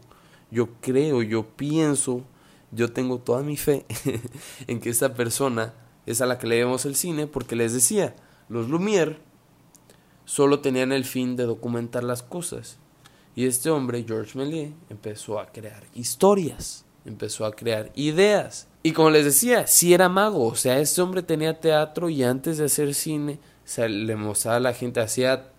yo 0.52 0.70
creo, 0.80 1.24
yo 1.24 1.44
pienso, 1.44 2.24
yo 2.72 2.92
tengo 2.92 3.18
toda 3.20 3.42
mi 3.42 3.58
fe 3.58 3.86
en 4.68 4.80
que 4.80 4.90
esta 4.90 5.14
persona 5.14 5.74
es 6.08 6.22
a 6.22 6.26
la 6.26 6.40
que 6.40 6.48
le 6.48 6.58
vemos 6.58 6.86
el 6.86 6.96
cine 6.96 7.28
porque 7.28 7.56
les 7.56 7.74
decía, 7.74 8.16
los 8.50 8.70
Lumière 8.70 9.18
solo 10.26 10.62
tenían 10.62 10.92
el 10.92 11.06
fin 11.06 11.36
de 11.36 11.44
documentar 11.44 12.04
las 12.04 12.24
cosas. 12.24 12.78
Y 13.36 13.46
este 13.46 13.70
hombre, 13.70 14.04
Georges 14.08 14.36
Méliès, 14.36 14.74
empezó 14.90 15.40
a 15.40 15.52
crear 15.52 15.84
historias, 15.94 16.86
empezó 17.06 17.46
a 17.46 17.52
crear 17.52 17.92
ideas. 17.94 18.68
Y 18.82 18.94
como 18.94 19.12
les 19.12 19.26
decía, 19.26 19.68
sí 19.68 19.94
era 19.94 20.10
mago, 20.10 20.48
o 20.48 20.56
sea, 20.56 20.80
este 20.80 21.02
hombre 21.02 21.22
tenía 21.22 21.60
teatro 21.60 22.10
y 22.10 22.24
antes 22.24 22.58
de 22.58 22.66
hacer 22.66 22.96
cine, 22.96 23.40
se 23.64 23.88
le 23.90 24.16
mostraba 24.16 24.58
a 24.58 24.62
la 24.62 24.74
gente, 24.74 25.02
hacía 25.02 25.52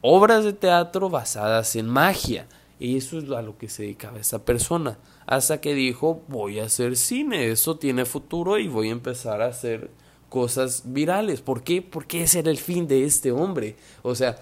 obras 0.00 0.44
de 0.44 0.54
teatro 0.54 1.10
basadas 1.10 1.76
en 1.76 1.86
magia. 1.88 2.48
Y 2.78 2.96
eso 2.96 3.18
es 3.18 3.30
a 3.30 3.42
lo 3.42 3.56
que 3.56 3.68
se 3.68 3.82
dedicaba 3.82 4.18
esta 4.18 4.44
persona 4.44 4.98
hasta 5.26 5.60
que 5.60 5.74
dijo 5.74 6.22
voy 6.28 6.60
a 6.60 6.64
hacer 6.64 6.96
cine, 6.96 7.50
eso 7.50 7.76
tiene 7.76 8.04
futuro 8.04 8.58
y 8.58 8.68
voy 8.68 8.88
a 8.88 8.92
empezar 8.92 9.42
a 9.42 9.46
hacer 9.46 9.90
cosas 10.28 10.82
virales. 10.86 11.40
¿Por 11.40 11.62
qué? 11.62 11.82
Porque 11.82 12.22
ese 12.22 12.40
era 12.40 12.50
el 12.50 12.58
fin 12.58 12.86
de 12.86 13.04
este 13.04 13.32
hombre. 13.32 13.76
O 14.02 14.14
sea, 14.14 14.36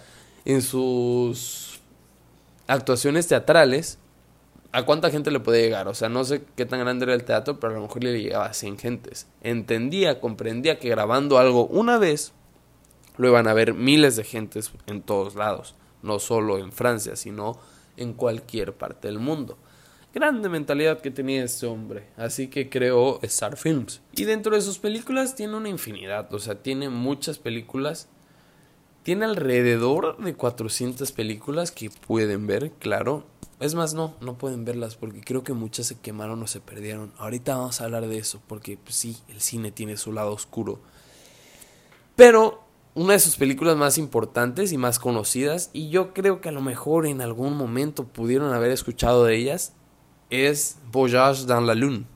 en 0.44 0.62
sus 0.62 1.80
actuaciones 2.66 3.26
teatrales, 3.26 3.98
¿a 4.72 4.84
cuánta 4.84 5.10
gente 5.10 5.30
le 5.30 5.40
puede 5.40 5.62
llegar? 5.62 5.88
O 5.88 5.94
sea, 5.94 6.08
no 6.08 6.24
sé 6.24 6.42
qué 6.56 6.66
tan 6.66 6.80
grande 6.80 7.04
era 7.04 7.14
el 7.14 7.24
teatro, 7.24 7.60
pero 7.60 7.72
a 7.72 7.76
lo 7.76 7.82
mejor 7.82 8.04
le 8.04 8.20
llegaba 8.20 8.46
a 8.46 8.54
100 8.54 8.78
gentes. 8.78 9.26
Entendía, 9.42 10.20
comprendía 10.20 10.78
que 10.78 10.88
grabando 10.88 11.38
algo 11.38 11.66
una 11.66 11.98
vez, 11.98 12.32
lo 13.16 13.28
iban 13.28 13.46
a 13.46 13.54
ver 13.54 13.74
miles 13.74 14.16
de 14.16 14.24
gentes 14.24 14.72
en 14.86 15.02
todos 15.02 15.34
lados. 15.34 15.76
No 16.02 16.18
solo 16.18 16.58
en 16.58 16.72
Francia, 16.72 17.16
sino 17.16 17.58
en 17.96 18.12
cualquier 18.12 18.74
parte 18.74 19.08
del 19.08 19.18
mundo 19.18 19.58
grande 20.14 20.48
mentalidad 20.48 21.00
que 21.00 21.10
tenía 21.10 21.44
este 21.44 21.66
hombre. 21.66 22.06
Así 22.16 22.48
que 22.48 22.70
creó 22.70 23.20
Star 23.22 23.56
Films. 23.56 24.00
Y 24.12 24.24
dentro 24.24 24.54
de 24.54 24.62
sus 24.62 24.78
películas 24.78 25.34
tiene 25.34 25.56
una 25.56 25.68
infinidad. 25.68 26.32
O 26.32 26.38
sea, 26.38 26.62
tiene 26.62 26.88
muchas 26.88 27.38
películas. 27.38 28.08
Tiene 29.02 29.26
alrededor 29.26 30.16
de 30.22 30.34
400 30.34 31.12
películas 31.12 31.72
que 31.72 31.90
pueden 31.90 32.46
ver, 32.46 32.70
claro. 32.78 33.26
Es 33.60 33.74
más, 33.74 33.92
no, 33.92 34.14
no 34.20 34.38
pueden 34.38 34.64
verlas 34.64 34.96
porque 34.96 35.20
creo 35.20 35.42
que 35.42 35.52
muchas 35.52 35.86
se 35.86 35.98
quemaron 35.98 36.42
o 36.42 36.46
se 36.46 36.60
perdieron. 36.60 37.12
Ahorita 37.18 37.56
vamos 37.56 37.80
a 37.80 37.84
hablar 37.84 38.06
de 38.06 38.16
eso 38.16 38.40
porque 38.46 38.78
pues, 38.78 38.94
sí, 38.94 39.18
el 39.28 39.40
cine 39.40 39.72
tiene 39.72 39.96
su 39.96 40.12
lado 40.12 40.32
oscuro. 40.32 40.80
Pero 42.16 42.63
una 42.94 43.14
de 43.14 43.18
sus 43.18 43.36
películas 43.36 43.76
más 43.76 43.98
importantes 43.98 44.72
y 44.72 44.78
más 44.78 45.00
conocidas, 45.00 45.70
y 45.72 45.90
yo 45.90 46.14
creo 46.14 46.40
que 46.40 46.48
a 46.48 46.52
lo 46.52 46.60
mejor 46.60 47.06
en 47.06 47.20
algún 47.20 47.56
momento 47.56 48.04
pudieron 48.04 48.52
haber 48.52 48.70
escuchado 48.70 49.24
de 49.24 49.36
ellas, 49.36 49.72
es 50.30 50.78
Voyage 50.92 51.44
dans 51.46 51.66
la 51.66 51.74
Lune, 51.74 52.06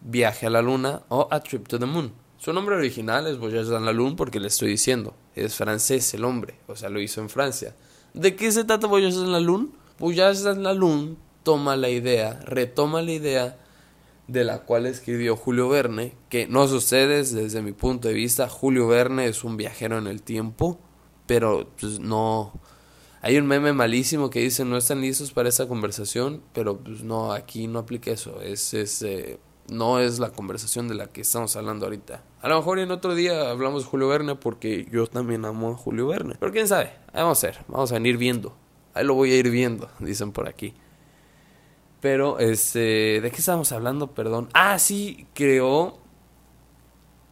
Viaje 0.00 0.46
a 0.46 0.50
la 0.50 0.62
Luna 0.62 1.02
o 1.08 1.28
A 1.30 1.40
Trip 1.40 1.66
to 1.66 1.78
the 1.78 1.86
Moon. 1.86 2.12
Su 2.36 2.52
nombre 2.52 2.76
original 2.76 3.26
es 3.26 3.38
Voyage 3.38 3.70
dans 3.70 3.84
la 3.84 3.92
Lune 3.92 4.16
porque 4.16 4.38
le 4.38 4.48
estoy 4.48 4.68
diciendo, 4.68 5.14
es 5.34 5.54
francés 5.54 6.12
el 6.12 6.24
hombre, 6.24 6.60
o 6.66 6.76
sea, 6.76 6.90
lo 6.90 7.00
hizo 7.00 7.22
en 7.22 7.30
Francia. 7.30 7.74
¿De 8.12 8.36
qué 8.36 8.52
se 8.52 8.64
trata 8.64 8.86
Voyage 8.86 9.16
dans 9.16 9.30
la 9.30 9.40
Lune? 9.40 9.70
Voyage 9.98 10.42
dans 10.42 10.58
la 10.58 10.74
Lune 10.74 11.16
toma 11.42 11.74
la 11.74 11.88
idea, 11.88 12.38
retoma 12.44 13.00
la 13.00 13.12
idea 13.12 13.58
de 14.28 14.44
la 14.44 14.60
cual 14.60 14.86
escribió 14.86 15.36
Julio 15.36 15.68
Verne, 15.70 16.14
que 16.28 16.46
no 16.46 16.68
sé 16.68 16.74
ustedes, 16.74 17.32
desde 17.32 17.62
mi 17.62 17.72
punto 17.72 18.08
de 18.08 18.14
vista, 18.14 18.48
Julio 18.48 18.86
Verne 18.86 19.26
es 19.26 19.42
un 19.42 19.56
viajero 19.56 19.98
en 19.98 20.06
el 20.06 20.22
tiempo, 20.22 20.78
pero 21.26 21.68
pues 21.80 21.98
no... 21.98 22.52
Hay 23.20 23.36
un 23.36 23.46
meme 23.46 23.72
malísimo 23.72 24.30
que 24.30 24.40
dice 24.40 24.64
no 24.64 24.76
están 24.76 25.00
listos 25.00 25.32
para 25.32 25.48
esa 25.48 25.66
conversación, 25.66 26.40
pero 26.52 26.78
pues 26.78 27.02
no, 27.02 27.32
aquí 27.32 27.66
no 27.66 27.80
aplica 27.80 28.12
eso, 28.12 28.40
es, 28.42 28.72
eh, 29.02 29.40
no 29.68 29.98
es 29.98 30.20
la 30.20 30.30
conversación 30.30 30.86
de 30.86 30.94
la 30.94 31.08
que 31.08 31.22
estamos 31.22 31.56
hablando 31.56 31.86
ahorita. 31.86 32.22
A 32.40 32.48
lo 32.48 32.58
mejor 32.58 32.78
en 32.78 32.92
otro 32.92 33.16
día 33.16 33.50
hablamos 33.50 33.82
de 33.82 33.90
Julio 33.90 34.06
Verne 34.06 34.36
porque 34.36 34.86
yo 34.92 35.08
también 35.08 35.44
amo 35.46 35.70
a 35.70 35.74
Julio 35.74 36.06
Verne, 36.06 36.36
pero 36.38 36.52
quién 36.52 36.68
sabe, 36.68 36.92
vamos 37.12 37.42
a 37.42 37.46
ver, 37.48 37.58
vamos 37.66 37.90
a 37.90 37.98
ir 37.98 38.16
viendo, 38.18 38.54
ahí 38.94 39.04
lo 39.04 39.14
voy 39.14 39.32
a 39.32 39.36
ir 39.36 39.50
viendo, 39.50 39.90
dicen 39.98 40.30
por 40.30 40.48
aquí. 40.48 40.74
Pero, 42.00 42.38
este, 42.38 43.20
¿de 43.20 43.30
qué 43.30 43.38
estábamos 43.38 43.72
hablando? 43.72 44.14
Perdón. 44.14 44.48
Ah, 44.54 44.78
sí, 44.78 45.26
creó 45.34 45.98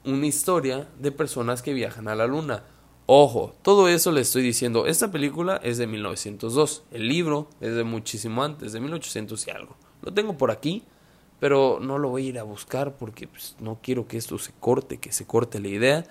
una 0.05 0.27
historia 0.27 0.89
de 0.99 1.13
personas 1.13 1.63
que 1.63 1.73
viajan 1.73 2.09
a 2.09 2.15
la 2.15 2.27
luna. 2.27 2.65
Ojo, 3.07 3.55
todo 3.63 3.89
eso 3.89 4.11
le 4.11 4.21
estoy 4.21 4.43
diciendo. 4.43 4.87
Esta 4.87 5.13
película 5.13 5.61
es 5.63 5.79
de 5.79 5.87
1902. 5.87 6.85
El 6.91 7.09
libro 7.09 7.49
es 7.61 7.75
de 7.75 7.85
muchísimo 7.85 8.43
antes, 8.43 8.73
de 8.73 8.81
1800 8.81 9.47
y 9.47 9.51
algo. 9.51 9.77
Lo 10.03 10.13
tengo 10.13 10.37
por 10.37 10.51
aquí, 10.51 10.83
pero 11.39 11.79
no 11.81 11.99
lo 11.99 12.09
voy 12.09 12.27
a 12.27 12.29
ir 12.31 12.39
a 12.41 12.43
buscar 12.43 12.97
porque 12.97 13.29
pues, 13.29 13.57
no 13.61 13.79
quiero 13.81 14.09
que 14.09 14.17
esto 14.17 14.39
se 14.39 14.53
corte, 14.59 14.99
que 14.99 15.13
se 15.13 15.25
corte 15.25 15.61
la 15.61 15.69
idea. 15.69 16.05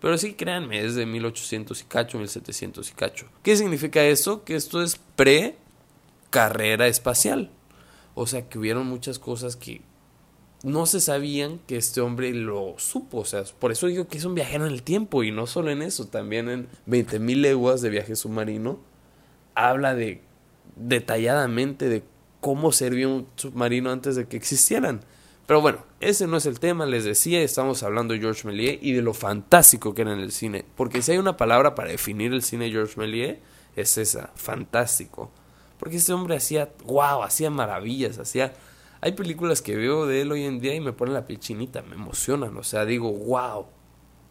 Pero 0.00 0.18
sí, 0.18 0.34
créanme, 0.34 0.84
es 0.84 0.96
de 0.96 1.06
1800 1.06 1.80
y 1.80 1.84
cacho, 1.84 2.18
1700 2.18 2.90
y 2.90 2.94
cacho. 2.94 3.26
¿Qué 3.42 3.56
significa 3.56 4.02
eso? 4.02 4.42
Que 4.42 4.56
esto 4.56 4.82
es 4.82 4.96
pre 5.14 5.56
carrera 6.34 6.88
espacial. 6.88 7.52
O 8.16 8.26
sea, 8.26 8.48
que 8.48 8.58
hubieron 8.58 8.88
muchas 8.88 9.20
cosas 9.20 9.54
que 9.54 9.82
no 10.64 10.84
se 10.84 11.00
sabían 11.00 11.60
que 11.68 11.76
este 11.76 12.00
hombre 12.00 12.34
lo 12.34 12.74
supo. 12.76 13.18
O 13.18 13.24
sea, 13.24 13.44
por 13.60 13.70
eso 13.70 13.86
digo 13.86 14.08
que 14.08 14.18
es 14.18 14.24
un 14.24 14.34
viajero 14.34 14.66
en 14.66 14.72
el 14.72 14.82
tiempo. 14.82 15.22
Y 15.22 15.30
no 15.30 15.46
solo 15.46 15.70
en 15.70 15.80
eso, 15.80 16.08
también 16.08 16.48
en 16.48 16.68
20.000 16.88 17.36
leguas 17.36 17.82
de 17.82 17.90
viaje 17.90 18.16
submarino. 18.16 18.80
Habla 19.54 19.94
de 19.94 20.22
detalladamente 20.74 21.88
de 21.88 22.02
cómo 22.40 22.72
servía 22.72 23.06
un 23.06 23.28
submarino 23.36 23.92
antes 23.92 24.16
de 24.16 24.26
que 24.26 24.36
existieran. 24.36 25.02
Pero 25.46 25.60
bueno, 25.60 25.84
ese 26.00 26.26
no 26.26 26.36
es 26.36 26.46
el 26.46 26.58
tema, 26.58 26.84
les 26.84 27.04
decía, 27.04 27.42
estamos 27.42 27.84
hablando 27.84 28.12
de 28.12 28.18
Georges 28.20 28.44
Méliès 28.44 28.78
y 28.82 28.92
de 28.92 29.02
lo 29.02 29.14
fantástico 29.14 29.94
que 29.94 30.02
era 30.02 30.12
en 30.12 30.18
el 30.18 30.32
cine. 30.32 30.64
Porque 30.74 31.00
si 31.00 31.12
hay 31.12 31.18
una 31.18 31.36
palabra 31.36 31.76
para 31.76 31.90
definir 31.90 32.32
el 32.32 32.42
cine 32.42 32.64
de 32.64 32.72
Georges 32.72 32.96
Méliès, 32.96 33.38
es 33.76 33.98
esa, 33.98 34.32
fantástico. 34.34 35.30
Porque 35.78 35.96
este 35.96 36.12
hombre 36.12 36.36
hacía, 36.36 36.70
wow, 36.84 37.22
hacía 37.22 37.50
maravillas, 37.50 38.18
hacía... 38.18 38.52
Hay 39.00 39.12
películas 39.12 39.60
que 39.60 39.76
veo 39.76 40.06
de 40.06 40.22
él 40.22 40.32
hoy 40.32 40.44
en 40.44 40.60
día 40.60 40.74
y 40.74 40.80
me 40.80 40.94
ponen 40.94 41.12
la 41.12 41.26
piel 41.26 41.38
chinita, 41.38 41.82
me 41.82 41.94
emocionan, 41.94 42.56
o 42.56 42.62
sea, 42.62 42.86
digo, 42.86 43.12
wow, 43.12 43.66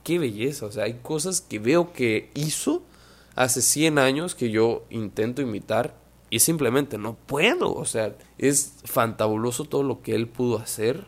qué 0.04 0.18
belleza, 0.18 0.66
o 0.66 0.72
sea, 0.72 0.86
hay 0.86 0.96
cosas 0.96 1.42
que 1.42 1.60
veo 1.60 1.94
que 1.94 2.32
hizo 2.34 2.82
hace 3.36 3.62
100 3.62 4.00
años 4.00 4.34
que 4.34 4.50
yo 4.50 4.86
intento 4.90 5.44
imitar 5.44 5.96
y 6.32 6.40
simplemente 6.40 6.98
no 6.98 7.16
puedo, 7.16 7.72
o 7.72 7.86
sea, 7.86 8.16
es 8.40 8.74
fantabuloso 8.86 9.66
todo 9.66 9.84
lo 9.84 10.02
que 10.02 10.16
él 10.16 10.28
pudo 10.28 10.58
hacer 10.58 11.06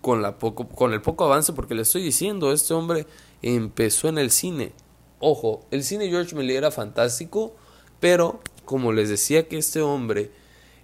con, 0.00 0.22
la 0.22 0.38
poco, 0.38 0.68
con 0.68 0.92
el 0.92 1.00
poco 1.00 1.24
avance, 1.24 1.52
porque 1.52 1.74
le 1.74 1.82
estoy 1.82 2.02
diciendo, 2.02 2.52
este 2.52 2.74
hombre 2.74 3.06
empezó 3.42 4.08
en 4.08 4.18
el 4.18 4.30
cine. 4.30 4.72
Ojo, 5.18 5.66
el 5.70 5.84
cine 5.84 6.08
George 6.08 6.34
Miller 6.34 6.56
era 6.56 6.70
fantástico, 6.70 7.54
pero 7.98 8.40
como 8.70 8.92
les 8.92 9.08
decía 9.08 9.48
que 9.48 9.58
este 9.58 9.82
hombre 9.82 10.30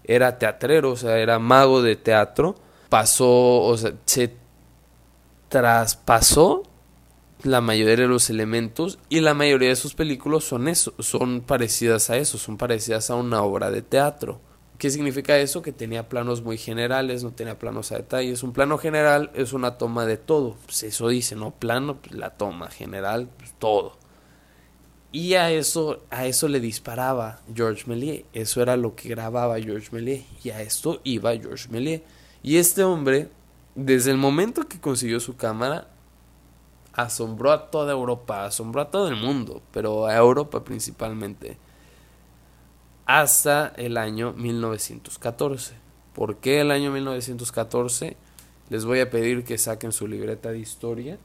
era 0.03 0.39
teatrero, 0.39 0.91
o 0.91 0.97
sea, 0.97 1.21
era 1.21 1.39
mago 1.39 1.83
de 1.83 1.95
teatro, 1.95 2.57
pasó, 2.89 3.61
o 3.63 3.77
sea, 3.77 3.93
se 4.07 4.35
traspasó 5.49 6.65
la 7.45 7.61
mayoría 7.61 7.95
de 7.95 8.09
los 8.09 8.29
elementos 8.29 8.99
y 9.09 9.21
la 9.21 9.35
mayoría 9.35 9.69
de 9.69 9.77
sus 9.77 9.95
películas 9.95 10.43
son 10.43 10.67
eso, 10.67 10.95
son 10.99 11.43
parecidas 11.43 12.11
a 12.11 12.17
eso, 12.17 12.39
son 12.39 12.57
parecidas 12.57 13.09
a 13.11 13.15
una 13.15 13.43
obra 13.43 13.71
de 13.71 13.83
teatro. 13.83 14.41
¿Qué 14.79 14.91
significa 14.91 15.39
eso? 15.39 15.63
Que 15.63 15.71
tenía 15.71 16.09
planos 16.09 16.43
muy 16.43 16.59
generales, 16.59 17.23
no 17.23 17.31
tenía 17.31 17.57
planos 17.57 17.93
a 17.93 17.99
detalles. 17.99 18.43
Un 18.43 18.53
plano 18.53 18.79
general 18.79 19.31
es 19.33 19.53
una 19.53 19.79
toma 19.79 20.07
de 20.07 20.17
todo. 20.17 20.57
Pues 20.67 20.83
eso 20.83 21.07
dice, 21.07 21.37
¿no? 21.37 21.53
Plano, 21.53 21.99
pues 22.03 22.17
la 22.17 22.31
toma 22.31 22.69
general, 22.69 23.29
pues 23.39 23.55
todo. 23.61 23.97
Y 25.17 25.33
a 25.33 25.51
eso, 25.51 26.03
a 26.11 26.27
eso 26.27 26.47
le 26.47 26.61
disparaba 26.61 27.41
George 27.55 27.85
Méliès. 27.87 28.25
Eso 28.35 28.61
era 28.61 28.77
lo 28.77 28.95
que 28.95 29.09
grababa 29.09 29.59
George 29.59 29.89
Méliès. 29.91 30.27
Y 30.45 30.51
a 30.51 30.61
esto 30.61 31.01
iba 31.05 31.35
George 31.35 31.71
Méliès. 31.71 32.03
Y 32.43 32.59
este 32.59 32.85
hombre, 32.85 33.31
desde 33.75 34.11
el 34.11 34.19
momento 34.19 34.69
que 34.69 34.79
consiguió 34.79 35.19
su 35.19 35.35
cámara, 35.35 35.89
asombró 36.93 37.51
a 37.51 37.71
toda 37.71 37.95
Europa, 37.95 38.45
asombró 38.45 38.83
a 38.83 38.91
todo 38.91 39.09
el 39.09 39.17
mundo, 39.17 39.63
pero 39.73 40.05
a 40.05 40.15
Europa 40.15 40.63
principalmente. 40.63 41.57
Hasta 43.07 43.69
el 43.79 43.97
año 43.97 44.35
1914. 44.35 45.77
¿Por 46.13 46.37
qué 46.37 46.61
el 46.61 46.71
año 46.71 46.93
1914? 46.93 48.19
Les 48.69 48.85
voy 48.85 49.01
a 49.01 49.09
pedir 49.09 49.45
que 49.45 49.57
saquen 49.57 49.93
su 49.93 50.07
libreta 50.07 50.51
de 50.51 50.59
historia 50.59 51.19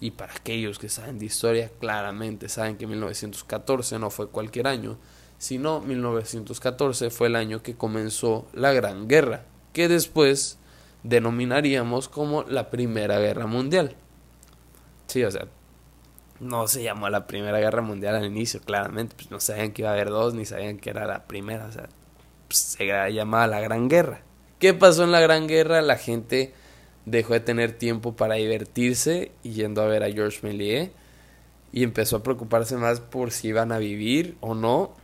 y 0.00 0.12
para 0.12 0.34
aquellos 0.34 0.78
que 0.78 0.88
saben 0.88 1.18
de 1.18 1.26
historia, 1.26 1.70
claramente 1.80 2.48
saben 2.48 2.76
que 2.76 2.86
1914 2.86 3.98
no 3.98 4.10
fue 4.10 4.28
cualquier 4.28 4.66
año, 4.66 4.98
sino 5.38 5.80
1914 5.80 7.10
fue 7.10 7.28
el 7.28 7.36
año 7.36 7.62
que 7.62 7.76
comenzó 7.76 8.46
la 8.52 8.72
Gran 8.72 9.08
Guerra, 9.08 9.44
que 9.72 9.88
después 9.88 10.58
denominaríamos 11.02 12.08
como 12.08 12.42
la 12.44 12.70
Primera 12.70 13.18
Guerra 13.18 13.46
Mundial. 13.46 13.96
Sí, 15.06 15.22
o 15.22 15.30
sea, 15.30 15.46
no 16.40 16.66
se 16.66 16.82
llamó 16.82 17.08
la 17.08 17.26
Primera 17.26 17.58
Guerra 17.58 17.82
Mundial 17.82 18.16
al 18.16 18.24
inicio, 18.24 18.60
claramente, 18.60 19.14
pues 19.16 19.30
no 19.30 19.40
sabían 19.40 19.72
que 19.72 19.82
iba 19.82 19.90
a 19.90 19.94
haber 19.94 20.10
dos, 20.10 20.34
ni 20.34 20.44
sabían 20.44 20.78
que 20.78 20.90
era 20.90 21.06
la 21.06 21.24
primera, 21.24 21.66
o 21.66 21.72
sea, 21.72 21.88
pues, 22.48 22.58
se 22.58 23.12
llamaba 23.12 23.46
la 23.46 23.60
Gran 23.60 23.88
Guerra. 23.88 24.22
¿Qué 24.58 24.74
pasó 24.74 25.04
en 25.04 25.12
la 25.12 25.20
Gran 25.20 25.46
Guerra? 25.46 25.82
La 25.82 25.96
gente 25.96 26.54
dejó 27.06 27.34
de 27.34 27.40
tener 27.40 27.72
tiempo 27.72 28.16
para 28.16 28.34
divertirse 28.34 29.32
yendo 29.42 29.82
a 29.82 29.86
ver 29.86 30.02
a 30.02 30.10
George 30.10 30.40
Méliès 30.42 30.90
y 31.72 31.82
empezó 31.82 32.16
a 32.16 32.22
preocuparse 32.22 32.76
más 32.76 33.00
por 33.00 33.30
si 33.30 33.48
iban 33.48 33.72
a 33.72 33.78
vivir 33.78 34.36
o 34.40 34.54
no 34.54 34.94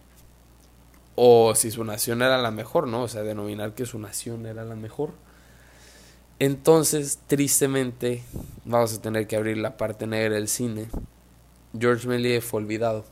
o 1.15 1.55
si 1.55 1.71
su 1.71 1.85
nación 1.85 2.23
era 2.23 2.39
la 2.39 2.51
mejor, 2.51 2.87
¿no? 2.87 3.03
O 3.03 3.09
sea, 3.09 3.23
denominar 3.23 3.75
que 3.75 3.85
su 3.85 3.99
nación 3.99 4.47
era 4.47 4.65
la 4.65 4.77
mejor. 4.77 5.11
Entonces, 6.39 7.19
tristemente, 7.27 8.23
vamos 8.65 8.95
a 8.95 9.03
tener 9.03 9.27
que 9.27 9.37
abrir 9.37 9.59
la 9.59 9.77
parte 9.77 10.07
negra 10.07 10.37
del 10.37 10.49
cine. 10.49 10.89
George 11.79 12.09
Méliès 12.09 12.43
fue 12.43 12.63
olvidado 12.63 13.05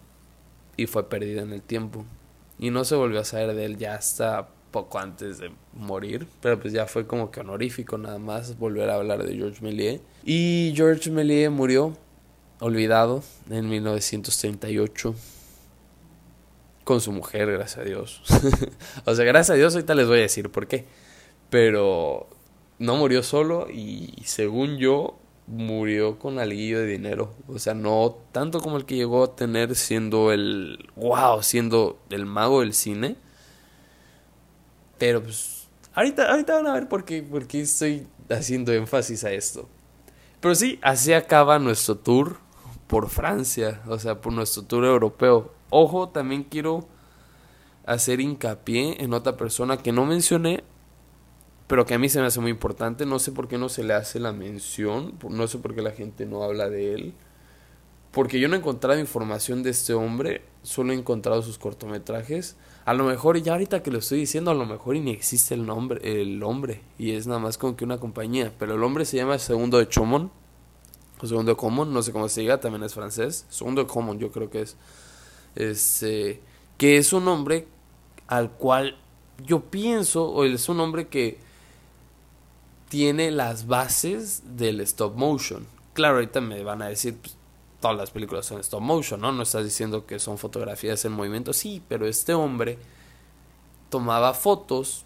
y 0.76 0.86
fue 0.86 1.08
perdido 1.08 1.42
en 1.42 1.52
el 1.52 1.60
tiempo 1.60 2.06
y 2.58 2.70
no 2.70 2.84
se 2.84 2.96
volvió 2.96 3.20
a 3.20 3.24
saber 3.24 3.54
de 3.54 3.64
él 3.64 3.76
ya 3.76 3.94
hasta 3.94 4.48
poco 4.70 4.98
antes 4.98 5.38
de 5.38 5.50
morir, 5.74 6.26
pero 6.40 6.58
pues 6.60 6.72
ya 6.72 6.86
fue 6.86 7.06
como 7.06 7.30
que 7.30 7.40
honorífico 7.40 7.98
nada 7.98 8.18
más 8.18 8.58
volver 8.58 8.90
a 8.90 8.96
hablar 8.96 9.24
de 9.24 9.34
George 9.36 9.62
Méliès. 9.62 10.00
Y 10.24 10.72
George 10.76 11.10
Méliès 11.10 11.50
murió 11.50 11.96
olvidado 12.60 13.22
en 13.50 13.68
1938 13.68 15.14
con 16.84 17.00
su 17.00 17.12
mujer, 17.12 17.52
gracias 17.52 17.78
a 17.78 17.84
Dios. 17.84 18.22
o 19.04 19.14
sea, 19.14 19.24
gracias 19.24 19.50
a 19.50 19.58
Dios 19.58 19.74
ahorita 19.74 19.94
les 19.94 20.06
voy 20.06 20.18
a 20.18 20.22
decir 20.22 20.50
por 20.50 20.66
qué. 20.66 20.86
Pero 21.50 22.28
no 22.78 22.96
murió 22.96 23.22
solo 23.22 23.68
y 23.70 24.14
según 24.24 24.78
yo 24.78 25.18
murió 25.46 26.18
con 26.18 26.38
alivio 26.38 26.80
de 26.80 26.86
dinero. 26.86 27.34
O 27.46 27.58
sea, 27.58 27.74
no 27.74 28.16
tanto 28.32 28.60
como 28.60 28.76
el 28.76 28.84
que 28.84 28.96
llegó 28.96 29.24
a 29.24 29.36
tener 29.36 29.74
siendo 29.74 30.32
el 30.32 30.88
wow, 30.96 31.42
siendo 31.42 31.98
el 32.10 32.26
mago 32.26 32.60
del 32.60 32.74
cine 32.74 33.16
pero 34.98 35.22
pues, 35.22 35.68
ahorita, 35.94 36.30
ahorita 36.30 36.54
van 36.56 36.66
a 36.66 36.74
ver 36.74 36.88
por 36.88 37.04
qué, 37.04 37.22
por 37.22 37.46
qué 37.46 37.62
estoy 37.62 38.06
haciendo 38.28 38.72
énfasis 38.72 39.24
a 39.24 39.32
esto. 39.32 39.68
Pero 40.40 40.54
sí, 40.54 40.78
así 40.82 41.12
acaba 41.12 41.58
nuestro 41.58 41.96
tour 41.96 42.36
por 42.86 43.08
Francia, 43.08 43.82
o 43.86 43.98
sea, 43.98 44.20
por 44.20 44.32
nuestro 44.32 44.62
tour 44.62 44.84
europeo. 44.84 45.52
Ojo, 45.70 46.08
también 46.08 46.44
quiero 46.44 46.88
hacer 47.86 48.20
hincapié 48.20 49.02
en 49.02 49.14
otra 49.14 49.36
persona 49.36 49.78
que 49.78 49.92
no 49.92 50.06
mencioné, 50.06 50.62
pero 51.66 51.86
que 51.86 51.94
a 51.94 51.98
mí 51.98 52.08
se 52.08 52.20
me 52.20 52.26
hace 52.26 52.40
muy 52.40 52.50
importante. 52.50 53.04
No 53.04 53.18
sé 53.18 53.32
por 53.32 53.48
qué 53.48 53.58
no 53.58 53.68
se 53.68 53.84
le 53.84 53.94
hace 53.94 54.20
la 54.20 54.32
mención, 54.32 55.14
no 55.28 55.46
sé 55.46 55.58
por 55.58 55.74
qué 55.74 55.82
la 55.82 55.92
gente 55.92 56.24
no 56.24 56.42
habla 56.42 56.68
de 56.68 56.94
él. 56.94 57.14
Porque 58.10 58.40
yo 58.40 58.48
no 58.48 58.56
he 58.56 58.58
encontrado 58.58 58.98
información 58.98 59.62
de 59.62 59.70
este 59.70 59.92
hombre, 59.92 60.42
solo 60.62 60.92
he 60.92 60.96
encontrado 60.96 61.42
sus 61.42 61.58
cortometrajes. 61.58 62.56
A 62.88 62.94
lo 62.94 63.04
mejor, 63.04 63.36
ya 63.36 63.52
ahorita 63.52 63.82
que 63.82 63.90
lo 63.90 63.98
estoy 63.98 64.20
diciendo, 64.20 64.50
a 64.50 64.54
lo 64.54 64.64
mejor 64.64 64.96
ni 64.96 65.10
existe 65.10 65.52
el 65.52 65.66
nombre, 65.66 66.00
el 66.22 66.42
hombre, 66.42 66.80
y 66.98 67.10
es 67.10 67.26
nada 67.26 67.38
más 67.38 67.58
como 67.58 67.76
que 67.76 67.84
una 67.84 67.98
compañía. 67.98 68.50
Pero 68.58 68.76
el 68.76 68.82
hombre 68.82 69.04
se 69.04 69.18
llama 69.18 69.38
Segundo 69.38 69.76
de 69.76 69.90
Chomon, 69.90 70.30
o 71.20 71.26
Segundo 71.26 71.52
de 71.52 71.56
Comón, 71.58 71.92
no 71.92 72.00
sé 72.02 72.12
cómo 72.12 72.30
se 72.30 72.40
diga, 72.40 72.60
también 72.60 72.82
es 72.84 72.94
francés. 72.94 73.44
Segundo 73.50 73.82
de 73.82 73.86
Comón, 73.86 74.18
yo 74.18 74.32
creo 74.32 74.48
que 74.48 74.62
es. 74.62 74.78
Este, 75.54 76.40
que 76.78 76.96
es 76.96 77.12
un 77.12 77.28
hombre 77.28 77.68
al 78.26 78.52
cual 78.52 78.96
yo 79.44 79.60
pienso, 79.64 80.24
o 80.24 80.44
es 80.44 80.66
un 80.70 80.80
hombre 80.80 81.08
que 81.08 81.36
tiene 82.88 83.30
las 83.30 83.66
bases 83.66 84.56
del 84.56 84.80
stop 84.80 85.14
motion. 85.14 85.66
Claro, 85.92 86.14
ahorita 86.14 86.40
me 86.40 86.62
van 86.62 86.80
a 86.80 86.88
decir, 86.88 87.18
pues, 87.20 87.36
todas 87.80 87.96
las 87.96 88.10
películas 88.10 88.46
son 88.46 88.60
stop 88.60 88.80
motion, 88.80 89.20
¿no? 89.20 89.32
No 89.32 89.42
estás 89.42 89.64
diciendo 89.64 90.06
que 90.06 90.18
son 90.18 90.38
fotografías 90.38 91.04
en 91.04 91.12
movimiento, 91.12 91.52
sí, 91.52 91.82
pero 91.88 92.06
este 92.06 92.34
hombre 92.34 92.78
tomaba 93.90 94.34
fotos 94.34 95.04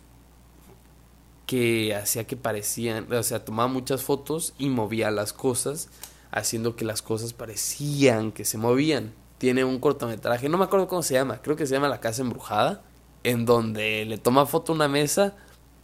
que 1.47 1.95
hacía 1.95 2.27
que 2.27 2.37
parecían, 2.37 3.13
o 3.13 3.23
sea, 3.23 3.45
tomaba 3.45 3.69
muchas 3.69 4.03
fotos 4.03 4.55
y 4.59 4.71
movía 4.71 5.11
las 5.11 5.33
cosas, 5.33 5.89
haciendo 6.31 6.77
que 6.77 6.85
las 6.85 7.03
cosas 7.03 7.33
parecían 7.35 8.33
que 8.33 8.45
se 8.45 8.57
movían. 8.59 9.13
Tiene 9.39 9.65
un 9.65 9.79
cortometraje, 9.79 10.49
no 10.49 10.57
me 10.57 10.65
acuerdo 10.65 10.89
cómo 10.89 11.03
se 11.03 11.15
llama, 11.15 11.43
creo 11.43 11.57
que 11.57 11.67
se 11.67 11.75
llama 11.75 11.89
La 11.89 12.01
Casa 12.01 12.23
Embrujada, 12.23 12.83
en 13.25 13.45
donde 13.45 14.05
le 14.07 14.19
toma 14.19 14.47
foto 14.47 14.73
a 14.73 14.77
una 14.77 14.89
mesa, 14.89 15.35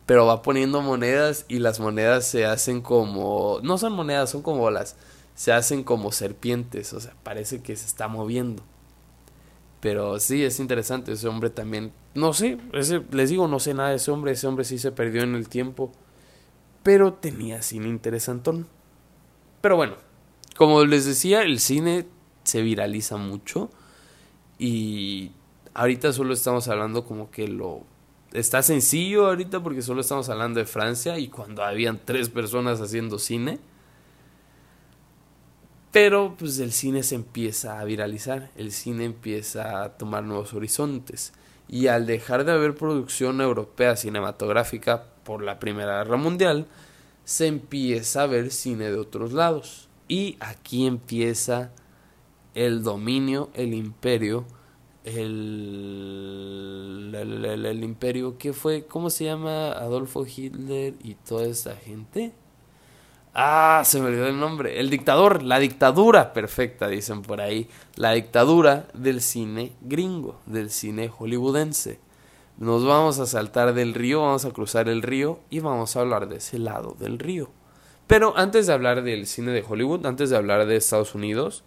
pero 0.07 0.25
va 0.25 0.41
poniendo 0.43 0.81
monedas 0.81 1.45
y 1.49 1.59
las 1.59 1.81
monedas 1.81 2.25
se 2.25 2.47
hacen 2.47 2.81
como, 2.81 3.59
no 3.63 3.77
son 3.77 3.93
monedas, 3.93 4.31
son 4.31 4.43
como 4.43 4.61
bolas, 4.61 4.97
se 5.39 5.53
hacen 5.53 5.85
como 5.85 6.11
serpientes, 6.11 6.93
o 6.93 7.01
sea, 7.01 7.15
parece 7.23 7.63
que 7.63 7.77
se 7.77 7.87
está 7.87 8.09
moviendo. 8.09 8.65
Pero 9.79 10.19
sí, 10.19 10.43
es 10.43 10.59
interesante, 10.59 11.13
ese 11.13 11.29
hombre 11.29 11.49
también, 11.49 11.93
no 12.17 12.33
sé, 12.33 12.59
ese, 12.73 13.05
les 13.13 13.31
digo, 13.31 13.47
no 13.47 13.61
sé 13.61 13.73
nada 13.73 13.91
de 13.91 13.97
ese 13.97 14.11
hombre, 14.11 14.33
ese 14.33 14.49
hombre 14.49 14.65
sí 14.65 14.79
se 14.79 14.91
perdió 14.91 15.23
en 15.23 15.37
el 15.37 15.49
tiempo, 15.49 15.93
pero 16.83 17.13
tenía 17.13 17.63
cine 17.63 17.87
interesantón. 17.87 18.67
Pero 19.61 19.77
bueno, 19.77 19.95
como 20.57 20.85
les 20.85 21.05
decía, 21.05 21.43
el 21.43 21.61
cine 21.61 22.07
se 22.43 22.63
viraliza 22.63 23.17
mucho 23.17 23.71
y 24.59 25.31
ahorita 25.73 26.13
solo 26.13 26.35
estamos 26.35 26.67
hablando 26.67 27.05
como 27.05 27.31
que 27.31 27.47
lo 27.47 27.85
está 28.33 28.61
sencillo 28.65 29.29
ahorita 29.29 29.63
porque 29.63 29.83
solo 29.83 30.01
estamos 30.01 30.29
hablando 30.31 30.59
de 30.59 30.67
Francia 30.67 31.17
y 31.17 31.29
cuando 31.29 31.63
habían 31.63 32.01
tres 32.05 32.29
personas 32.29 32.81
haciendo 32.81 33.21
cine. 33.21 33.61
Pero 36.01 36.37
pues 36.39 36.61
el 36.61 36.71
cine 36.71 37.03
se 37.03 37.17
empieza 37.17 37.81
a 37.81 37.85
viralizar, 37.85 38.53
el 38.57 38.71
cine 38.71 39.05
empieza 39.05 39.83
a 39.83 39.99
tomar 39.99 40.23
nuevos 40.23 40.55
horizontes. 40.55 41.33
Y 41.67 41.89
al 41.89 42.07
dejar 42.07 42.45
de 42.45 42.53
haber 42.53 42.77
producción 42.77 43.41
europea 43.41 43.97
cinematográfica 43.97 45.07
por 45.25 45.43
la 45.43 45.59
Primera 45.59 45.99
Guerra 45.99 46.17
Mundial, 46.17 46.69
se 47.25 47.49
empieza 47.49 48.23
a 48.23 48.29
ver 48.29 48.53
cine 48.53 48.93
de 48.93 48.97
otros 48.97 49.33
lados. 49.33 49.89
Y 50.07 50.37
aquí 50.39 50.87
empieza 50.87 51.73
el 52.55 52.85
dominio, 52.85 53.51
el 53.55 53.75
imperio, 53.75 54.45
el, 55.03 56.33
el, 57.13 57.67
el, 57.67 57.83
imperio 57.83 58.39
que 58.39 58.53
fue, 58.53 58.87
¿cómo 58.87 59.11
se 59.11 59.25
llama? 59.25 59.73
Adolfo 59.73 60.25
Hitler 60.25 60.95
y 61.03 61.15
toda 61.15 61.49
esa 61.49 61.75
gente. 61.75 62.35
Ah, 63.35 63.83
se 63.85 64.01
me 64.01 64.07
olvidó 64.07 64.27
el 64.27 64.39
nombre. 64.39 64.81
El 64.81 64.91
dictador, 64.91 65.43
la 65.43 65.59
dictadura 65.59 66.33
perfecta, 66.33 66.89
dicen 66.89 67.23
por 67.23 67.41
ahí. 67.41 67.69
La 67.97 68.13
dictadura 68.13 68.89
del 68.95 69.21
cine 69.21 69.73
gringo, 69.81 70.41
del 70.47 70.71
cine 70.71 71.09
hollywoodense. 71.09 72.01
Nos 72.59 72.85
vamos 72.85 73.21
a 73.21 73.27
saltar 73.27 73.73
del 73.75 73.95
río, 73.95 74.23
vamos 74.23 74.45
a 74.45 74.51
cruzar 74.51 74.89
el 74.89 75.03
río 75.03 75.39
y 75.49 75.61
vamos 75.61 75.95
a 75.95 76.01
hablar 76.01 76.29
de 76.29 76.37
ese 76.37 76.59
lado 76.59 76.97
del 76.99 77.19
río. 77.19 77.51
Pero 78.09 78.37
antes 78.37 78.67
de 78.67 78.73
hablar 78.73 79.03
del 79.03 79.27
cine 79.27 79.53
de 79.53 79.65
Hollywood, 79.67 80.07
antes 80.07 80.31
de 80.31 80.37
hablar 80.37 80.67
de 80.67 80.77
Estados 80.77 81.15
Unidos, 81.15 81.63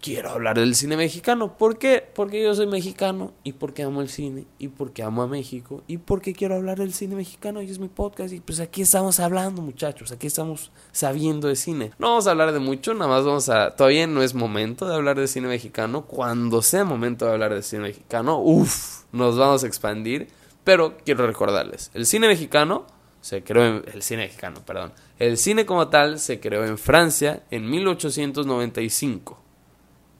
quiero 0.00 0.30
hablar 0.30 0.58
del 0.58 0.74
cine 0.74 0.96
mexicano. 0.96 1.56
¿Por 1.56 1.78
qué? 1.78 2.08
Porque 2.14 2.42
yo 2.42 2.54
soy 2.54 2.66
mexicano 2.66 3.32
y 3.42 3.52
porque 3.52 3.82
amo 3.82 4.02
el 4.02 4.08
cine 4.08 4.46
y 4.58 4.68
porque 4.68 5.02
amo 5.02 5.22
a 5.22 5.26
México 5.26 5.82
y 5.86 5.98
porque 5.98 6.32
quiero 6.32 6.54
hablar 6.54 6.78
del 6.78 6.92
cine 6.92 7.16
mexicano 7.16 7.62
y 7.62 7.70
es 7.70 7.78
mi 7.78 7.88
podcast 7.88 8.32
y 8.32 8.40
pues 8.40 8.60
aquí 8.60 8.82
estamos 8.82 9.20
hablando 9.20 9.62
muchachos, 9.62 10.12
aquí 10.12 10.26
estamos 10.26 10.70
sabiendo 10.92 11.48
de 11.48 11.56
cine. 11.56 11.92
No 11.98 12.08
vamos 12.08 12.26
a 12.26 12.30
hablar 12.30 12.52
de 12.52 12.58
mucho, 12.58 12.94
nada 12.94 13.10
más 13.10 13.24
vamos 13.24 13.48
a... 13.48 13.74
Todavía 13.74 14.06
no 14.06 14.22
es 14.22 14.34
momento 14.34 14.86
de 14.86 14.94
hablar 14.94 15.18
de 15.18 15.28
cine 15.28 15.48
mexicano. 15.48 16.06
Cuando 16.06 16.62
sea 16.62 16.84
momento 16.84 17.26
de 17.26 17.32
hablar 17.32 17.54
de 17.54 17.62
cine 17.62 17.82
mexicano, 17.82 18.38
uff, 18.38 19.04
nos 19.12 19.36
vamos 19.36 19.64
a 19.64 19.66
expandir. 19.66 20.28
Pero 20.64 20.96
quiero 21.04 21.26
recordarles, 21.26 21.90
el 21.94 22.06
cine 22.06 22.26
mexicano 22.26 22.86
se 23.20 23.42
creó 23.42 23.64
en... 23.64 23.84
El 23.92 24.02
cine 24.02 24.22
mexicano, 24.22 24.64
perdón. 24.64 24.92
El 25.18 25.36
cine 25.36 25.64
como 25.66 25.88
tal 25.88 26.18
se 26.18 26.40
creó 26.40 26.64
en 26.64 26.76
Francia 26.76 27.44
en 27.50 27.68
1895 27.70 29.45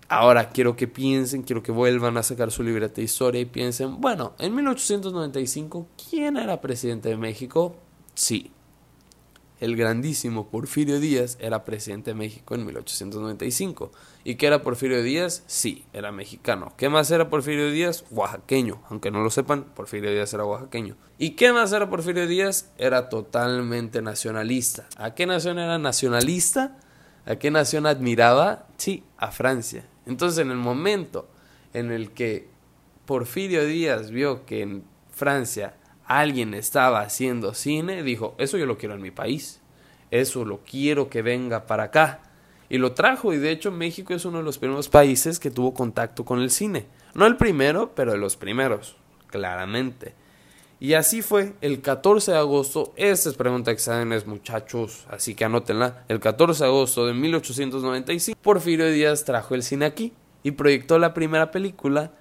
Ahora 0.08 0.50
quiero 0.50 0.76
que 0.76 0.86
piensen, 0.86 1.42
quiero 1.42 1.62
que 1.62 1.72
vuelvan 1.72 2.16
a 2.16 2.22
sacar 2.22 2.50
su 2.52 2.62
libreta 2.62 2.96
de 2.96 3.02
historia 3.02 3.40
y 3.40 3.44
piensen, 3.44 4.00
bueno, 4.00 4.34
en 4.38 4.54
1895, 4.54 5.88
¿quién 6.10 6.36
era 6.36 6.60
presidente 6.60 7.08
de 7.08 7.16
México? 7.16 7.74
Sí, 8.14 8.52
el 9.58 9.74
grandísimo 9.74 10.48
Porfirio 10.48 11.00
Díaz 11.00 11.38
era 11.40 11.64
presidente 11.64 12.10
de 12.10 12.14
México 12.14 12.54
en 12.54 12.66
1895. 12.66 13.90
¿Y 14.22 14.34
qué 14.34 14.48
era 14.48 14.62
Porfirio 14.62 15.02
Díaz? 15.02 15.44
Sí, 15.46 15.86
era 15.94 16.12
mexicano. 16.12 16.74
¿Qué 16.76 16.90
más 16.90 17.10
era 17.10 17.30
Porfirio 17.30 17.70
Díaz? 17.70 18.04
Oaxaqueño. 18.10 18.82
Aunque 18.90 19.10
no 19.10 19.22
lo 19.22 19.30
sepan, 19.30 19.64
Porfirio 19.64 20.10
Díaz 20.10 20.34
era 20.34 20.44
oaxaqueño. 20.44 20.96
¿Y 21.18 21.30
qué 21.30 21.54
más 21.54 21.72
era 21.72 21.88
Porfirio 21.88 22.26
Díaz? 22.26 22.70
Era 22.76 23.08
totalmente 23.08 24.02
nacionalista. 24.02 24.86
¿A 24.98 25.14
qué 25.14 25.24
nación 25.24 25.58
era 25.58 25.78
nacionalista? 25.78 26.76
¿A 27.24 27.36
qué 27.36 27.50
nación 27.50 27.86
admiraba? 27.86 28.66
Sí, 28.76 29.04
a 29.16 29.30
Francia. 29.30 29.86
Entonces, 30.06 30.38
en 30.38 30.50
el 30.50 30.56
momento 30.56 31.28
en 31.74 31.90
el 31.90 32.12
que 32.12 32.48
Porfirio 33.04 33.64
Díaz 33.66 34.10
vio 34.10 34.46
que 34.46 34.62
en 34.62 34.84
Francia 35.10 35.74
alguien 36.04 36.54
estaba 36.54 37.00
haciendo 37.00 37.54
cine, 37.54 38.02
dijo, 38.02 38.34
eso 38.38 38.56
yo 38.56 38.66
lo 38.66 38.78
quiero 38.78 38.94
en 38.94 39.02
mi 39.02 39.10
país, 39.10 39.60
eso 40.10 40.44
lo 40.44 40.60
quiero 40.64 41.08
que 41.10 41.22
venga 41.22 41.66
para 41.66 41.84
acá. 41.84 42.20
Y 42.68 42.78
lo 42.78 42.92
trajo, 42.92 43.32
y 43.32 43.38
de 43.38 43.50
hecho 43.50 43.70
México 43.70 44.14
es 44.14 44.24
uno 44.24 44.38
de 44.38 44.44
los 44.44 44.58
primeros 44.58 44.88
países 44.88 45.38
que 45.38 45.50
tuvo 45.50 45.72
contacto 45.74 46.24
con 46.24 46.40
el 46.40 46.50
cine. 46.50 46.86
No 47.14 47.26
el 47.26 47.36
primero, 47.36 47.92
pero 47.94 48.12
de 48.12 48.18
los 48.18 48.36
primeros, 48.36 48.96
claramente. 49.28 50.14
Y 50.78 50.92
así 50.92 51.22
fue, 51.22 51.54
el 51.62 51.80
14 51.80 52.32
de 52.32 52.38
agosto, 52.38 52.92
esta 52.96 53.30
es 53.30 53.36
pregunta 53.36 53.70
exámenes 53.70 54.26
muchachos, 54.26 55.06
así 55.08 55.34
que 55.34 55.46
anótenla, 55.46 56.04
el 56.08 56.20
14 56.20 56.64
de 56.64 56.68
agosto 56.68 57.06
de 57.06 57.14
1895, 57.14 58.38
Porfirio 58.42 58.90
Díaz 58.90 59.24
trajo 59.24 59.54
el 59.54 59.62
cine 59.62 59.86
aquí 59.86 60.12
y 60.42 60.50
proyectó 60.50 60.98
la 60.98 61.14
primera 61.14 61.50
película 61.50 62.12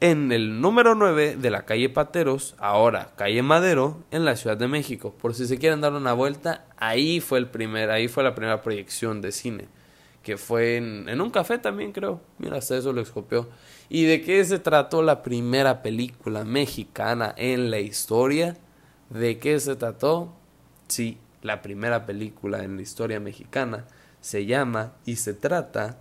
en 0.00 0.32
el 0.32 0.60
número 0.62 0.94
9 0.94 1.36
de 1.36 1.50
la 1.50 1.66
calle 1.66 1.90
Pateros, 1.90 2.54
ahora 2.58 3.12
calle 3.16 3.42
Madero, 3.42 4.02
en 4.10 4.24
la 4.24 4.36
Ciudad 4.36 4.56
de 4.56 4.68
México. 4.68 5.14
Por 5.20 5.34
si 5.34 5.46
se 5.46 5.58
quieren 5.58 5.82
dar 5.82 5.92
una 5.92 6.14
vuelta, 6.14 6.64
ahí 6.78 7.20
fue 7.20 7.38
el 7.38 7.48
primer, 7.48 7.90
ahí 7.90 8.08
fue 8.08 8.24
la 8.24 8.34
primera 8.34 8.62
proyección 8.62 9.20
de 9.20 9.32
cine, 9.32 9.68
que 10.28 10.36
fue 10.36 10.76
en, 10.76 11.20
un 11.22 11.30
café 11.30 11.56
también 11.56 11.90
creo, 11.90 12.20
mira, 12.36 12.58
hasta 12.58 12.76
eso 12.76 12.92
lo 12.92 13.00
escopió. 13.00 13.48
¿Y 13.88 14.04
de 14.04 14.20
qué 14.20 14.44
se 14.44 14.58
trató 14.58 15.00
la 15.00 15.22
primera 15.22 15.80
película 15.80 16.44
mexicana 16.44 17.34
en 17.38 17.70
la 17.70 17.78
historia? 17.78 18.58
¿De 19.08 19.38
qué 19.38 19.58
se 19.58 19.74
trató? 19.74 20.34
Sí, 20.86 21.16
la 21.40 21.62
primera 21.62 22.04
película 22.04 22.62
en 22.62 22.76
la 22.76 22.82
historia 22.82 23.20
mexicana 23.20 23.86
se 24.20 24.44
llama 24.44 24.92
y 25.06 25.16
se 25.16 25.32
trata 25.32 25.98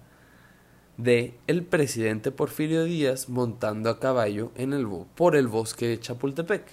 de 0.98 1.40
el 1.48 1.64
presidente 1.64 2.32
Porfirio 2.32 2.84
Díaz 2.84 3.30
montando 3.30 3.90
a 3.90 4.02
caballo 4.02 4.52
en 4.56 4.74
el 4.74 4.86
por 5.16 5.38
el 5.38 5.48
bosque 5.48 5.88
de 5.88 6.02
Chapultepec. 6.02 6.66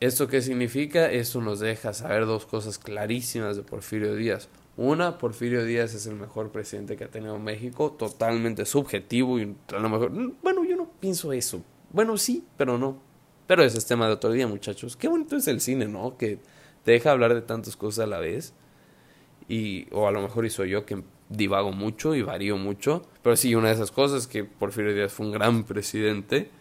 ¿Esto 0.00 0.28
qué 0.28 0.40
significa? 0.40 1.12
Esto 1.12 1.42
nos 1.42 1.60
deja 1.60 1.92
saber 1.92 2.24
dos 2.24 2.46
cosas 2.46 2.78
clarísimas 2.78 3.54
de 3.58 3.64
Porfirio 3.64 4.14
Díaz. 4.14 4.48
Una, 4.78 5.18
Porfirio 5.18 5.64
Díaz 5.64 5.92
es 5.94 6.06
el 6.06 6.14
mejor 6.14 6.52
presidente 6.52 6.96
que 6.96 7.02
ha 7.02 7.10
tenido 7.10 7.36
México, 7.40 7.96
totalmente 7.98 8.64
subjetivo 8.64 9.40
y 9.40 9.56
a 9.74 9.78
lo 9.80 9.88
mejor, 9.88 10.12
mm, 10.12 10.34
bueno, 10.40 10.62
yo 10.64 10.76
no 10.76 10.88
pienso 11.00 11.32
eso. 11.32 11.64
Bueno, 11.90 12.16
sí, 12.16 12.44
pero 12.56 12.78
no. 12.78 13.02
Pero 13.48 13.64
ese 13.64 13.76
es 13.76 13.86
tema 13.86 14.06
de 14.06 14.12
otro 14.12 14.30
día, 14.30 14.46
muchachos. 14.46 14.96
Qué 14.96 15.08
bonito 15.08 15.34
es 15.34 15.48
el 15.48 15.60
cine, 15.60 15.88
¿no? 15.88 16.16
Que 16.16 16.38
te 16.84 16.92
deja 16.92 17.10
hablar 17.10 17.34
de 17.34 17.42
tantas 17.42 17.76
cosas 17.76 18.04
a 18.04 18.06
la 18.06 18.20
vez. 18.20 18.54
Y, 19.48 19.92
o 19.92 20.06
a 20.06 20.12
lo 20.12 20.22
mejor 20.22 20.46
hizo 20.46 20.64
yo 20.64 20.86
que 20.86 21.02
divago 21.28 21.72
mucho 21.72 22.14
y 22.14 22.22
varío 22.22 22.56
mucho. 22.56 23.02
Pero 23.22 23.34
sí, 23.34 23.56
una 23.56 23.68
de 23.68 23.74
esas 23.74 23.90
cosas 23.90 24.22
es 24.22 24.26
que 24.28 24.44
Porfirio 24.44 24.94
Díaz 24.94 25.12
fue 25.12 25.26
un 25.26 25.32
gran 25.32 25.64
presidente. 25.64 26.52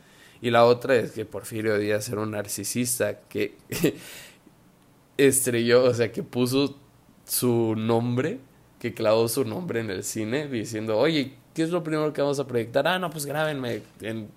Y 0.42 0.50
la 0.50 0.66
otra 0.66 0.96
es 0.96 1.12
que 1.12 1.26
Porfirio 1.26 1.78
Díaz 1.78 2.10
era 2.10 2.22
un 2.22 2.32
narcisista 2.32 3.20
que 3.30 3.58
estrelló, 5.18 5.84
o 5.84 5.94
sea, 5.94 6.12
que 6.12 6.24
puso 6.24 6.80
su 7.28 7.76
nombre, 7.76 8.40
que 8.80 8.94
clavó 8.94 9.28
su 9.28 9.44
nombre 9.44 9.82
en 9.82 9.90
el 9.90 10.04
cine, 10.04 10.48
diciendo, 10.48 10.98
oye, 10.98 11.34
¿qué 11.54 11.64
es 11.64 11.70
lo 11.70 11.84
primero 11.84 12.14
que 12.14 12.22
vamos 12.22 12.40
a 12.40 12.48
proyectar? 12.48 12.88
Ah, 12.88 13.00
no, 13.00 13.10
pues 13.10 13.26
grábenme, 13.26 13.82
en, 14.02 14.30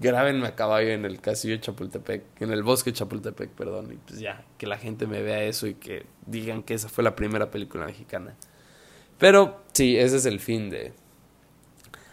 grábenme 0.00 0.46
a 0.46 0.54
caballo 0.54 0.90
en 0.90 1.04
el 1.04 1.20
castillo 1.20 1.54
de 1.54 1.60
Chapultepec, 1.60 2.40
en 2.40 2.52
el 2.52 2.62
bosque 2.62 2.90
de 2.90 2.98
Chapultepec, 2.98 3.50
perdón, 3.50 3.92
y 3.92 3.96
pues 3.96 4.20
ya, 4.20 4.44
que 4.56 4.66
la 4.66 4.78
gente 4.78 5.06
me 5.06 5.20
vea 5.22 5.42
eso 5.42 5.66
y 5.66 5.74
que 5.74 6.06
digan 6.26 6.62
que 6.62 6.74
esa 6.74 6.88
fue 6.88 7.02
la 7.02 7.16
primera 7.16 7.50
película 7.50 7.86
mexicana. 7.86 8.36
Pero 9.18 9.62
sí, 9.72 9.96
ese 9.96 10.16
es 10.16 10.26
el 10.26 10.38
fin 10.38 10.70
de... 10.70 10.92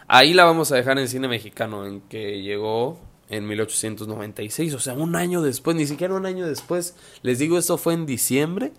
Ahí 0.08 0.34
la 0.34 0.44
vamos 0.44 0.70
a 0.72 0.76
dejar 0.76 0.98
en 0.98 1.08
cine 1.08 1.28
mexicano, 1.28 1.86
en 1.86 2.00
que 2.02 2.42
llegó 2.42 2.98
en 3.28 3.46
1896, 3.46 4.74
o 4.74 4.78
sea, 4.78 4.94
un 4.94 5.16
año 5.16 5.42
después, 5.42 5.76
ni 5.76 5.86
siquiera 5.86 6.14
un 6.14 6.26
año 6.26 6.46
después. 6.46 6.96
Les 7.22 7.38
digo, 7.38 7.58
esto 7.58 7.76
fue 7.76 7.94
en 7.94 8.06
diciembre 8.06 8.72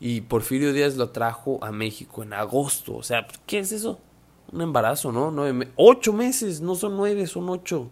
y 0.00 0.22
Porfirio 0.22 0.72
Díaz 0.72 0.96
lo 0.96 1.10
trajo 1.10 1.58
a 1.62 1.72
México 1.72 2.22
en 2.22 2.32
agosto. 2.32 2.96
O 2.96 3.02
sea, 3.02 3.26
¿qué 3.46 3.60
es 3.60 3.72
eso? 3.72 3.98
Un 4.52 4.62
embarazo, 4.62 5.12
¿no? 5.12 5.30
Nueve 5.30 5.70
ocho 5.76 6.12
meses, 6.12 6.60
no 6.60 6.74
son 6.74 6.96
nueve, 6.96 7.26
son 7.26 7.48
ocho. 7.48 7.90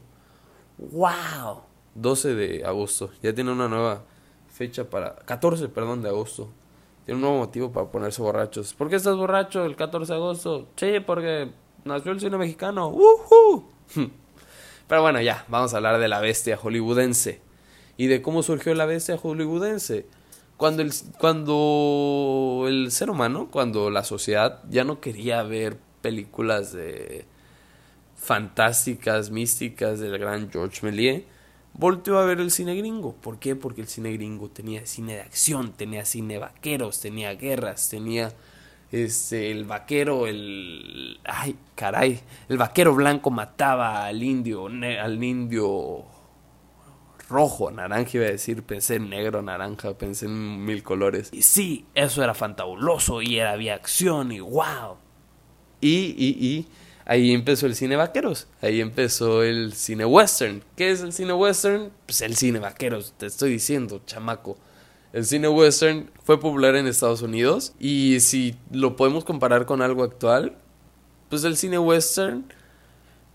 ¡Wow! 0.79 1.63
12 1.95 2.35
de 2.35 2.65
agosto, 2.65 3.11
ya 3.23 3.33
tiene 3.33 3.53
una 3.53 3.69
nueva 3.69 4.03
fecha 4.49 4.89
para... 4.89 5.15
14, 5.15 5.69
perdón, 5.69 6.03
de 6.03 6.09
agosto. 6.09 6.51
Tiene 7.05 7.17
un 7.17 7.23
nuevo 7.23 7.39
motivo 7.39 7.71
para 7.71 7.91
ponerse 7.91 8.23
borrachos. 8.23 8.75
¿Por 8.75 8.89
qué 8.89 8.97
estás 8.97 9.17
borracho 9.17 9.65
el 9.65 9.77
14 9.77 10.13
de 10.13 10.19
agosto? 10.19 10.69
Sí, 10.77 11.01
porque 11.05 11.53
nació 11.85 12.13
el 12.13 12.21
cine 12.21 12.37
mexicano. 12.39 12.89
¡Woohoo! 12.89 13.69
Pero 14.89 15.03
bueno, 15.03 15.21
ya, 15.21 15.45
vamos 15.49 15.73
a 15.73 15.77
hablar 15.77 16.01
de 16.01 16.09
la 16.09 16.21
bestia 16.21 16.57
hollywoodense. 16.57 17.41
Y 17.97 18.07
de 18.07 18.23
cómo 18.23 18.43
surgió 18.43 18.75
la 18.75 18.87
bestia 18.87 19.17
hollywoodense. 19.17 20.07
Cuando 20.57 20.83
el, 20.83 20.93
cuando 21.19 22.65
el 22.69 22.91
ser 22.91 23.11
humano, 23.11 23.49
cuando 23.51 23.91
la 23.91 24.05
sociedad 24.05 24.63
ya 24.71 24.85
no 24.85 25.01
quería 25.01 25.43
ver 25.43 25.79
películas 26.01 26.73
de 26.73 27.25
fantásticas, 28.17 29.31
místicas 29.31 30.01
del 30.01 30.19
gran 30.19 30.51
George 30.51 30.81
Méliès, 30.87 31.25
volteó 31.75 32.19
a 32.19 32.25
ver 32.25 32.41
el 32.41 32.51
cine 32.51 32.75
gringo. 32.77 33.15
¿Por 33.15 33.39
qué? 33.39 33.57
Porque 33.57 33.81
el 33.81 33.89
cine 33.89 34.13
gringo 34.13 34.49
tenía 34.49 34.87
cine 34.87 35.17
de 35.17 35.21
acción, 35.23 35.73
tenía 35.73 36.05
cine 36.05 36.39
vaqueros, 36.39 37.01
tenía 37.01 37.35
guerras, 37.35 37.89
tenía 37.89 38.33
este, 38.93 39.51
el 39.51 39.65
vaquero, 39.65 40.27
el... 40.27 41.19
Ay, 41.25 41.57
caray. 41.75 42.21
El 42.49 42.59
vaquero 42.59 42.95
blanco 42.95 43.31
mataba 43.31 44.07
al 44.07 44.23
indio, 44.23 44.67
al 44.67 45.23
indio 45.23 46.05
rojo, 47.29 47.71
naranja 47.71 48.11
iba 48.15 48.27
a 48.27 48.31
decir, 48.31 48.63
pensé 48.63 48.97
en 48.97 49.11
negro, 49.11 49.43
naranja, 49.43 49.97
pensé 49.97 50.27
en 50.27 50.65
mil 50.65 50.83
colores. 50.83 51.31
Y 51.33 51.43
sí, 51.43 51.87
eso 51.95 52.23
era 52.23 52.35
fantabuloso 52.35 53.23
y 53.23 53.39
era, 53.39 53.53
había 53.53 53.75
acción 53.75 54.33
y 54.33 54.41
wow. 54.41 54.97
Y, 55.81 56.15
y, 56.17 56.47
y 56.47 56.69
ahí 57.05 57.33
empezó 57.33 57.67
el 57.67 57.75
cine 57.75 57.97
vaqueros, 57.97 58.49
ahí 58.63 58.81
empezó 58.81 59.43
el 59.43 59.73
cine 59.75 60.05
western. 60.05 60.63
¿Qué 60.77 60.91
es 60.91 61.01
el 61.01 61.13
cine 61.13 61.33
western? 61.33 61.91
Pues 62.07 62.21
el 62.21 62.37
cine 62.37 62.59
vaqueros, 62.59 63.15
te 63.17 63.27
estoy 63.27 63.51
diciendo, 63.51 64.03
chamaco. 64.07 64.57
El 65.13 65.25
cine 65.25 65.49
western 65.49 66.11
fue 66.25 66.41
popular 66.41 66.75
en 66.75 66.89
Estados 66.89 67.23
Unidos 67.23 67.75
y 67.79 68.19
si 68.21 68.57
lo 68.73 68.97
podemos 68.97 69.25
comparar 69.25 69.65
con 69.65 69.81
algo 69.81 70.03
actual, 70.03 70.57
pues 71.29 71.45
el 71.45 71.57
cine 71.57 71.79
western 71.79 72.47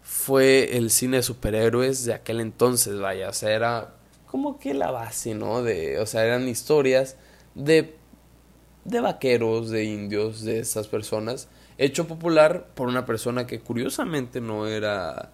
fue 0.10 0.78
el 0.78 0.89
cine 0.89 1.18
de 1.18 1.24
superhéroes 1.24 2.03
de 2.05 2.14
aquel 2.14 2.39
entonces, 2.41 2.99
vaya, 2.99 3.30
o 3.30 3.34
sea, 3.34 3.51
era 3.51 3.95
como 4.28 4.60
que 4.60 4.74
la 4.74 4.91
base, 4.91 5.36
¿no? 5.36 5.62
De, 5.64 5.99
o 5.99 6.05
sea, 6.07 6.26
eran 6.26 6.47
historias 6.47 7.16
de 7.55 7.95
de 8.86 9.01
vaqueros, 9.01 9.70
de 9.70 9.84
indios, 9.86 10.43
de 10.43 10.60
estas 10.60 10.88
personas, 10.88 11.47
hecho 11.78 12.07
popular 12.07 12.68
por 12.76 12.88
una 12.88 13.05
persona 13.05 13.45
que 13.47 13.60
curiosamente 13.60 14.41
no 14.41 14.68
era 14.68 15.32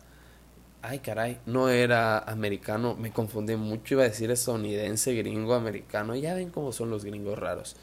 Ay, 0.81 0.99
caray, 0.99 1.39
no 1.47 1.69
era 1.69 2.19
americano, 2.19 2.95
me 2.95 3.11
confundí 3.11 3.55
mucho, 3.55 3.95
iba 3.95 4.03
a 4.03 4.07
decir 4.09 4.29
estadounidense, 4.31 5.15
gringo, 5.15 5.55
americano, 5.55 6.15
ya 6.15 6.35
ven 6.35 6.51
cómo 6.51 6.71
son 6.71 6.91
los 6.91 7.05
gringos 7.05 7.39
raros. 7.39 7.75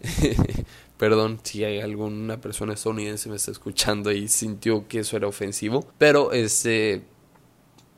Perdón 0.98 1.38
si 1.42 1.64
hay 1.64 1.80
alguna 1.80 2.40
persona 2.40 2.74
estadounidense 2.74 3.28
me 3.28 3.36
está 3.36 3.52
escuchando 3.52 4.10
y 4.10 4.28
sintió 4.28 4.88
que 4.88 5.00
eso 5.00 5.16
era 5.16 5.28
ofensivo, 5.28 5.86
pero 5.96 6.32
este 6.32 7.04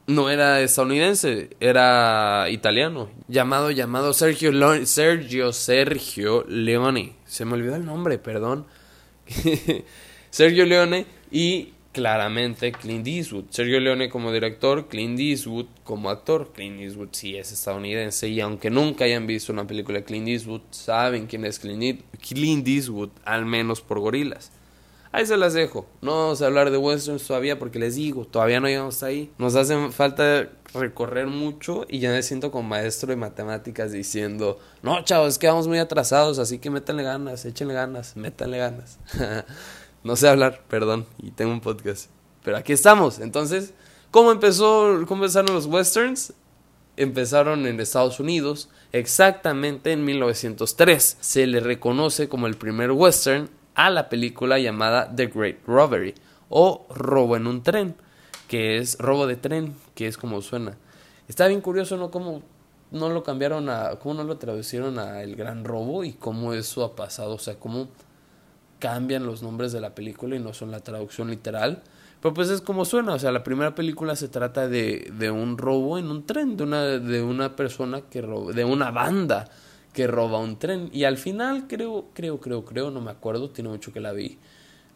no 0.06 0.28
era 0.28 0.60
estadounidense, 0.60 1.50
era 1.60 2.48
italiano, 2.50 3.08
llamado 3.28 3.70
llamado 3.70 4.12
Sergio 4.12 4.52
Sergio 4.84 5.52
Sergio 5.52 6.44
Leone. 6.46 7.16
Se 7.24 7.44
me 7.44 7.54
olvidó 7.54 7.76
el 7.76 7.86
nombre, 7.86 8.18
perdón. 8.18 8.66
Sergio 10.30 10.66
Leone 10.66 11.06
y 11.30 11.72
claramente 11.92 12.72
Clint 12.72 13.06
Eastwood. 13.06 13.44
Sergio 13.50 13.80
Leone 13.80 14.08
como 14.08 14.32
director, 14.32 14.88
Clint 14.88 15.18
Eastwood 15.18 15.66
como 15.84 16.10
actor. 16.10 16.52
Clint 16.52 16.80
Eastwood 16.80 17.08
sí 17.12 17.36
es 17.36 17.52
estadounidense 17.52 18.28
y 18.28 18.40
aunque 18.40 18.70
nunca 18.70 19.04
hayan 19.04 19.26
visto 19.26 19.52
una 19.52 19.66
película 19.66 19.98
de 19.98 20.04
Clint 20.04 20.28
Eastwood, 20.28 20.62
saben 20.70 21.26
quién 21.26 21.44
es 21.44 21.58
Clint, 21.58 22.68
Eastwood, 22.68 23.10
al 23.24 23.46
menos 23.46 23.80
por 23.80 24.00
gorilas. 24.00 24.52
Ahí 25.12 25.26
se 25.26 25.36
las 25.36 25.54
dejo. 25.54 25.86
No 26.02 26.12
vamos 26.12 26.40
a 26.40 26.46
hablar 26.46 26.70
de 26.70 26.78
westerns 26.78 27.26
todavía 27.26 27.58
porque 27.58 27.80
les 27.80 27.96
digo, 27.96 28.26
todavía 28.26 28.60
no 28.60 28.68
llegamos 28.68 29.02
ahí. 29.02 29.32
Nos 29.38 29.56
hace 29.56 29.90
falta 29.90 30.48
recorrer 30.72 31.26
mucho 31.26 31.84
y 31.88 31.98
ya 31.98 32.10
me 32.10 32.22
siento 32.22 32.52
como 32.52 32.68
maestro 32.68 33.08
de 33.08 33.16
matemáticas 33.16 33.90
diciendo, 33.90 34.60
no 34.82 35.02
chavos, 35.02 35.30
es 35.30 35.38
que 35.38 35.48
vamos 35.48 35.66
muy 35.66 35.78
atrasados, 35.78 36.38
así 36.38 36.58
que 36.60 36.70
métanle 36.70 37.02
ganas, 37.02 37.44
échenle 37.44 37.74
ganas, 37.74 38.16
métanle 38.16 38.58
ganas. 38.58 39.00
No 40.02 40.16
sé 40.16 40.28
hablar, 40.28 40.62
perdón, 40.68 41.06
y 41.18 41.30
tengo 41.30 41.52
un 41.52 41.60
podcast. 41.60 42.10
Pero 42.42 42.56
aquí 42.56 42.72
estamos. 42.72 43.18
Entonces, 43.18 43.74
¿cómo 44.10 44.32
empezó, 44.32 45.04
cómo 45.06 45.24
empezaron 45.24 45.54
los 45.54 45.66
westerns? 45.66 46.32
Empezaron 46.96 47.66
en 47.66 47.80
Estados 47.80 48.18
Unidos, 48.20 48.68
exactamente 48.92 49.92
en 49.92 50.04
1903. 50.04 51.18
Se 51.20 51.46
le 51.46 51.60
reconoce 51.60 52.28
como 52.28 52.46
el 52.46 52.56
primer 52.56 52.92
western 52.92 53.50
a 53.74 53.90
la 53.90 54.08
película 54.08 54.58
llamada 54.58 55.14
The 55.14 55.26
Great 55.26 55.58
Robbery 55.66 56.14
o 56.48 56.86
Robo 56.90 57.36
en 57.36 57.46
un 57.46 57.62
tren, 57.62 57.94
que 58.48 58.78
es 58.78 58.98
robo 58.98 59.26
de 59.26 59.36
tren, 59.36 59.76
que 59.94 60.06
es 60.06 60.16
como 60.16 60.42
suena. 60.42 60.76
Está 61.28 61.46
bien 61.46 61.60
curioso, 61.60 61.96
¿no? 61.96 62.10
Cómo 62.10 62.42
no 62.90 63.08
lo 63.08 63.22
cambiaron 63.22 63.68
a, 63.68 63.96
cómo 64.00 64.14
no 64.14 64.24
lo 64.24 64.36
traducieron 64.38 64.98
a 64.98 65.22
El 65.22 65.36
Gran 65.36 65.64
Robo 65.64 66.04
y 66.04 66.12
cómo 66.12 66.54
eso 66.54 66.84
ha 66.84 66.96
pasado, 66.96 67.34
o 67.34 67.38
sea, 67.38 67.54
cómo 67.54 67.88
cambian 68.80 69.24
los 69.24 69.42
nombres 69.42 69.70
de 69.70 69.80
la 69.80 69.94
película 69.94 70.34
y 70.34 70.40
no 70.40 70.52
son 70.52 70.72
la 70.72 70.80
traducción 70.80 71.30
literal. 71.30 71.84
Pero 72.20 72.34
pues 72.34 72.50
es 72.50 72.60
como 72.60 72.84
suena, 72.84 73.14
o 73.14 73.18
sea, 73.18 73.30
la 73.30 73.44
primera 73.44 73.74
película 73.74 74.16
se 74.16 74.28
trata 74.28 74.68
de, 74.68 75.10
de 75.16 75.30
un 75.30 75.56
robo 75.56 75.98
en 75.98 76.10
un 76.10 76.26
tren, 76.26 76.56
de 76.56 76.64
una, 76.64 76.82
de 76.84 77.22
una 77.22 77.54
persona 77.54 78.02
que 78.02 78.20
roba, 78.20 78.52
de 78.52 78.64
una 78.64 78.90
banda 78.90 79.48
que 79.92 80.06
roba 80.06 80.38
un 80.38 80.58
tren. 80.58 80.90
Y 80.92 81.04
al 81.04 81.16
final 81.16 81.66
creo, 81.66 82.06
creo, 82.12 82.40
creo, 82.40 82.64
creo, 82.64 82.90
no 82.90 83.00
me 83.00 83.10
acuerdo, 83.10 83.50
tiene 83.50 83.70
mucho 83.70 83.92
que 83.92 84.00
la 84.00 84.12
vi. 84.12 84.38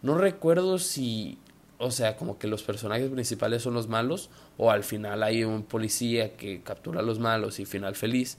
No 0.03 0.19
recuerdo 0.19 0.79
si, 0.79 1.39
o 1.79 1.91
sea, 1.91 2.17
como 2.17 2.39
que 2.39 2.47
los 2.47 2.63
personajes 2.63 3.09
principales 3.11 3.63
son 3.63 3.75
los 3.75 3.89
malos 3.89 4.29
o 4.59 4.71
al 4.71 4.85
final 4.85 5.23
hay 5.23 5.45
un 5.45 5.63
policía 5.63 6.37
que 6.37 6.63
captura 6.63 7.01
a 7.01 7.03
los 7.03 7.19
malos 7.21 7.59
y 7.59 7.65
final 7.65 7.95
feliz. 7.95 8.37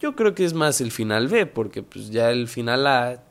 Yo 0.00 0.14
creo 0.14 0.34
que 0.34 0.44
es 0.44 0.54
más 0.54 0.80
el 0.80 0.92
final 0.92 1.28
B, 1.28 1.46
porque 1.46 1.82
pues 1.82 2.10
ya 2.10 2.30
el 2.30 2.48
final 2.48 2.86
A 2.86 3.22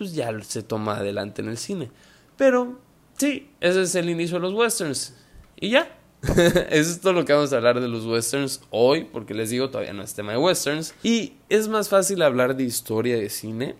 pues 0.00 0.14
ya 0.14 0.32
se 0.40 0.62
toma 0.62 0.96
adelante 0.96 1.42
en 1.42 1.50
el 1.50 1.58
cine. 1.58 1.90
Pero 2.38 2.78
sí, 3.18 3.50
ese 3.60 3.82
es 3.82 3.94
el 3.94 4.08
inicio 4.08 4.36
de 4.36 4.40
los 4.40 4.54
westerns. 4.54 5.14
Y 5.56 5.68
ya. 5.68 5.94
Eso 6.22 6.90
es 6.90 7.00
todo 7.02 7.12
lo 7.12 7.26
que 7.26 7.34
vamos 7.34 7.52
a 7.52 7.58
hablar 7.58 7.82
de 7.82 7.88
los 7.88 8.06
westerns 8.06 8.62
hoy, 8.70 9.04
porque 9.04 9.34
les 9.34 9.50
digo, 9.50 9.68
todavía 9.68 9.92
no 9.92 10.02
es 10.02 10.14
tema 10.14 10.32
de 10.32 10.38
westerns. 10.38 10.94
Y 11.02 11.34
es 11.50 11.68
más 11.68 11.90
fácil 11.90 12.22
hablar 12.22 12.56
de 12.56 12.62
historia 12.62 13.18
de 13.18 13.28
cine 13.28 13.76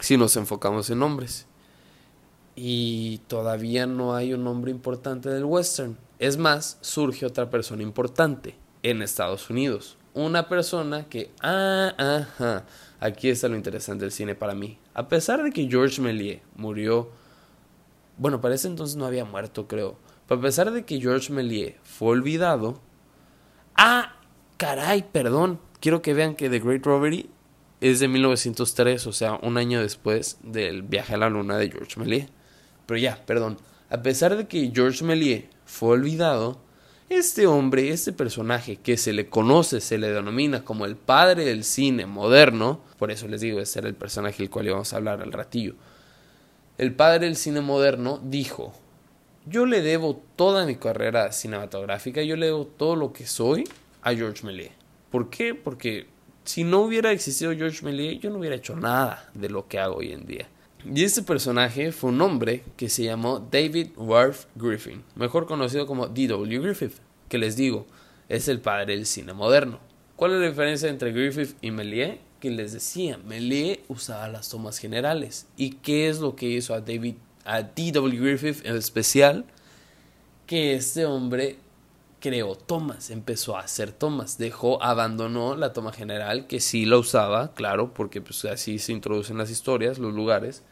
si 0.00 0.16
nos 0.16 0.36
enfocamos 0.36 0.90
en 0.90 0.98
nombres. 0.98 1.46
Y 2.56 3.18
todavía 3.28 3.86
no 3.86 4.16
hay 4.16 4.34
un 4.34 4.42
nombre 4.42 4.72
importante 4.72 5.28
del 5.28 5.44
western. 5.44 5.96
Es 6.18 6.38
más, 6.38 6.76
surge 6.80 7.24
otra 7.24 7.50
persona 7.50 7.84
importante 7.84 8.56
en 8.82 9.00
Estados 9.00 9.48
Unidos. 9.48 9.96
Una 10.12 10.48
persona 10.48 11.08
que, 11.08 11.30
ah, 11.40 11.94
ajá, 11.96 12.64
Aquí 13.00 13.30
está 13.30 13.48
lo 13.48 13.56
interesante 13.56 14.04
del 14.04 14.12
cine 14.12 14.34
para 14.34 14.54
mí. 14.54 14.78
A 14.92 15.08
pesar 15.08 15.42
de 15.42 15.50
que 15.52 15.66
George 15.68 16.02
Méliès 16.02 16.42
murió, 16.54 17.10
bueno, 18.18 18.42
para 18.42 18.54
ese 18.54 18.68
entonces 18.68 18.96
no 18.96 19.06
había 19.06 19.24
muerto, 19.24 19.66
creo. 19.66 19.96
Pero 20.28 20.38
a 20.38 20.42
pesar 20.42 20.70
de 20.70 20.84
que 20.84 21.00
George 21.00 21.32
Méliès 21.32 21.76
fue 21.82 22.08
olvidado, 22.08 22.80
ah, 23.74 24.16
caray, 24.58 25.02
perdón. 25.10 25.60
Quiero 25.80 26.02
que 26.02 26.12
vean 26.12 26.34
que 26.34 26.50
The 26.50 26.60
Great 26.60 26.84
Robbery 26.84 27.30
es 27.80 28.00
de 28.00 28.08
1903, 28.08 29.06
o 29.06 29.12
sea, 29.12 29.38
un 29.42 29.56
año 29.56 29.80
después 29.80 30.38
del 30.42 30.82
viaje 30.82 31.14
a 31.14 31.18
la 31.18 31.30
luna 31.30 31.56
de 31.56 31.70
George 31.70 31.98
Méliès. 31.98 32.28
Pero 32.84 32.98
ya, 32.98 33.24
perdón. 33.24 33.56
A 33.88 34.02
pesar 34.02 34.36
de 34.36 34.46
que 34.46 34.70
George 34.74 35.02
Méliès 35.04 35.44
fue 35.64 35.90
olvidado, 35.90 36.60
este 37.10 37.48
hombre, 37.48 37.90
este 37.90 38.12
personaje 38.12 38.76
que 38.76 38.96
se 38.96 39.12
le 39.12 39.28
conoce, 39.28 39.80
se 39.80 39.98
le 39.98 40.12
denomina 40.12 40.64
como 40.64 40.86
el 40.86 40.94
padre 40.94 41.44
del 41.44 41.64
cine 41.64 42.06
moderno, 42.06 42.80
por 42.98 43.10
eso 43.10 43.26
les 43.26 43.40
digo, 43.40 43.60
ese 43.60 43.80
era 43.80 43.88
el 43.88 43.96
personaje 43.96 44.38
del 44.38 44.48
cual 44.48 44.66
íbamos 44.66 44.92
a 44.92 44.96
hablar 44.96 45.20
al 45.20 45.32
ratillo. 45.32 45.74
El 46.78 46.94
padre 46.94 47.26
del 47.26 47.34
cine 47.34 47.60
moderno 47.60 48.20
dijo, 48.22 48.72
yo 49.44 49.66
le 49.66 49.82
debo 49.82 50.22
toda 50.36 50.64
mi 50.64 50.76
carrera 50.76 51.32
cinematográfica, 51.32 52.22
yo 52.22 52.36
le 52.36 52.46
debo 52.46 52.64
todo 52.64 52.94
lo 52.94 53.12
que 53.12 53.26
soy 53.26 53.64
a 54.02 54.14
George 54.14 54.46
Méliès. 54.46 54.70
¿Por 55.10 55.30
qué? 55.30 55.56
Porque 55.56 56.06
si 56.44 56.62
no 56.62 56.80
hubiera 56.82 57.10
existido 57.10 57.52
George 57.54 57.84
Méliès, 57.84 58.20
yo 58.20 58.30
no 58.30 58.38
hubiera 58.38 58.54
hecho 58.54 58.76
nada 58.76 59.28
de 59.34 59.50
lo 59.50 59.66
que 59.66 59.80
hago 59.80 59.96
hoy 59.96 60.12
en 60.12 60.26
día. 60.26 60.48
Y 60.84 61.04
este 61.04 61.22
personaje 61.22 61.92
fue 61.92 62.10
un 62.10 62.20
hombre 62.22 62.64
que 62.76 62.88
se 62.88 63.04
llamó 63.04 63.38
David 63.50 63.88
Worth 63.96 64.46
Griffin, 64.54 65.02
mejor 65.14 65.46
conocido 65.46 65.86
como 65.86 66.08
D.W. 66.08 66.58
Griffith, 66.60 66.94
que 67.28 67.36
les 67.38 67.54
digo, 67.56 67.86
es 68.30 68.48
el 68.48 68.60
padre 68.60 68.96
del 68.96 69.06
cine 69.06 69.34
moderno. 69.34 69.78
¿Cuál 70.16 70.32
es 70.32 70.40
la 70.40 70.48
diferencia 70.48 70.88
entre 70.88 71.12
Griffith 71.12 71.56
y 71.60 71.70
Méliès? 71.70 72.18
Que 72.40 72.50
les 72.50 72.72
decía, 72.72 73.18
Méliès 73.18 73.80
usaba 73.88 74.28
las 74.28 74.48
tomas 74.48 74.78
generales. 74.78 75.46
¿Y 75.56 75.72
qué 75.74 76.08
es 76.08 76.20
lo 76.20 76.34
que 76.34 76.46
hizo 76.46 76.72
a 76.72 76.80
David, 76.80 77.16
a 77.44 77.62
D.W. 77.62 78.18
Griffith 78.18 78.64
en 78.64 78.76
especial? 78.76 79.44
Que 80.46 80.74
este 80.74 81.04
hombre 81.04 81.58
creó 82.20 82.54
tomas, 82.54 83.10
empezó 83.10 83.56
a 83.56 83.60
hacer 83.60 83.92
tomas, 83.92 84.38
dejó, 84.38 84.82
abandonó 84.82 85.56
la 85.56 85.72
toma 85.72 85.92
general, 85.92 86.46
que 86.46 86.60
sí 86.60 86.86
la 86.86 86.98
usaba, 86.98 87.52
claro, 87.54 87.92
porque 87.92 88.20
pues 88.20 88.44
así 88.44 88.78
se 88.78 88.92
introducen 88.92 89.38
las 89.38 89.50
historias, 89.50 89.98
los 89.98 90.14
lugares, 90.14 90.62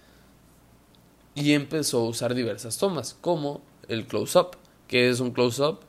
y 1.40 1.54
empezó 1.54 2.00
a 2.00 2.08
usar 2.08 2.34
diversas 2.34 2.78
tomas, 2.78 3.16
como 3.20 3.62
el 3.88 4.06
close-up, 4.06 4.56
que 4.86 5.08
es 5.08 5.20
un 5.20 5.32
close-up, 5.32 5.80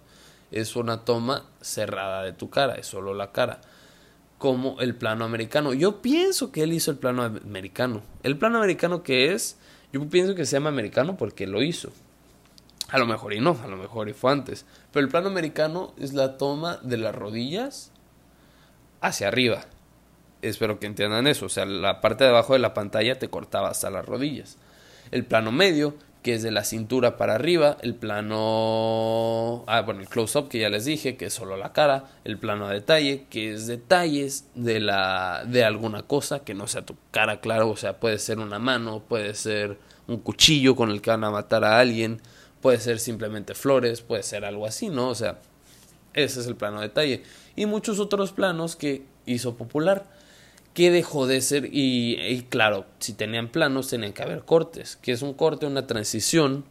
es 0.52 0.76
una 0.76 1.06
toma 1.06 1.46
cerrada 1.62 2.24
de 2.24 2.34
tu 2.34 2.50
cara, 2.50 2.76
es 2.76 2.88
solo 2.88 3.14
la 3.14 3.32
cara, 3.32 3.62
como 4.38 4.80
el 4.80 4.96
plano 4.96 5.26
americano. 5.26 5.74
Yo 5.74 6.02
pienso 6.02 6.52
que 6.52 6.64
él 6.64 6.74
hizo 6.74 6.92
el 6.92 6.98
plano 6.98 7.24
americano. 7.24 8.02
El 8.24 8.38
plano 8.38 8.58
americano 8.58 9.04
que 9.04 9.34
es, 9.34 9.58
yo 9.92 10.08
pienso 10.10 10.36
que 10.36 10.46
se 10.46 10.56
llama 10.56 10.70
americano 10.70 11.18
porque 11.18 11.48
lo 11.48 11.62
hizo. 11.62 11.92
A 12.90 12.98
lo 12.98 13.06
mejor 13.06 13.34
y 13.34 13.40
no, 13.40 13.58
a 13.64 13.68
lo 13.68 13.78
mejor 13.78 14.10
y 14.10 14.14
fue 14.14 14.32
antes. 14.32 14.66
Pero 14.92 15.06
el 15.06 15.12
plano 15.12 15.28
americano 15.28 15.94
es 16.00 16.14
la 16.14 16.38
toma 16.38 16.78
de 16.82 16.98
las 16.98 17.14
rodillas 17.14 17.92
hacia 19.02 19.28
arriba. 19.28 19.66
Espero 20.42 20.80
que 20.80 20.88
entiendan 20.88 21.28
eso. 21.28 21.46
O 21.46 21.50
sea, 21.50 21.66
la 21.66 22.02
parte 22.02 22.24
de 22.24 22.32
abajo 22.32 22.54
de 22.54 22.60
la 22.60 22.74
pantalla 22.74 23.20
te 23.20 23.30
cortaba 23.30 23.70
hasta 23.70 23.90
las 23.90 24.06
rodillas. 24.06 24.58
El 25.12 25.26
plano 25.26 25.52
medio, 25.52 25.96
que 26.24 26.34
es 26.36 26.44
de 26.44 26.52
la 26.52 26.64
cintura 26.64 27.18
para 27.18 27.36
arriba. 27.36 27.78
El 27.82 27.96
plano... 27.96 29.64
Ah, 29.68 29.82
bueno, 29.82 30.02
el 30.02 30.08
close-up 30.08 30.50
que 30.50 30.60
ya 30.60 30.70
les 30.70 30.86
dije, 30.86 31.18
que 31.18 31.26
es 31.26 31.34
solo 31.34 31.58
la 31.58 31.74
cara. 31.74 32.06
El 32.24 32.38
plano 32.38 32.68
a 32.68 32.74
detalle, 32.74 33.26
que 33.30 33.54
es 33.54 33.68
detalles 33.68 34.48
de, 34.56 34.80
la... 34.80 35.44
de 35.48 35.64
alguna 35.64 36.04
cosa, 36.04 36.40
que 36.40 36.54
no 36.54 36.68
sea 36.68 36.86
tu 36.86 36.96
cara, 37.12 37.40
claro. 37.40 37.70
O 37.70 37.78
sea, 37.78 38.00
puede 38.00 38.20
ser 38.20 38.40
una 38.40 38.60
mano, 38.60 39.04
puede 39.08 39.34
ser 39.34 39.78
un 40.08 40.18
cuchillo 40.18 40.76
con 40.76 40.90
el 40.90 41.02
que 41.02 41.12
van 41.12 41.24
a 41.24 41.32
matar 41.32 41.64
a 41.64 41.80
alguien 41.80 42.22
puede 42.62 42.80
ser 42.80 43.00
simplemente 43.00 43.54
flores, 43.56 44.02
puede 44.02 44.24
ser 44.24 44.46
algo 44.46 44.66
así, 44.66 44.90
¿no? 44.90 45.10
O 45.10 45.16
sea, 45.16 45.40
ese 46.14 46.42
es 46.42 46.48
el 46.48 46.56
plano 46.56 46.82
detalle. 46.82 47.24
Y 47.56 47.66
muchos 47.66 48.00
otros 48.00 48.32
planos 48.32 48.76
que 48.76 49.06
hizo 49.26 49.56
popular, 49.56 50.06
que 50.80 50.92
dejó 50.92 51.28
de 51.28 51.42
ser, 51.42 51.68
y, 51.74 52.46
claro, 52.48 52.86
si 53.00 53.12
tenían 53.12 53.50
planos, 53.50 53.90
tenían 53.90 54.14
que 54.14 54.24
haber 54.24 54.46
cortes, 54.46 54.96
que 54.96 55.12
es 55.12 55.22
un 55.22 55.34
corte, 55.34 55.66
una 55.66 55.88
transición 55.88 56.64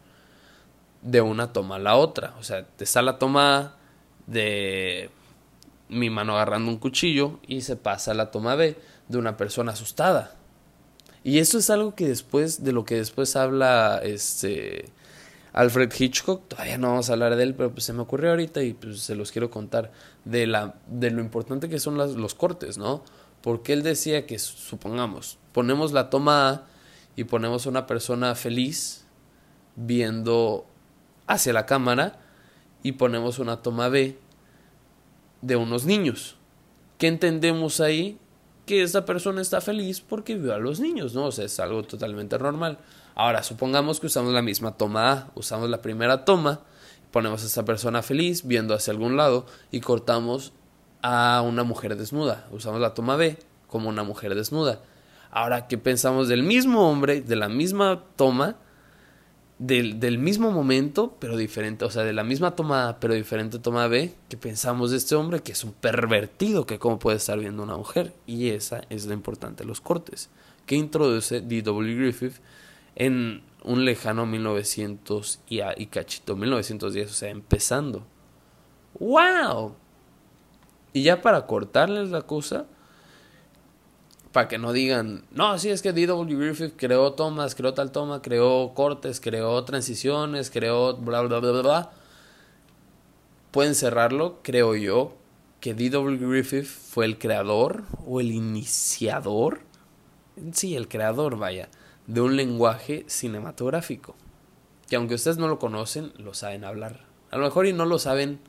de 1.03 1.21
una 1.21 1.53
toma 1.53 1.75
a 1.75 1.79
la 1.79 1.95
otra. 1.95 2.33
O 2.39 2.43
sea, 2.43 2.65
te 2.65 2.85
está 2.85 3.03
la 3.03 3.19
toma 3.19 3.75
de 4.25 5.11
mi 5.89 6.09
mano 6.09 6.33
agarrando 6.33 6.71
un 6.71 6.79
cuchillo 6.79 7.39
y 7.45 7.61
se 7.61 7.75
pasa 7.75 8.09
a 8.09 8.13
la 8.15 8.31
toma 8.31 8.55
B 8.55 8.75
de 9.09 9.17
una 9.19 9.37
persona 9.37 9.73
asustada. 9.73 10.33
Y 11.23 11.37
eso 11.37 11.59
es 11.59 11.69
algo 11.69 11.93
que 11.93 12.07
después, 12.07 12.63
de 12.63 12.71
lo 12.71 12.85
que 12.85 12.95
después 12.95 13.35
habla 13.35 14.01
este 14.03 14.85
Alfred 15.53 15.93
Hitchcock, 15.95 16.47
todavía 16.47 16.79
no 16.79 16.87
vamos 16.87 17.11
a 17.11 17.13
hablar 17.13 17.35
de 17.35 17.43
él, 17.43 17.53
pero 17.53 17.71
pues 17.73 17.83
se 17.83 17.93
me 17.93 18.01
ocurrió 18.01 18.31
ahorita 18.31 18.63
y 18.63 18.73
pues 18.73 19.01
se 19.01 19.13
los 19.13 19.31
quiero 19.31 19.51
contar 19.51 19.91
de, 20.25 20.47
la, 20.47 20.73
de 20.87 21.11
lo 21.11 21.21
importante 21.21 21.69
que 21.69 21.79
son 21.79 21.95
los 21.95 22.33
cortes, 22.33 22.79
¿no? 22.79 23.03
Porque 23.41 23.73
él 23.73 23.83
decía 23.83 24.25
que, 24.25 24.37
supongamos, 24.39 25.37
ponemos 25.53 25.91
la 25.91 26.09
toma 26.09 26.49
A 26.49 26.63
y 27.15 27.23
ponemos 27.25 27.65
a 27.65 27.69
una 27.69 27.87
persona 27.87 28.35
feliz 28.35 29.05
viendo 29.75 30.65
hacia 31.27 31.53
la 31.53 31.65
cámara 31.65 32.19
y 32.83 32.93
ponemos 32.93 33.39
una 33.39 33.61
toma 33.61 33.89
B 33.89 34.17
de 35.41 35.55
unos 35.55 35.85
niños. 35.85 36.35
¿Qué 36.97 37.07
entendemos 37.07 37.79
ahí? 37.79 38.17
Que 38.65 38.83
esta 38.83 39.05
persona 39.05 39.41
está 39.41 39.61
feliz 39.61 40.01
porque 40.01 40.35
vio 40.35 40.53
a 40.53 40.59
los 40.59 40.79
niños, 40.79 41.13
¿no? 41.13 41.25
O 41.25 41.31
sea, 41.31 41.45
es 41.45 41.59
algo 41.59 41.83
totalmente 41.83 42.37
normal. 42.37 42.77
Ahora, 43.15 43.43
supongamos 43.43 43.99
que 43.99 44.07
usamos 44.07 44.33
la 44.33 44.41
misma 44.41 44.77
toma 44.77 45.11
A, 45.11 45.31
usamos 45.35 45.69
la 45.69 45.81
primera 45.81 46.25
toma, 46.25 46.61
ponemos 47.11 47.43
a 47.43 47.47
esa 47.47 47.65
persona 47.65 48.01
feliz 48.01 48.45
viendo 48.45 48.73
hacia 48.73 48.91
algún 48.91 49.17
lado 49.17 49.45
y 49.71 49.79
cortamos 49.79 50.53
a 51.01 51.43
una 51.45 51.63
mujer 51.63 51.95
desnuda. 51.95 52.47
Usamos 52.51 52.81
la 52.81 52.93
toma 52.93 53.15
B 53.15 53.37
como 53.67 53.89
una 53.89 54.03
mujer 54.03 54.35
desnuda. 54.35 54.81
Ahora, 55.31 55.67
¿qué 55.67 55.77
pensamos 55.77 56.27
del 56.27 56.43
mismo 56.43 56.89
hombre, 56.89 57.21
de 57.21 57.35
la 57.35 57.49
misma 57.49 58.03
toma, 58.15 58.57
del, 59.59 59.99
del, 59.99 60.17
mismo 60.17 60.51
momento, 60.51 61.17
pero 61.19 61.35
diferente, 61.37 61.85
o 61.85 61.91
sea, 61.91 62.03
de 62.03 62.13
la 62.13 62.23
misma 62.23 62.55
toma 62.55 62.89
A, 62.89 62.99
pero 62.99 63.13
diferente 63.13 63.59
toma 63.59 63.87
B, 63.87 64.15
que 64.29 64.37
pensamos 64.37 64.91
de 64.91 64.97
este 64.97 65.15
hombre 65.15 65.41
que 65.41 65.51
es 65.51 65.63
un 65.63 65.73
pervertido, 65.73 66.65
que 66.65 66.79
cómo 66.79 66.97
puede 66.97 67.17
estar 67.17 67.37
viendo 67.37 67.61
una 67.61 67.75
mujer? 67.75 68.13
Y 68.25 68.49
esa 68.49 68.81
es 68.89 69.05
lo 69.05 69.13
importante, 69.13 69.65
los 69.65 69.81
cortes, 69.81 70.29
que 70.65 70.75
introduce 70.75 71.41
D.W. 71.41 71.95
Griffith 71.95 72.37
en 72.95 73.43
un 73.63 73.85
lejano 73.85 74.25
1900 74.25 75.41
y, 75.49 75.59
y 75.77 75.85
cachito, 75.87 76.35
1910, 76.35 77.11
o 77.11 77.13
sea, 77.13 77.29
empezando. 77.29 78.07
¡Wow! 78.97 79.75
Y 80.93 81.03
ya 81.03 81.21
para 81.21 81.45
cortarles 81.45 82.09
la 82.09 82.23
cosa, 82.23 82.65
para 84.31 84.47
que 84.47 84.57
no 84.57 84.73
digan, 84.73 85.23
no, 85.31 85.57
sí 85.57 85.69
es 85.69 85.81
que 85.81 85.93
D.W. 85.93 86.35
Griffith 86.35 86.73
creó 86.75 87.13
tomas, 87.13 87.55
creó 87.55 87.73
tal 87.73 87.91
toma, 87.91 88.21
creó 88.21 88.73
cortes, 88.73 89.19
creó 89.19 89.63
transiciones, 89.63 90.51
creó 90.51 90.95
bla, 90.95 91.21
bla, 91.21 91.39
bla, 91.39 91.51
bla, 91.51 91.61
bla. 91.61 91.91
Pueden 93.51 93.73
cerrarlo, 93.73 94.39
creo 94.43 94.75
yo, 94.75 95.15
que 95.59 95.73
D.W. 95.73 96.17
Griffith 96.27 96.65
fue 96.65 97.05
el 97.05 97.17
creador 97.17 97.83
o 98.05 98.19
el 98.19 98.31
iniciador. 98.31 99.61
Sí, 100.53 100.75
el 100.75 100.87
creador, 100.87 101.37
vaya, 101.37 101.69
de 102.07 102.21
un 102.21 102.35
lenguaje 102.35 103.05
cinematográfico. 103.07 104.15
Que 104.87 104.95
aunque 104.95 105.15
ustedes 105.15 105.37
no 105.37 105.47
lo 105.47 105.59
conocen, 105.59 106.13
lo 106.17 106.33
saben 106.33 106.63
hablar. 106.63 107.01
A 107.31 107.37
lo 107.37 107.45
mejor 107.45 107.65
y 107.65 107.73
no 107.73 107.85
lo 107.85 107.99
saben 107.99 108.39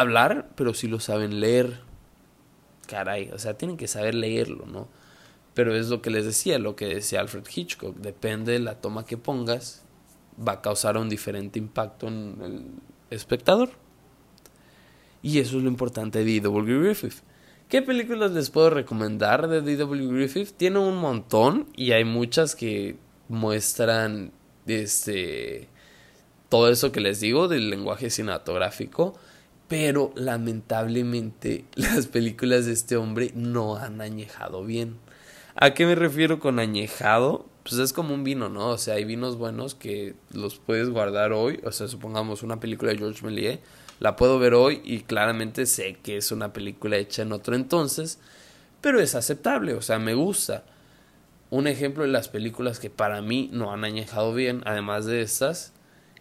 hablar, 0.00 0.50
pero 0.56 0.74
sí 0.74 0.88
lo 0.88 1.00
saben 1.00 1.40
leer. 1.40 1.80
Caray, 2.86 3.30
o 3.32 3.38
sea, 3.38 3.54
tienen 3.54 3.76
que 3.76 3.88
saber 3.88 4.14
leerlo, 4.14 4.66
¿no? 4.66 4.88
Pero 5.54 5.74
es 5.74 5.88
lo 5.88 6.02
que 6.02 6.10
les 6.10 6.24
decía, 6.24 6.58
lo 6.58 6.76
que 6.76 6.86
decía 6.86 7.20
Alfred 7.20 7.44
Hitchcock. 7.54 7.96
Depende 7.96 8.52
de 8.52 8.58
la 8.58 8.80
toma 8.80 9.06
que 9.06 9.16
pongas, 9.16 9.84
va 10.36 10.52
a 10.52 10.60
causar 10.62 10.96
un 10.96 11.08
diferente 11.08 11.58
impacto 11.58 12.08
en 12.08 12.36
el 12.42 12.64
espectador. 13.10 13.70
Y 15.22 15.38
eso 15.38 15.56
es 15.56 15.62
lo 15.62 15.70
importante 15.70 16.18
de 16.18 16.40
D.W. 16.40 16.80
Griffith 16.80 17.22
¿Qué 17.68 17.82
películas 17.82 18.32
les 18.32 18.50
puedo 18.50 18.70
recomendar 18.70 19.48
de 19.48 19.62
D.W. 19.62 20.08
Griffith? 20.08 20.52
Tiene 20.56 20.78
un 20.78 20.96
montón 20.96 21.66
y 21.74 21.92
hay 21.92 22.04
muchas 22.04 22.54
que 22.54 22.96
muestran 23.28 24.32
este 24.66 25.68
todo 26.50 26.70
eso 26.70 26.92
que 26.92 27.00
les 27.00 27.20
digo 27.20 27.48
del 27.48 27.70
lenguaje 27.70 28.10
cinematográfico, 28.10 29.18
pero 29.68 30.12
lamentablemente 30.16 31.64
las 31.74 32.06
películas 32.06 32.66
de 32.66 32.72
este 32.72 32.96
hombre 32.96 33.32
no 33.34 33.76
han 33.76 34.00
añejado 34.00 34.64
bien. 34.64 34.96
¿A 35.56 35.74
qué 35.74 35.86
me 35.86 35.94
refiero 35.94 36.40
con 36.40 36.58
añejado? 36.58 37.46
Pues 37.62 37.78
es 37.78 37.92
como 37.92 38.12
un 38.12 38.24
vino, 38.24 38.48
¿no? 38.48 38.68
O 38.70 38.78
sea, 38.78 38.94
hay 38.94 39.04
vinos 39.04 39.38
buenos 39.38 39.74
que 39.74 40.14
los 40.32 40.58
puedes 40.58 40.90
guardar 40.90 41.32
hoy, 41.32 41.60
o 41.64 41.72
sea, 41.72 41.88
supongamos 41.88 42.42
una 42.42 42.60
película 42.60 42.92
de 42.92 42.98
George 42.98 43.24
Méliès 43.24 43.60
la 44.00 44.16
puedo 44.16 44.38
ver 44.38 44.54
hoy 44.54 44.80
y 44.84 45.00
claramente 45.00 45.66
sé 45.66 45.98
que 46.02 46.16
es 46.16 46.32
una 46.32 46.52
película 46.52 46.96
hecha 46.96 47.22
en 47.22 47.32
otro 47.32 47.54
entonces, 47.54 48.18
pero 48.80 49.00
es 49.00 49.14
aceptable, 49.14 49.74
o 49.74 49.82
sea, 49.82 49.98
me 49.98 50.14
gusta. 50.14 50.64
Un 51.50 51.66
ejemplo 51.66 52.02
de 52.02 52.10
las 52.10 52.28
películas 52.28 52.80
que 52.80 52.90
para 52.90 53.22
mí 53.22 53.48
no 53.52 53.72
han 53.72 53.84
añejado 53.84 54.34
bien, 54.34 54.62
además 54.66 55.06
de 55.06 55.22
estas, 55.22 55.72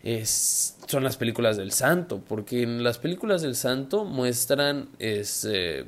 son 0.04 1.04
las 1.04 1.18
películas 1.18 1.58
del 1.58 1.72
santo, 1.72 2.22
porque 2.28 2.64
en 2.64 2.84
las 2.84 2.98
películas 2.98 3.42
del 3.42 3.56
santo 3.56 4.04
muestran 4.04 4.90
es, 5.00 5.48
eh, 5.50 5.86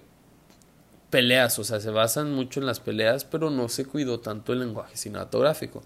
peleas, 1.09 1.59
o 1.59 1.63
sea, 1.63 1.79
se 1.79 1.91
basan 1.91 2.33
mucho 2.33 2.59
en 2.59 2.65
las 2.65 2.79
peleas, 2.79 3.25
pero 3.25 3.49
no 3.49 3.69
se 3.69 3.85
cuidó 3.85 4.19
tanto 4.19 4.53
el 4.53 4.59
lenguaje 4.59 4.97
cinematográfico. 4.97 5.81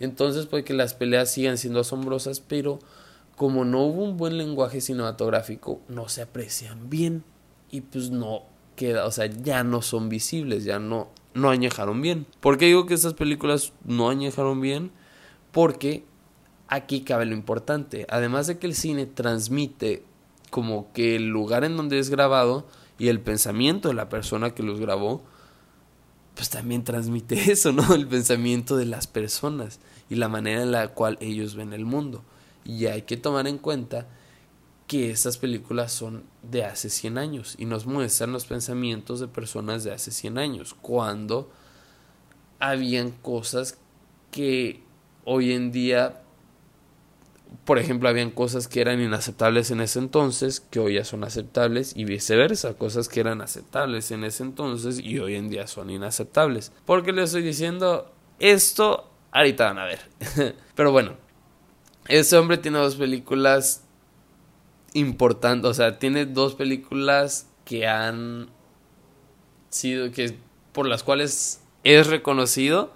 Entonces 0.00 0.46
puede 0.46 0.64
que 0.64 0.74
las 0.74 0.94
peleas 0.94 1.30
sigan 1.30 1.58
siendo 1.58 1.80
asombrosas, 1.80 2.40
pero 2.40 2.78
como 3.36 3.64
no 3.64 3.82
hubo 3.82 4.02
un 4.02 4.16
buen 4.16 4.38
lenguaje 4.38 4.80
cinematográfico, 4.80 5.80
no 5.88 6.08
se 6.08 6.22
aprecian 6.22 6.90
bien 6.90 7.24
y 7.70 7.82
pues 7.82 8.10
no 8.10 8.44
queda, 8.76 9.06
o 9.06 9.10
sea, 9.10 9.26
ya 9.26 9.64
no 9.64 9.82
son 9.82 10.08
visibles, 10.08 10.64
ya 10.64 10.78
no, 10.78 11.08
no 11.34 11.50
añejaron 11.50 12.00
bien. 12.00 12.26
¿Por 12.40 12.58
qué 12.58 12.66
digo 12.66 12.86
que 12.86 12.94
estas 12.94 13.14
películas 13.14 13.72
no 13.84 14.08
añejaron 14.08 14.60
bien? 14.60 14.90
Porque 15.52 16.04
aquí 16.74 17.02
cabe 17.02 17.26
lo 17.26 17.34
importante, 17.34 18.06
además 18.08 18.46
de 18.46 18.58
que 18.58 18.66
el 18.66 18.74
cine 18.74 19.06
transmite 19.06 20.04
como 20.50 20.92
que 20.92 21.16
el 21.16 21.28
lugar 21.28 21.64
en 21.64 21.76
donde 21.76 21.98
es 21.98 22.10
grabado 22.10 22.66
y 22.98 23.08
el 23.08 23.20
pensamiento 23.20 23.88
de 23.88 23.94
la 23.94 24.08
persona 24.08 24.54
que 24.54 24.62
los 24.62 24.80
grabó, 24.80 25.22
pues 26.34 26.50
también 26.50 26.84
transmite 26.84 27.34
eso, 27.52 27.72
¿no? 27.72 27.94
El 27.94 28.06
pensamiento 28.06 28.76
de 28.76 28.86
las 28.86 29.06
personas 29.06 29.80
y 30.10 30.16
la 30.16 30.28
manera 30.28 30.62
en 30.62 30.72
la 30.72 30.88
cual 30.88 31.18
ellos 31.20 31.54
ven 31.54 31.72
el 31.72 31.84
mundo. 31.84 32.22
Y 32.64 32.86
hay 32.86 33.02
que 33.02 33.16
tomar 33.16 33.46
en 33.46 33.58
cuenta 33.58 34.06
que 34.86 35.10
estas 35.10 35.38
películas 35.38 35.92
son 35.92 36.24
de 36.42 36.64
hace 36.64 36.90
100 36.90 37.18
años 37.18 37.54
y 37.58 37.64
nos 37.64 37.86
muestran 37.86 38.32
los 38.32 38.44
pensamientos 38.44 39.20
de 39.20 39.28
personas 39.28 39.82
de 39.82 39.92
hace 39.92 40.10
100 40.10 40.38
años, 40.38 40.74
cuando 40.74 41.50
habían 42.60 43.10
cosas 43.10 43.78
que 44.30 44.82
hoy 45.24 45.52
en 45.52 45.72
día, 45.72 46.22
por 47.64 47.78
ejemplo, 47.78 48.08
habían 48.08 48.30
cosas 48.30 48.68
que 48.68 48.80
eran 48.80 49.00
inaceptables 49.00 49.70
en 49.70 49.80
ese 49.80 49.98
entonces, 49.98 50.60
que 50.60 50.80
hoy 50.80 50.94
ya 50.94 51.04
son 51.04 51.24
aceptables, 51.24 51.92
y 51.96 52.04
viceversa, 52.04 52.74
cosas 52.74 53.08
que 53.08 53.20
eran 53.20 53.40
aceptables 53.40 54.10
en 54.10 54.24
ese 54.24 54.42
entonces 54.42 54.98
y 54.98 55.18
hoy 55.18 55.34
en 55.34 55.48
día 55.48 55.66
son 55.66 55.90
inaceptables. 55.90 56.72
Porque 56.86 57.12
les 57.12 57.26
estoy 57.26 57.42
diciendo 57.42 58.12
esto, 58.38 59.10
ahorita 59.32 59.66
van 59.66 59.78
a 59.78 59.84
ver. 59.84 60.00
Pero 60.74 60.92
bueno, 60.92 61.16
ese 62.08 62.36
hombre 62.36 62.58
tiene 62.58 62.78
dos 62.78 62.96
películas 62.96 63.84
importantes, 64.92 65.70
o 65.70 65.74
sea, 65.74 65.98
tiene 65.98 66.26
dos 66.26 66.54
películas 66.54 67.48
que 67.64 67.86
han 67.86 68.48
sido, 69.70 70.10
que 70.12 70.36
por 70.72 70.86
las 70.86 71.02
cuales 71.02 71.62
es 71.82 72.06
reconocido 72.06 72.92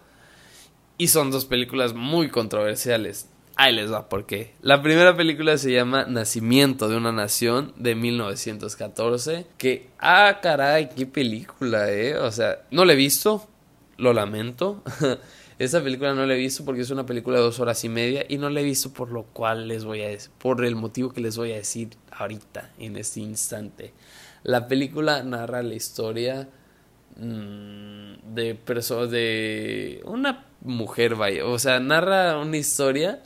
y 0.96 1.09
son 1.09 1.30
dos 1.30 1.44
películas 1.44 1.94
muy 1.94 2.28
controversiales. 2.28 3.28
Ahí 3.61 3.74
les 3.74 3.92
va 3.92 4.09
por 4.09 4.24
qué. 4.24 4.52
La 4.62 4.82
primera 4.82 5.16
película 5.16 5.59
se 5.59 5.72
llama 5.72 6.04
Nacimiento 6.04 6.88
de 6.88 6.96
una 6.96 7.11
Nación 7.11 7.72
de 7.76 7.96
1914. 7.96 9.46
Que, 9.59 9.88
ah, 9.98 10.38
caray, 10.40 10.90
qué 10.90 11.06
película, 11.06 11.90
eh. 11.90 12.16
O 12.18 12.30
sea, 12.30 12.62
no 12.70 12.84
la 12.84 12.92
he 12.92 12.96
visto, 12.96 13.48
lo 13.96 14.12
lamento. 14.12 14.84
Esta 15.59 15.82
película 15.82 16.14
no 16.14 16.24
la 16.24 16.34
he 16.34 16.38
visto 16.38 16.64
porque 16.64 16.82
es 16.82 16.90
una 16.90 17.04
película 17.04 17.38
de 17.38 17.42
dos 17.42 17.59
horas 17.59 17.82
y 17.82 17.88
media 17.88 18.24
y 18.28 18.38
no 18.38 18.48
la 18.48 18.61
he 18.61 18.62
visto 18.62 18.92
por 18.92 19.11
lo 19.11 19.24
cual 19.24 19.66
les 19.66 19.84
voy 19.84 20.02
a 20.02 20.09
decir, 20.09 20.30
por 20.38 20.64
el 20.64 20.76
motivo 20.76 21.12
que 21.12 21.20
les 21.20 21.36
voy 21.36 21.50
a 21.50 21.56
decir 21.56 21.88
ahorita, 22.12 22.70
en 22.78 22.96
este 22.96 23.18
instante. 23.18 23.92
La 24.44 24.68
película 24.68 25.24
narra 25.24 25.64
la 25.64 25.74
historia 25.74 26.48
mm, 27.16 28.34
de 28.34 28.56
de 29.11 30.00
una 30.04 30.46
mujer, 30.61 31.16
vaya, 31.16 31.44
o 31.44 31.59
sea, 31.59 31.80
narra 31.80 32.38
una 32.38 32.56
historia 32.56 33.20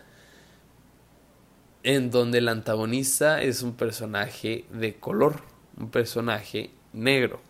en 1.83 2.11
donde 2.11 2.39
el 2.39 2.49
antagonista 2.49 3.43
es 3.43 3.62
un 3.62 3.74
personaje 3.74 4.64
de 4.72 4.95
color, 4.95 5.41
un 5.76 5.91
personaje 5.91 6.70
negro. 6.93 7.41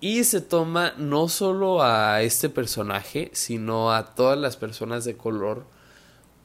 Y 0.00 0.24
se 0.24 0.40
toma 0.40 0.92
no 0.98 1.28
solo 1.28 1.82
a 1.82 2.22
este 2.22 2.48
personaje, 2.48 3.30
sino 3.32 3.92
a 3.92 4.14
todas 4.14 4.38
las 4.38 4.56
personas 4.56 5.04
de 5.04 5.16
color 5.16 5.64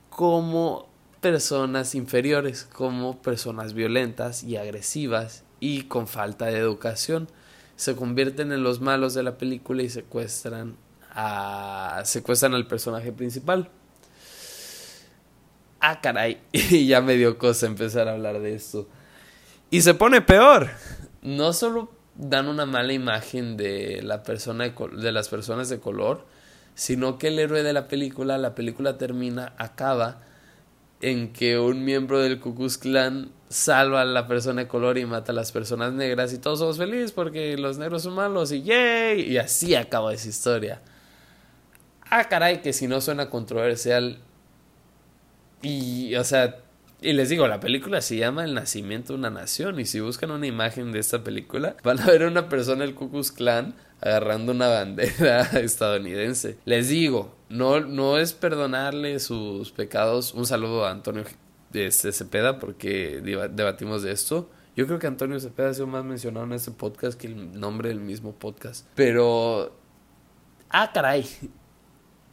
como 0.10 0.90
personas 1.20 1.96
inferiores, 1.96 2.64
como 2.64 3.22
personas 3.22 3.74
violentas 3.74 4.44
y 4.44 4.58
agresivas 4.58 5.44
y 5.60 5.84
con 5.84 6.08
falta 6.08 6.46
de 6.46 6.58
educación. 6.58 7.28
Se 7.76 7.96
convierten 7.96 8.52
en 8.52 8.64
los 8.64 8.82
malos 8.82 9.14
de 9.14 9.24
la 9.24 9.38
película 9.38 9.84
y 9.84 9.90
secuestran 9.90 10.78
a 11.14 12.02
secuestran 12.06 12.54
al 12.54 12.68
personaje 12.68 13.12
principal. 13.12 13.70
Ah, 15.82 16.00
caray, 16.00 16.40
y 16.52 16.86
ya 16.86 17.02
me 17.02 17.16
dio 17.16 17.40
cosa 17.40 17.66
empezar 17.66 18.08
a 18.08 18.12
hablar 18.12 18.40
de 18.40 18.54
esto. 18.54 18.88
Y 19.72 19.82
se 19.82 19.96
pone 19.96 20.22
peor. 20.22 20.70
No 21.24 21.54
solo 21.54 21.90
dan 22.16 22.48
una 22.48 22.68
mala 22.68 22.94
imagen 22.94 23.58
de 23.58 24.02
la 24.04 24.22
persona 24.22 24.70
de, 24.70 25.12
las 25.12 25.30
personas 25.30 25.70
de 25.70 25.80
color, 25.80 26.26
sino 26.76 27.18
que 27.18 27.30
el 27.30 27.40
héroe 27.40 27.64
de 27.64 27.74
la 27.74 27.88
película, 27.88 28.38
la 28.38 28.54
película 28.54 28.98
termina, 28.98 29.54
acaba 29.58 30.22
en 31.02 31.34
que 31.34 31.58
un 31.58 31.84
miembro 31.84 32.20
del 32.20 32.40
Ku 32.40 32.54
Klux 32.54 32.78
Klan 32.78 33.32
salva 33.50 34.02
a 34.02 34.06
la 34.06 34.28
persona 34.28 34.62
de 34.62 34.68
color 34.68 35.00
y 35.00 35.06
mata 35.06 35.32
a 35.32 35.36
las 35.36 35.52
personas 35.52 35.94
negras 35.94 36.32
y 36.32 36.38
todos 36.38 36.60
somos 36.60 36.78
felices 36.78 37.12
porque 37.12 37.58
los 37.58 37.80
negros 37.80 38.04
son 38.04 38.14
malos 38.14 38.52
y 38.52 38.62
yay 38.62 39.22
y 39.22 39.38
así 39.38 39.74
acaba 39.74 40.14
esa 40.14 40.30
historia. 40.30 40.82
Ah, 42.10 42.26
caray, 42.26 42.62
que 42.62 42.72
si 42.72 42.88
no 42.88 43.02
suena 43.02 43.30
controversial 43.30 44.20
y, 45.62 46.16
o 46.16 46.24
sea, 46.24 46.58
y 47.02 47.14
les 47.14 47.30
digo, 47.30 47.48
la 47.48 47.60
película 47.60 48.00
se 48.02 48.16
llama 48.16 48.46
El 48.46 48.54
nacimiento 48.54 49.14
de 49.14 49.20
una 49.20 49.32
nación. 49.32 49.80
Y 49.80 49.86
si 49.86 50.00
buscan 50.00 50.30
una 50.30 50.46
imagen 50.46 50.92
de 50.92 51.00
esta 51.00 51.24
película, 51.24 51.76
van 51.84 52.00
a 52.00 52.06
ver 52.06 52.24
a 52.24 52.28
una 52.28 52.48
persona 52.48 52.86
del 52.86 52.94
Ku 52.94 53.10
Klux 53.10 53.32
Klan 53.32 53.74
agarrando 54.02 54.52
una 54.52 54.68
bandera 54.68 55.42
estadounidense. 55.60 56.58
Les 56.66 56.90
digo, 56.90 57.36
no, 57.50 57.80
no 57.80 58.20
es 58.20 58.34
perdonarle 58.34 59.20
sus 59.20 59.72
pecados. 59.72 60.36
Un 60.36 60.46
saludo 60.46 60.86
a 60.86 60.92
Antonio 60.92 61.24
Cepeda 61.90 62.60
porque 62.60 63.20
debatimos 63.22 64.04
de 64.04 64.12
esto. 64.12 64.52
Yo 64.76 64.86
creo 64.86 65.00
que 65.00 65.08
Antonio 65.08 65.40
Cepeda 65.40 65.70
ha 65.70 65.74
sido 65.74 65.88
más 65.88 66.06
mencionado 66.06 66.46
en 66.46 66.54
este 66.54 66.72
podcast 66.72 67.20
que 67.20 67.28
el 67.28 67.60
nombre 67.60 67.90
del 67.90 68.00
mismo 68.00 68.34
podcast. 68.34 68.88
Pero... 68.94 69.76
Ah, 70.70 70.92
caray. 70.94 71.26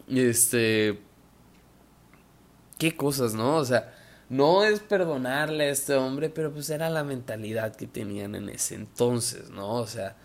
Este... 0.08 1.07
Qué 2.78 2.96
cosas, 2.96 3.34
¿no? 3.34 3.56
O 3.56 3.64
sea 3.64 3.92
no 4.28 4.62
es 4.62 4.80
perdonarle 4.80 5.64
a 5.64 5.70
este 5.70 5.94
hombre, 5.94 6.28
pero 6.28 6.52
pues 6.52 6.68
era 6.70 6.90
la 6.90 7.04
mentalidad 7.04 7.74
que 7.74 7.86
tenían 7.86 8.34
en 8.34 8.48
ese 8.48 8.74
entonces, 8.74 9.50
¿no? 9.50 9.74
O 9.74 9.86
sea, 9.86 10.16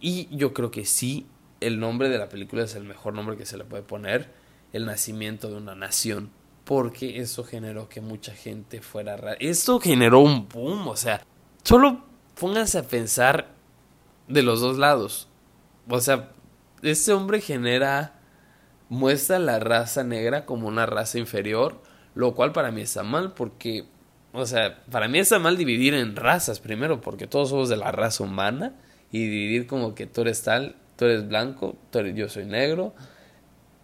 y 0.00 0.28
yo 0.36 0.52
creo 0.52 0.70
que 0.70 0.84
sí, 0.84 1.26
el 1.60 1.78
nombre 1.78 2.08
de 2.08 2.18
la 2.18 2.28
película 2.28 2.64
es 2.64 2.74
el 2.74 2.84
mejor 2.84 3.14
nombre 3.14 3.36
que 3.36 3.46
se 3.46 3.56
le 3.56 3.64
puede 3.64 3.82
poner, 3.82 4.30
el 4.72 4.84
nacimiento 4.84 5.48
de 5.48 5.56
una 5.56 5.76
nación, 5.76 6.30
porque 6.64 7.20
eso 7.20 7.44
generó 7.44 7.88
que 7.88 8.00
mucha 8.00 8.34
gente 8.34 8.80
fuera... 8.82 9.36
Esto 9.38 9.78
generó 9.78 10.20
un 10.20 10.48
boom, 10.48 10.88
o 10.88 10.96
sea, 10.96 11.22
solo 11.62 12.04
pónganse 12.38 12.78
a 12.78 12.82
pensar 12.82 13.54
de 14.26 14.42
los 14.42 14.60
dos 14.60 14.76
lados. 14.76 15.28
O 15.88 16.00
sea, 16.00 16.32
este 16.82 17.12
hombre 17.12 17.40
genera, 17.40 18.18
muestra 18.88 19.38
la 19.38 19.60
raza 19.60 20.02
negra 20.02 20.44
como 20.44 20.66
una 20.66 20.84
raza 20.84 21.18
inferior, 21.18 21.80
lo 22.16 22.34
cual 22.34 22.52
para 22.52 22.72
mí 22.72 22.80
está 22.80 23.02
mal 23.02 23.34
porque, 23.34 23.84
o 24.32 24.46
sea, 24.46 24.82
para 24.90 25.06
mí 25.06 25.18
está 25.18 25.38
mal 25.38 25.56
dividir 25.56 25.92
en 25.92 26.16
razas 26.16 26.60
primero 26.60 27.02
porque 27.02 27.26
todos 27.26 27.50
somos 27.50 27.68
de 27.68 27.76
la 27.76 27.92
raza 27.92 28.24
humana 28.24 28.74
y 29.12 29.18
dividir 29.18 29.66
como 29.66 29.94
que 29.94 30.06
tú 30.06 30.22
eres 30.22 30.42
tal, 30.42 30.76
tú 30.96 31.04
eres 31.04 31.28
blanco, 31.28 31.76
yo 32.14 32.28
soy 32.30 32.46
negro, 32.46 32.94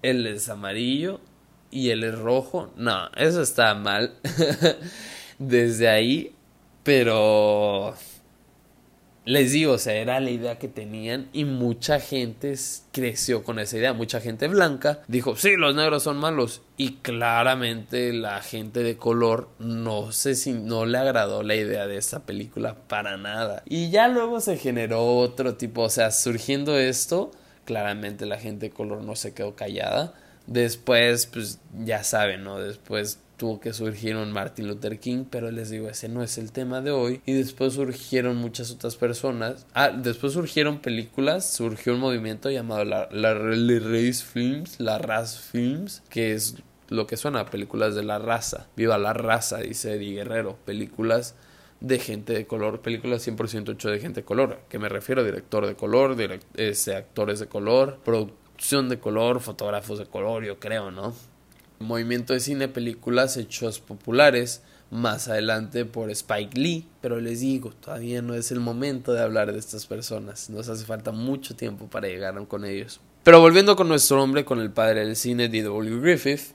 él 0.01 0.27
es 0.27 0.49
amarillo 0.49 1.21
y 1.71 1.91
él 1.91 2.05
es 2.05 2.19
rojo. 2.19 2.73
No, 2.77 3.09
eso 3.17 3.43
está 3.43 3.75
mal 3.75 4.15
desde 5.39 5.89
ahí, 5.89 6.35
pero 6.85 7.95
les 9.25 9.53
digo, 9.53 9.75
o 9.75 9.79
sea, 9.79 9.95
era 9.95 10.19
la 10.19 10.31
idea 10.31 10.59
que 10.59 10.69
tenían 10.69 11.29
y 11.33 11.45
mucha 11.45 12.01
gente 12.01 12.55
creció 12.91 13.45
con 13.45 13.59
esa 13.59 13.77
idea. 13.77 13.93
Mucha 13.93 14.21
gente 14.21 14.49
blanca 14.49 15.03
dijo, 15.07 15.37
sí, 15.37 15.57
los 15.57 15.75
negros 15.75 16.03
son 16.03 16.17
malos. 16.17 16.63
Y 16.77 16.95
claramente 16.97 18.13
la 18.13 18.41
gente 18.43 18.83
de 18.83 18.97
color 18.97 19.49
no 19.59 20.11
sé 20.11 20.35
si 20.35 20.53
no 20.53 20.87
le 20.87 20.99
agradó 20.99 21.43
la 21.43 21.55
idea 21.55 21.87
de 21.87 21.99
esta 21.99 22.21
película 22.27 22.75
para 22.89 23.17
nada. 23.17 23.63
Y 23.67 23.91
ya 23.91 24.09
luego 24.09 24.41
se 24.41 24.57
generó 24.57 25.17
otro 25.19 25.55
tipo, 25.55 25.83
o 25.83 25.91
sea, 25.91 26.11
surgiendo 26.11 26.77
esto, 26.77 27.31
claramente 27.65 28.27
la 28.27 28.39
gente 28.39 28.67
de 28.67 28.75
color 28.75 29.03
no 29.03 29.15
se 29.15 29.35
quedó 29.35 29.55
callada. 29.55 30.15
Después, 30.49 31.27
pues 31.27 31.61
ya 31.85 32.03
saben, 32.03 32.43
¿no? 32.43 32.59
Después 32.59 33.21
tuvo 33.43 33.59
que 33.59 33.73
surgir 33.73 34.15
Martin 34.15 34.69
Luther 34.69 35.01
King, 35.01 35.25
pero 35.29 35.51
les 35.51 35.69
digo, 35.69 35.89
ese 35.89 36.09
no 36.09 36.23
es 36.23 36.39
el 36.39 36.53
tema 36.53 36.81
de 36.81 36.93
hoy. 36.93 37.23
Y 37.27 37.33
después 37.33 37.73
surgieron 37.73 38.37
muchas 38.37 38.71
otras 38.71 38.95
personas. 38.95 39.67
Ah, 39.75 39.89
después 39.89 40.35
surgieron 40.35 40.79
películas, 40.79 41.53
surgió 41.53 41.95
un 41.95 41.99
movimiento 41.99 42.53
llamado 42.53 42.85
la, 42.85 43.09
Race 43.35 44.23
Films, 44.25 44.79
la 44.79 44.99
Raz 44.99 45.41
Films, 45.41 46.05
que 46.09 46.35
es 46.35 46.55
lo 46.89 47.09
que 47.09 47.17
suena 47.17 47.45
películas 47.47 47.97
de 47.97 48.05
la 48.05 48.21
raza. 48.21 48.69
Viva 48.77 48.97
la 48.97 49.13
raza, 49.13 49.59
dice 49.59 49.95
Eddie 49.95 50.15
Guerrero. 50.15 50.57
Películas 50.65 51.35
de 51.81 51.99
gente 51.99 52.35
de 52.35 52.47
color, 52.47 52.81
películas 52.81 53.27
100% 53.27 53.73
hecho 53.73 53.91
de 53.91 53.99
gente 53.99 54.21
de 54.21 54.25
color. 54.25 54.61
que 54.69 54.79
me 54.79 54.89
refiero? 54.89 55.25
Director 55.25 55.67
de 55.67 55.75
color, 55.75 56.17
ese, 56.55 56.95
actores 56.95 57.41
de 57.41 57.49
color, 57.49 57.99
producción 58.05 58.89
de 58.89 59.01
color, 59.01 59.41
fotógrafos 59.41 59.99
de 59.99 60.07
color, 60.07 60.45
yo 60.45 60.61
creo, 60.61 60.93
¿no? 60.93 61.13
Movimiento 61.83 62.33
de 62.33 62.41
cine, 62.41 62.69
películas 62.69 63.37
hechos 63.37 63.81
populares 63.81 64.63
más 64.93 65.29
adelante 65.29 65.87
por 65.87 66.11
Spike 66.11 66.59
Lee, 66.59 66.87
pero 67.01 67.19
les 67.19 67.41
digo, 67.41 67.71
todavía 67.71 68.21
no 68.21 68.35
es 68.35 68.53
el 68.53 68.61
momento 68.61 69.15
de 69.15 69.23
hablar 69.23 69.51
de 69.53 69.59
estas 69.59 69.87
personas, 69.87 70.51
nos 70.51 70.69
hace 70.69 70.85
falta 70.85 71.13
mucho 71.13 71.57
tiempo 71.57 71.89
para 71.89 72.09
llegar 72.09 72.47
con 72.47 72.67
ellos. 72.67 73.01
Pero 73.23 73.41
volviendo 73.41 73.75
con 73.75 73.89
nuestro 73.89 74.23
hombre, 74.23 74.45
con 74.45 74.61
el 74.61 74.71
padre 74.71 75.07
del 75.07 75.17
cine, 75.17 75.49
D.W. 75.49 76.01
Griffith, 76.01 76.55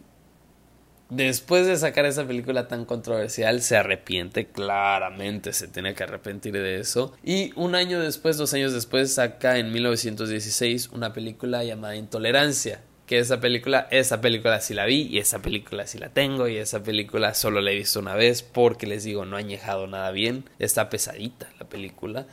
después 1.09 1.65
de 1.65 1.78
sacar 1.78 2.05
esa 2.05 2.28
película 2.28 2.67
tan 2.67 2.86
controversial, 2.86 3.61
se 3.61 3.78
arrepiente, 3.78 4.47
claramente 4.47 5.53
se 5.53 5.67
tiene 5.67 5.95
que 5.95 6.03
arrepentir 6.03 6.53
de 6.53 6.80
eso. 6.80 7.13
Y 7.23 7.53
un 7.55 7.73
año 7.73 7.99
después, 7.99 8.38
dos 8.38 8.53
años 8.53 8.73
después, 8.73 9.13
saca 9.13 9.57
en 9.57 9.71
1916 9.71 10.89
una 10.89 11.13
película 11.13 11.63
llamada 11.63 11.95
Intolerancia, 11.95 12.82
que 13.07 13.19
esa 13.19 13.39
película, 13.39 13.87
esa 13.89 14.19
película 14.19 14.59
sí 14.59 14.73
la 14.73 14.85
vi 14.85 15.03
y 15.03 15.17
esa 15.17 15.39
película 15.39 15.87
sí 15.87 15.97
la 15.97 16.09
tengo 16.09 16.49
y 16.49 16.57
esa 16.57 16.83
película 16.83 17.33
solo 17.33 17.61
la 17.61 17.71
he 17.71 17.75
visto 17.75 17.99
una 17.99 18.15
vez 18.15 18.43
porque 18.43 18.85
les 18.85 19.05
digo, 19.05 19.25
no 19.25 19.37
ha 19.37 19.39
añejado 19.39 19.87
nada 19.87 20.11
bien, 20.11 20.43
está 20.59 20.89
pesadita 20.89 21.49
la 21.57 21.67
película. 21.67 22.27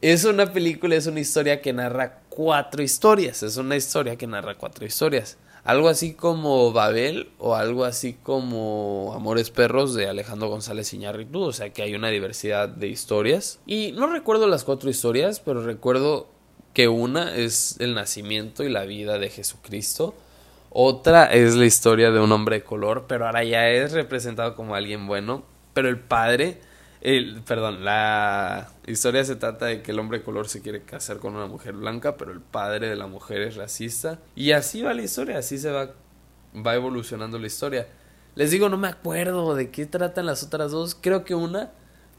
Es 0.00 0.24
una 0.24 0.52
película, 0.52 0.96
es 0.96 1.06
una 1.06 1.20
historia 1.20 1.60
que 1.60 1.74
narra 1.74 2.20
cuatro 2.30 2.82
historias, 2.82 3.42
es 3.42 3.58
una 3.58 3.76
historia 3.76 4.16
que 4.16 4.26
narra 4.26 4.54
cuatro 4.54 4.86
historias. 4.86 5.36
Algo 5.62 5.88
así 5.88 6.14
como 6.14 6.72
Babel 6.72 7.28
o 7.38 7.54
algo 7.54 7.84
así 7.84 8.14
como 8.14 9.12
Amores 9.14 9.50
Perros 9.50 9.94
de 9.94 10.08
Alejandro 10.08 10.48
González 10.48 10.94
Iñárritu, 10.94 11.42
o 11.42 11.52
sea 11.52 11.70
que 11.70 11.82
hay 11.82 11.94
una 11.94 12.08
diversidad 12.08 12.68
de 12.68 12.88
historias. 12.88 13.58
Y 13.66 13.92
no 13.92 14.06
recuerdo 14.06 14.46
las 14.46 14.64
cuatro 14.64 14.88
historias, 14.88 15.40
pero 15.40 15.62
recuerdo 15.62 16.28
que 16.76 16.88
una 16.88 17.34
es 17.34 17.76
el 17.78 17.94
nacimiento 17.94 18.62
y 18.62 18.68
la 18.68 18.84
vida 18.84 19.18
de 19.18 19.30
Jesucristo. 19.30 20.14
Otra 20.68 21.24
es 21.24 21.54
la 21.54 21.64
historia 21.64 22.10
de 22.10 22.20
un 22.20 22.30
hombre 22.32 22.56
de 22.56 22.64
color, 22.64 23.06
pero 23.08 23.24
ahora 23.24 23.42
ya 23.44 23.70
es 23.70 23.92
representado 23.92 24.54
como 24.54 24.74
alguien 24.74 25.06
bueno. 25.06 25.42
Pero 25.72 25.88
el 25.88 25.98
padre, 25.98 26.60
el, 27.00 27.40
perdón, 27.46 27.82
la 27.82 28.68
historia 28.86 29.24
se 29.24 29.36
trata 29.36 29.64
de 29.64 29.80
que 29.80 29.92
el 29.92 29.98
hombre 29.98 30.18
de 30.18 30.24
color 30.26 30.50
se 30.50 30.60
quiere 30.60 30.82
casar 30.82 31.16
con 31.16 31.34
una 31.34 31.46
mujer 31.46 31.72
blanca, 31.72 32.18
pero 32.18 32.30
el 32.30 32.42
padre 32.42 32.90
de 32.90 32.96
la 32.96 33.06
mujer 33.06 33.40
es 33.40 33.56
racista. 33.56 34.18
Y 34.34 34.52
así 34.52 34.82
va 34.82 34.92
la 34.92 35.00
historia, 35.00 35.38
así 35.38 35.56
se 35.56 35.70
va, 35.70 35.92
va 36.54 36.74
evolucionando 36.74 37.38
la 37.38 37.46
historia. 37.46 37.88
Les 38.34 38.50
digo, 38.50 38.68
no 38.68 38.76
me 38.76 38.88
acuerdo 38.88 39.54
de 39.54 39.70
qué 39.70 39.86
tratan 39.86 40.26
las 40.26 40.42
otras 40.42 40.72
dos. 40.72 40.94
Creo 40.94 41.24
que 41.24 41.34
una 41.34 41.70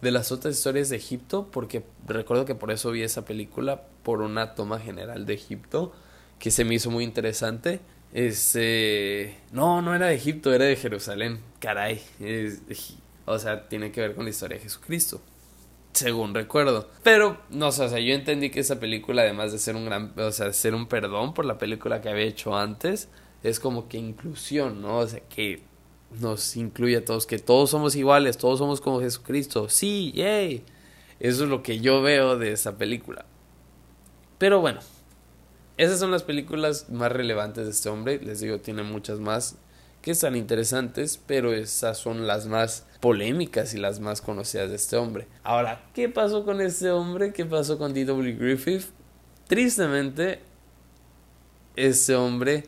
de 0.01 0.11
las 0.11 0.31
otras 0.31 0.55
historias 0.55 0.89
de 0.89 0.97
Egipto, 0.97 1.47
porque 1.51 1.83
recuerdo 2.07 2.45
que 2.45 2.55
por 2.55 2.71
eso 2.71 2.91
vi 2.91 3.03
esa 3.03 3.25
película, 3.25 3.83
por 4.03 4.21
una 4.21 4.55
toma 4.55 4.79
general 4.79 5.25
de 5.25 5.33
Egipto, 5.33 5.93
que 6.39 6.51
se 6.51 6.63
me 6.65 6.75
hizo 6.75 6.91
muy 6.91 7.03
interesante. 7.03 7.79
Este, 8.13 9.37
no, 9.51 9.81
no 9.81 9.95
era 9.95 10.07
de 10.07 10.15
Egipto, 10.15 10.53
era 10.53 10.65
de 10.65 10.75
Jerusalén, 10.75 11.39
caray. 11.59 12.01
o 13.25 13.39
sea, 13.39 13.67
tiene 13.67 13.91
que 13.91 14.01
ver 14.01 14.15
con 14.15 14.25
la 14.25 14.29
historia 14.29 14.57
de 14.57 14.63
Jesucristo, 14.63 15.21
según 15.93 16.33
recuerdo. 16.33 16.89
Pero, 17.03 17.41
no 17.49 17.71
sé, 17.71 17.83
o 17.83 17.89
sea, 17.89 17.99
yo 17.99 18.13
entendí 18.13 18.49
que 18.49 18.59
esa 18.59 18.79
película, 18.79 19.23
además 19.23 19.51
de 19.51 19.57
ser 19.57 19.75
un 19.75 19.85
gran, 19.85 20.13
o 20.17 20.31
sea, 20.31 20.53
ser 20.53 20.75
un 20.75 20.87
perdón 20.87 21.33
por 21.33 21.45
la 21.45 21.57
película 21.57 22.01
que 22.01 22.09
había 22.09 22.25
hecho 22.25 22.55
antes, 22.55 23.09
es 23.43 23.59
como 23.59 23.87
que 23.87 23.97
inclusión, 23.97 24.81
¿no? 24.81 24.99
O 24.99 25.07
sea, 25.07 25.21
que 25.21 25.63
nos 26.11 26.55
incluye 26.55 26.97
a 26.97 27.05
todos, 27.05 27.25
que 27.25 27.39
todos 27.39 27.69
somos 27.69 27.95
iguales, 27.95 28.37
todos 28.37 28.59
somos 28.59 28.81
como 28.81 29.01
Jesucristo. 29.01 29.69
Sí, 29.69 30.11
yay. 30.13 30.63
Eso 31.19 31.43
es 31.43 31.49
lo 31.49 31.63
que 31.63 31.79
yo 31.79 32.01
veo 32.01 32.37
de 32.37 32.51
esa 32.51 32.77
película. 32.77 33.25
Pero 34.37 34.61
bueno, 34.61 34.79
esas 35.77 35.99
son 35.99 36.11
las 36.11 36.23
películas 36.23 36.89
más 36.89 37.11
relevantes 37.11 37.65
de 37.65 37.71
este 37.71 37.89
hombre. 37.89 38.19
Les 38.19 38.39
digo, 38.39 38.59
tiene 38.59 38.83
muchas 38.83 39.19
más 39.19 39.57
que 40.01 40.11
están 40.11 40.35
interesantes, 40.35 41.19
pero 41.25 41.53
esas 41.53 41.97
son 41.97 42.27
las 42.27 42.47
más 42.47 42.85
polémicas 43.01 43.73
y 43.73 43.77
las 43.77 43.99
más 43.99 44.21
conocidas 44.21 44.69
de 44.69 44.75
este 44.75 44.95
hombre. 44.95 45.27
Ahora, 45.43 45.89
¿qué 45.93 46.07
pasó 46.07 46.45
con 46.45 46.61
este 46.61 46.91
hombre? 46.91 47.33
¿Qué 47.33 47.45
pasó 47.45 47.77
con 47.77 47.93
D.W. 47.93 48.35
Griffith? 48.35 48.85
Tristemente, 49.47 50.41
este 51.75 52.15
hombre 52.15 52.65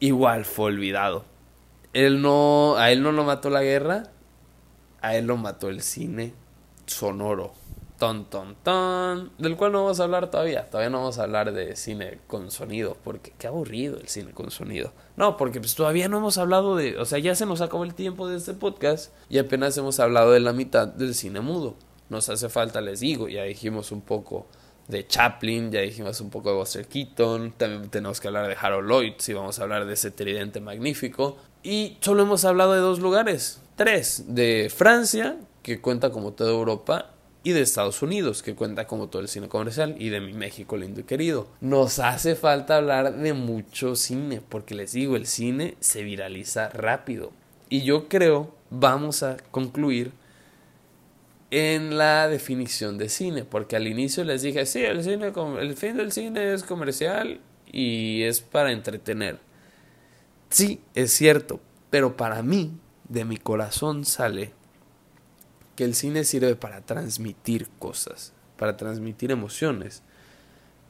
igual 0.00 0.44
fue 0.44 0.66
olvidado 0.66 1.24
él 1.92 2.22
no, 2.22 2.76
a 2.76 2.90
él 2.90 3.02
no 3.02 3.12
lo 3.12 3.24
mató 3.24 3.50
la 3.50 3.62
guerra, 3.62 4.04
a 5.00 5.16
él 5.16 5.26
lo 5.26 5.36
mató 5.36 5.68
el 5.68 5.82
cine 5.82 6.34
sonoro. 6.86 7.52
Ton, 7.98 8.26
ton, 8.26 8.54
ton. 8.62 9.32
Del 9.38 9.56
cual 9.56 9.72
no 9.72 9.82
vamos 9.82 9.98
a 9.98 10.04
hablar 10.04 10.30
todavía. 10.30 10.70
Todavía 10.70 10.88
no 10.88 10.98
vamos 10.98 11.18
a 11.18 11.24
hablar 11.24 11.52
de 11.52 11.74
cine 11.74 12.20
con 12.28 12.52
sonido. 12.52 12.96
Porque 13.02 13.32
qué 13.36 13.48
aburrido 13.48 13.98
el 13.98 14.06
cine 14.06 14.30
con 14.30 14.52
sonido. 14.52 14.92
No, 15.16 15.36
porque 15.36 15.58
pues 15.58 15.74
todavía 15.74 16.08
no 16.08 16.18
hemos 16.18 16.38
hablado 16.38 16.76
de. 16.76 16.96
O 16.98 17.04
sea, 17.04 17.18
ya 17.18 17.34
se 17.34 17.44
nos 17.44 17.60
acabó 17.60 17.82
el 17.82 17.94
tiempo 17.94 18.28
de 18.28 18.36
este 18.36 18.54
podcast. 18.54 19.12
Y 19.28 19.38
apenas 19.38 19.76
hemos 19.78 19.98
hablado 19.98 20.30
de 20.30 20.38
la 20.38 20.52
mitad 20.52 20.86
del 20.86 21.12
cine 21.12 21.40
mudo. 21.40 21.74
Nos 22.08 22.28
hace 22.28 22.48
falta, 22.48 22.80
les 22.80 23.00
digo. 23.00 23.28
Ya 23.28 23.42
dijimos 23.42 23.90
un 23.90 24.02
poco 24.02 24.46
de 24.88 25.06
Chaplin, 25.06 25.70
ya 25.70 25.80
dijimos 25.80 26.20
un 26.20 26.30
poco 26.30 26.50
de 26.50 26.56
Buster 26.56 26.86
Keaton, 26.86 27.52
también 27.52 27.90
tenemos 27.90 28.20
que 28.20 28.28
hablar 28.28 28.48
de 28.48 28.56
Harold 28.58 28.88
Lloyd, 28.88 29.12
si 29.18 29.34
vamos 29.34 29.58
a 29.58 29.62
hablar 29.62 29.84
de 29.84 29.92
ese 29.92 30.10
tridente 30.10 30.60
magnífico. 30.60 31.36
Y 31.62 31.96
solo 32.00 32.22
hemos 32.22 32.44
hablado 32.44 32.72
de 32.72 32.80
dos 32.80 33.00
lugares, 33.00 33.60
tres, 33.76 34.24
de 34.28 34.70
Francia, 34.74 35.36
que 35.62 35.80
cuenta 35.80 36.10
como 36.10 36.32
toda 36.32 36.50
Europa, 36.50 37.14
y 37.42 37.52
de 37.52 37.60
Estados 37.62 38.02
Unidos, 38.02 38.42
que 38.42 38.54
cuenta 38.54 38.86
como 38.86 39.08
todo 39.08 39.22
el 39.22 39.28
cine 39.28 39.48
comercial, 39.48 39.96
y 39.98 40.10
de 40.10 40.20
mi 40.20 40.32
México 40.32 40.76
lindo 40.76 41.00
y 41.00 41.04
querido. 41.04 41.48
Nos 41.60 41.98
hace 41.98 42.34
falta 42.34 42.76
hablar 42.76 43.16
de 43.16 43.32
mucho 43.32 43.96
cine, 43.96 44.40
porque 44.46 44.74
les 44.74 44.92
digo, 44.92 45.16
el 45.16 45.26
cine 45.26 45.76
se 45.80 46.02
viraliza 46.02 46.68
rápido. 46.70 47.32
Y 47.70 47.82
yo 47.82 48.08
creo, 48.08 48.54
vamos 48.70 49.22
a 49.22 49.36
concluir 49.50 50.12
en 51.50 51.96
la 51.96 52.28
definición 52.28 52.98
de 52.98 53.08
cine, 53.08 53.44
porque 53.44 53.76
al 53.76 53.86
inicio 53.86 54.24
les 54.24 54.42
dije, 54.42 54.66
sí, 54.66 54.82
el 54.82 55.02
cine, 55.02 55.32
el 55.60 55.76
fin 55.76 55.96
del 55.96 56.12
cine 56.12 56.52
es 56.52 56.62
comercial 56.62 57.40
y 57.72 58.22
es 58.22 58.40
para 58.40 58.72
entretener. 58.72 59.38
Sí, 60.50 60.80
es 60.94 61.12
cierto, 61.12 61.60
pero 61.90 62.16
para 62.16 62.42
mí, 62.42 62.72
de 63.08 63.24
mi 63.24 63.36
corazón 63.36 64.04
sale 64.04 64.52
que 65.76 65.84
el 65.84 65.94
cine 65.94 66.24
sirve 66.24 66.56
para 66.56 66.80
transmitir 66.80 67.68
cosas, 67.78 68.32
para 68.56 68.76
transmitir 68.76 69.30
emociones, 69.30 70.02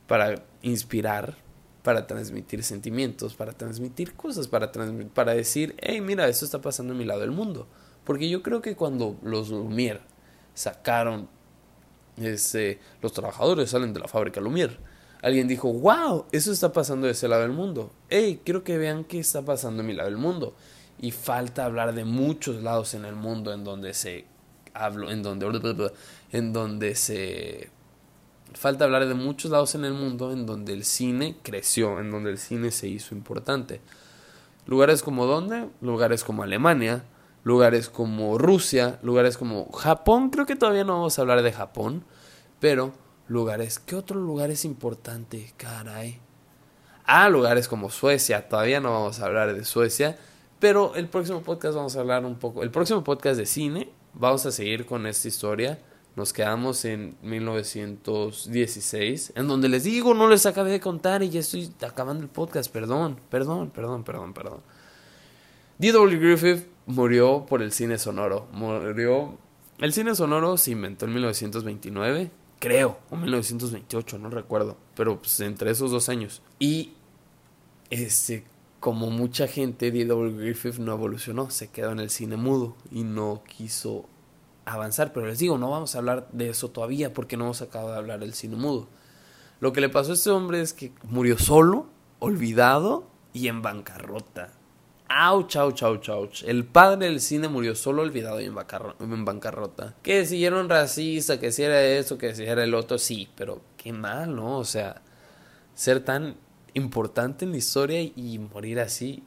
para 0.07 0.43
inspirar, 0.63 1.37
para 1.83 2.07
transmitir 2.07 2.63
sentimientos, 2.63 3.35
para 3.35 3.53
transmitir 3.53 4.15
cosas, 4.15 4.49
para, 4.49 4.73
para 5.15 5.35
decir, 5.35 5.75
hey, 5.79 6.01
mira, 6.01 6.29
esto 6.29 6.45
está 6.45 6.61
pasando 6.61 6.93
en 6.93 6.99
mi 6.99 7.05
lado 7.05 7.21
del 7.21 7.31
mundo. 7.31 7.67
Porque 8.05 8.29
yo 8.29 8.43
creo 8.43 8.63
que 8.63 8.77
cuando 8.77 9.19
los 9.23 9.51
Lumière 9.51 10.01
sacaron, 10.55 11.29
ese, 12.17 12.79
los 13.03 13.13
trabajadores 13.13 13.71
salen 13.71 13.93
de 13.93 14.01
la 14.01 14.09
fábrica 14.09 14.41
Lumière. 14.41 14.79
Alguien 15.23 15.49
dijo, 15.49 15.73
wow, 15.73 16.27
eso 16.33 16.53
está 16.53 16.73
pasando 16.73 17.07
de 17.07 17.13
ese 17.13 17.29
lado 17.29 17.43
del 17.43 17.53
mundo. 17.53 17.91
Hey, 18.09 18.41
quiero 18.45 18.63
que 18.63 18.79
vean 18.79 19.05
qué 19.05 19.19
está 19.19 19.43
pasando 19.43 19.81
en 19.81 19.87
mi 19.87 19.95
lado 19.95 20.09
del 20.09 20.19
mundo. 20.19 20.55
Y 21.01 21.11
falta 21.11 21.65
hablar 21.65 21.95
de 21.95 22.05
muchos 22.05 22.63
lados 22.63 22.95
en 22.95 23.05
el 23.05 23.15
mundo 23.15 23.53
en 23.53 23.65
donde 23.65 23.95
se 23.95 24.27
hablo, 24.75 25.11
en 25.11 25.23
donde, 25.23 25.93
en 26.33 26.53
donde 26.53 26.95
se 26.95 27.71
falta 28.55 28.85
hablar 28.85 29.07
de 29.07 29.15
muchos 29.15 29.51
lados 29.51 29.75
en 29.75 29.85
el 29.85 29.93
mundo 29.93 30.33
en 30.33 30.47
donde 30.47 30.73
el 30.73 30.85
cine 30.85 31.37
creció, 31.43 32.01
en 32.01 32.11
donde 32.11 32.31
el 32.31 32.39
cine 32.39 32.71
se 32.71 32.89
hizo 32.89 33.15
importante. 33.15 33.81
Lugares 34.67 35.03
como 35.03 35.27
dónde? 35.27 35.69
Lugares 35.81 36.25
como 36.25 36.43
Alemania, 36.43 37.05
lugares 37.45 37.89
como 37.89 38.39
Rusia, 38.39 38.99
lugares 39.03 39.37
como 39.37 39.71
Japón, 39.73 40.31
creo 40.31 40.47
que 40.47 40.57
todavía 40.57 40.85
no 40.85 40.95
vamos 40.95 41.19
a 41.19 41.23
hablar 41.23 41.43
de 41.43 41.53
Japón, 41.53 42.05
pero 42.61 42.93
lugares, 43.29 43.79
¿qué 43.79 43.95
otro 43.95 44.19
lugar 44.21 44.51
es 44.51 44.65
importante? 44.65 45.53
Caray. 45.57 46.19
Ah, 47.05 47.29
lugares 47.29 47.69
como 47.69 47.91
Suecia, 47.91 48.49
todavía 48.49 48.81
no 48.81 48.91
vamos 48.91 49.21
a 49.21 49.27
hablar 49.27 49.55
de 49.55 49.65
Suecia, 49.65 50.19
pero 50.59 50.95
el 50.95 51.09
próximo 51.09 51.43
podcast 51.43 51.77
vamos 51.77 51.95
a 51.97 52.01
hablar 52.01 52.25
un 52.25 52.37
poco, 52.37 52.63
el 52.63 52.71
próximo 52.71 53.05
podcast 53.05 53.39
de 53.39 53.47
cine, 53.47 53.91
vamos 54.15 54.47
a 54.47 54.53
seguir 54.53 54.85
con 54.85 55.07
esta 55.07 55.29
historia. 55.29 55.79
Nos 56.17 56.33
quedamos 56.33 56.85
en 56.85 57.17
1916, 57.23 59.35
en 59.37 59.47
donde 59.47 59.69
les 59.69 59.85
digo, 59.85 60.15
no 60.15 60.29
les 60.29 60.47
acabé 60.47 60.73
de 60.73 60.81
contar 60.81 61.23
y 61.23 61.31
ya 61.31 61.39
estoy 61.39 61.71
acabando 61.81 62.25
el 62.25 62.29
podcast, 62.29 62.73
perdón, 62.73 63.21
perdón, 63.31 63.71
perdón, 63.71 64.03
perdón, 64.03 64.35
perdón. 64.35 64.61
D.W. 65.79 66.19
Griffith 66.19 66.67
murió 66.87 67.47
por 67.47 67.63
el 67.63 67.71
cine 67.71 67.99
sonoro. 67.99 68.49
Murió. 68.53 69.39
El 69.79 69.93
cine 69.93 70.17
sonoro 70.17 70.57
se 70.57 70.73
inventó 70.73 71.05
en 71.05 71.15
1929, 71.15 72.33
creo, 72.59 72.99
o 73.11 73.17
1928, 73.17 74.19
no 74.19 74.31
recuerdo, 74.31 74.77
pero 74.95 75.19
pues 75.19 75.41
entre 75.41 75.71
esos 75.71 75.91
dos 75.91 76.09
años. 76.09 76.43
Y 76.59 76.93
este, 77.91 78.45
como 78.81 79.11
mucha 79.11 79.47
gente, 79.47 79.91
D.W. 79.91 80.37
Griffith 80.39 80.79
no 80.79 80.93
evolucionó, 80.93 81.51
se 81.51 81.69
quedó 81.69 81.93
en 81.93 82.01
el 82.01 82.11
cine 82.11 82.37
mudo 82.37 82.77
y 82.91 83.05
no 83.05 83.43
quiso 83.47 84.07
avanzar. 84.65 85.13
Pero 85.13 85.27
les 85.27 85.39
digo, 85.39 85.59
no 85.59 85.71
vamos 85.71 85.95
a 85.95 85.99
hablar 85.99 86.29
de 86.33 86.51
eso 86.51 86.71
todavía 86.71 87.13
porque 87.13 87.37
no 87.37 87.45
hemos 87.45 87.63
acabado 87.63 87.93
de 87.93 87.99
hablar 87.99 88.21
del 88.21 88.35
cine 88.35 88.57
mudo. 88.57 88.89
Lo 89.61 89.73
que 89.73 89.81
le 89.81 89.89
pasó 89.89 90.13
a 90.13 90.15
este 90.15 90.31
hombre 90.31 90.61
es 90.61 90.73
que 90.73 90.93
murió 91.05 91.39
solo, 91.39 91.87
olvidado 92.21 93.09
y 93.33 93.49
en 93.49 93.63
bancarrota. 93.63 94.53
Ouch, 95.11 95.57
ouch, 95.57 95.83
ouch, 95.83 96.09
ouch. 96.11 96.43
El 96.45 96.67
padre 96.67 97.07
del 97.07 97.21
cine 97.21 97.49
murió 97.49 97.75
solo 97.75 98.03
olvidado 98.03 98.41
y 98.41 98.45
en, 98.45 98.55
bancarrota. 99.25 99.95
Que 100.03 100.27
si 100.27 100.45
era 100.45 100.61
un 100.61 100.69
racista, 100.69 101.41
que 101.41 101.51
si 101.51 101.63
era 101.63 101.83
eso, 101.83 102.19
que 102.19 102.35
si 102.35 102.45
era 102.45 102.63
el 102.63 102.75
otro, 102.75 102.99
sí, 102.99 103.29
pero 103.35 103.63
qué 103.77 103.93
mal, 103.93 104.37
¿no? 104.37 104.59
O 104.59 104.65
sea, 104.65 105.01
ser 105.75 106.01
tan 106.01 106.37
importante 106.75 107.47
en 107.47 107.53
la 107.53 107.57
historia 107.57 108.03
y 108.03 108.39
morir 108.39 108.81
así. 108.81 109.23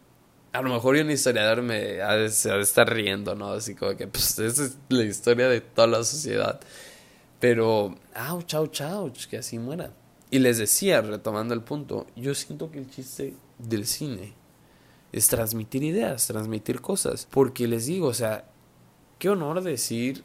A 0.54 0.62
lo 0.62 0.70
mejor 0.70 0.98
un 0.98 1.10
historiador 1.10 1.64
me 1.64 2.02
ha 2.02 2.16
estar 2.16 2.94
riendo, 2.94 3.34
¿no? 3.34 3.54
Así 3.54 3.74
como 3.74 3.96
que, 3.96 4.08
pues, 4.08 4.38
esa 4.38 4.66
es 4.66 4.78
la 4.90 5.04
historia 5.04 5.48
de 5.48 5.62
toda 5.62 5.88
la 5.88 6.04
sociedad. 6.04 6.60
Pero, 7.40 7.96
ouch, 8.30 8.54
ouch, 8.54 8.82
ouch, 8.82 9.26
que 9.26 9.38
así 9.38 9.58
muera. 9.58 9.94
Y 10.30 10.40
les 10.40 10.60
decía, 10.60 11.02
retomando 11.02 11.56
el 11.56 11.62
punto, 11.62 12.06
yo 12.16 12.36
siento 12.36 12.70
que 12.70 12.80
el 12.80 12.90
chiste 12.90 13.34
del 13.58 13.88
cine. 13.88 14.41
Es 15.12 15.28
transmitir 15.28 15.84
ideas, 15.84 16.28
transmitir 16.28 16.82
cosas. 16.82 17.28
Porque 17.32 17.68
les 17.68 17.86
digo, 17.86 18.08
o 18.08 18.14
sea, 18.14 18.50
qué 19.20 19.30
honor 19.30 19.62
decir, 19.62 20.24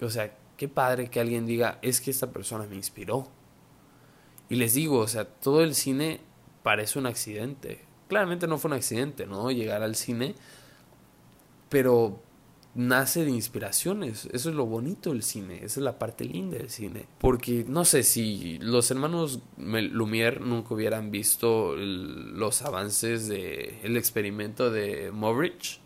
o 0.00 0.10
sea, 0.10 0.36
qué 0.56 0.68
padre 0.68 1.10
que 1.10 1.20
alguien 1.20 1.46
diga, 1.46 1.78
es 1.82 2.00
que 2.00 2.10
esta 2.10 2.30
persona 2.30 2.66
me 2.66 2.76
inspiró. 2.76 3.28
Y 4.48 4.56
les 4.56 4.74
digo, 4.74 4.98
o 4.98 5.08
sea, 5.08 5.24
todo 5.24 5.62
el 5.62 5.74
cine 5.74 6.20
parece 6.62 6.98
un 6.98 7.06
accidente. 7.06 7.84
Claramente 8.08 8.46
no 8.46 8.58
fue 8.58 8.70
un 8.70 8.76
accidente, 8.76 9.26
¿no? 9.26 9.50
Llegar 9.50 9.82
al 9.82 9.96
cine, 9.96 10.34
pero 11.68 12.22
nace 12.76 13.24
de 13.24 13.30
inspiraciones. 13.30 14.28
Eso 14.32 14.50
es 14.50 14.54
lo 14.54 14.66
bonito 14.66 15.10
del 15.10 15.22
cine, 15.22 15.56
esa 15.56 15.80
es 15.80 15.84
la 15.84 15.98
parte 15.98 16.24
linda 16.24 16.58
del 16.58 16.70
cine. 16.70 17.06
Porque 17.18 17.64
no 17.66 17.84
sé 17.84 18.02
si 18.02 18.58
los 18.58 18.90
hermanos 18.90 19.40
Lumière 19.58 20.40
nunca 20.40 20.74
hubieran 20.74 21.10
visto 21.10 21.74
los 21.74 22.62
avances 22.62 23.26
del 23.26 23.78
el 23.82 23.96
experimento 23.96 24.70
de 24.70 25.10
Moritz, 25.10 25.80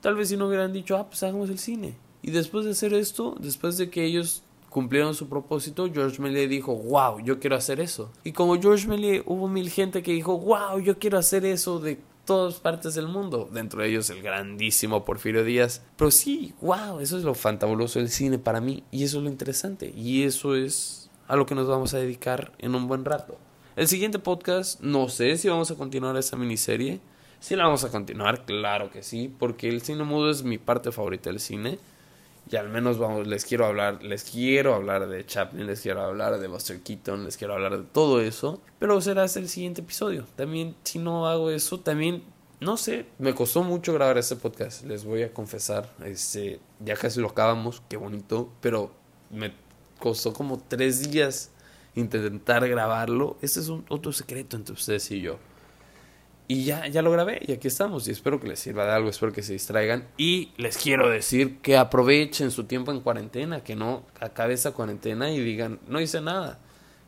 tal 0.00 0.16
vez 0.16 0.28
si 0.28 0.36
no 0.36 0.48
hubieran 0.48 0.72
dicho, 0.72 0.96
ah, 0.96 1.08
pues 1.08 1.22
hagamos 1.22 1.48
el 1.50 1.58
cine. 1.58 1.96
Y 2.20 2.32
después 2.32 2.64
de 2.64 2.72
hacer 2.72 2.92
esto, 2.94 3.36
después 3.40 3.78
de 3.78 3.88
que 3.88 4.04
ellos 4.04 4.42
cumplieron 4.68 5.14
su 5.14 5.28
propósito, 5.28 5.88
George 5.92 6.20
Méliès 6.20 6.48
dijo, 6.48 6.74
wow, 6.74 7.20
yo 7.20 7.38
quiero 7.38 7.56
hacer 7.56 7.80
eso. 7.80 8.10
Y 8.24 8.32
como 8.32 8.60
George 8.60 8.88
Méliès, 8.88 9.22
hubo 9.24 9.48
mil 9.48 9.70
gente 9.70 10.02
que 10.02 10.12
dijo, 10.12 10.38
wow, 10.38 10.80
yo 10.80 10.98
quiero 10.98 11.16
hacer 11.16 11.44
eso 11.44 11.78
de 11.78 11.98
todas 12.28 12.56
partes 12.56 12.92
del 12.92 13.08
mundo, 13.08 13.48
dentro 13.50 13.80
de 13.80 13.88
ellos 13.88 14.10
el 14.10 14.20
grandísimo 14.20 15.02
Porfirio 15.02 15.44
Díaz. 15.44 15.82
Pero 15.96 16.10
sí, 16.10 16.52
wow, 16.60 17.00
eso 17.00 17.16
es 17.16 17.24
lo 17.24 17.32
fantabuloso 17.32 18.00
del 18.00 18.10
cine 18.10 18.38
para 18.38 18.60
mí 18.60 18.84
y 18.90 19.04
eso 19.04 19.16
es 19.16 19.24
lo 19.24 19.30
interesante 19.30 19.94
y 19.96 20.24
eso 20.24 20.54
es 20.54 21.08
a 21.26 21.36
lo 21.36 21.46
que 21.46 21.54
nos 21.54 21.66
vamos 21.66 21.94
a 21.94 21.98
dedicar 21.98 22.52
en 22.58 22.74
un 22.74 22.86
buen 22.86 23.06
rato. 23.06 23.38
El 23.76 23.88
siguiente 23.88 24.18
podcast, 24.18 24.78
no 24.82 25.08
sé 25.08 25.38
si 25.38 25.48
vamos 25.48 25.70
a 25.70 25.76
continuar 25.76 26.18
esa 26.18 26.36
miniserie. 26.36 27.00
Si 27.40 27.56
la 27.56 27.64
vamos 27.64 27.84
a 27.84 27.90
continuar, 27.90 28.44
claro 28.44 28.90
que 28.90 29.02
sí, 29.02 29.34
porque 29.38 29.70
el 29.70 29.80
cine 29.80 30.04
mudo 30.04 30.28
es 30.28 30.42
mi 30.42 30.58
parte 30.58 30.92
favorita 30.92 31.30
del 31.30 31.40
cine 31.40 31.78
y 32.50 32.56
al 32.56 32.68
menos 32.68 32.98
vamos, 32.98 33.26
les 33.26 33.44
quiero 33.44 33.66
hablar, 33.66 34.02
les 34.02 34.24
quiero 34.24 34.74
hablar 34.74 35.08
de 35.08 35.24
Chaplin, 35.26 35.66
les 35.66 35.80
quiero 35.80 36.02
hablar 36.02 36.38
de 36.38 36.48
Buster 36.48 36.80
Keaton, 36.80 37.24
les 37.24 37.36
quiero 37.36 37.54
hablar 37.54 37.76
de 37.76 37.84
todo 37.84 38.20
eso, 38.20 38.60
pero 38.78 39.00
será 39.00 39.24
hasta 39.24 39.40
el 39.40 39.48
siguiente 39.48 39.80
episodio. 39.82 40.24
También 40.36 40.74
si 40.84 40.98
no 40.98 41.28
hago 41.28 41.50
eso, 41.50 41.80
también 41.80 42.22
no 42.60 42.76
sé, 42.76 43.06
me 43.18 43.34
costó 43.34 43.62
mucho 43.62 43.92
grabar 43.92 44.18
este 44.18 44.36
podcast, 44.36 44.84
les 44.84 45.04
voy 45.04 45.22
a 45.22 45.32
confesar, 45.32 45.92
este, 46.04 46.60
ya 46.80 46.96
casi 46.96 47.20
lo 47.20 47.28
acabamos, 47.28 47.82
qué 47.88 47.96
bonito, 47.96 48.50
pero 48.60 48.90
me 49.30 49.52
costó 49.98 50.32
como 50.32 50.58
tres 50.58 51.10
días 51.10 51.50
intentar 51.94 52.68
grabarlo. 52.68 53.36
Este 53.42 53.60
es 53.60 53.68
un 53.68 53.84
otro 53.88 54.12
secreto 54.12 54.56
entre 54.56 54.74
ustedes 54.74 55.10
y 55.10 55.20
yo. 55.20 55.38
Y 56.50 56.64
ya, 56.64 56.86
ya 56.86 57.02
lo 57.02 57.10
grabé 57.10 57.42
y 57.46 57.52
aquí 57.52 57.68
estamos 57.68 58.08
y 58.08 58.10
espero 58.10 58.40
que 58.40 58.48
les 58.48 58.58
sirva 58.58 58.86
de 58.86 58.92
algo, 58.92 59.10
espero 59.10 59.32
que 59.32 59.42
se 59.42 59.52
distraigan 59.52 60.08
y 60.16 60.52
les 60.56 60.78
quiero 60.78 61.10
decir 61.10 61.58
que 61.58 61.76
aprovechen 61.76 62.50
su 62.50 62.64
tiempo 62.64 62.90
en 62.90 63.00
cuarentena, 63.00 63.62
que 63.62 63.76
no 63.76 64.04
acabe 64.18 64.54
esa 64.54 64.72
cuarentena 64.72 65.30
y 65.30 65.40
digan, 65.40 65.78
no 65.88 66.00
hice 66.00 66.22
nada, 66.22 66.58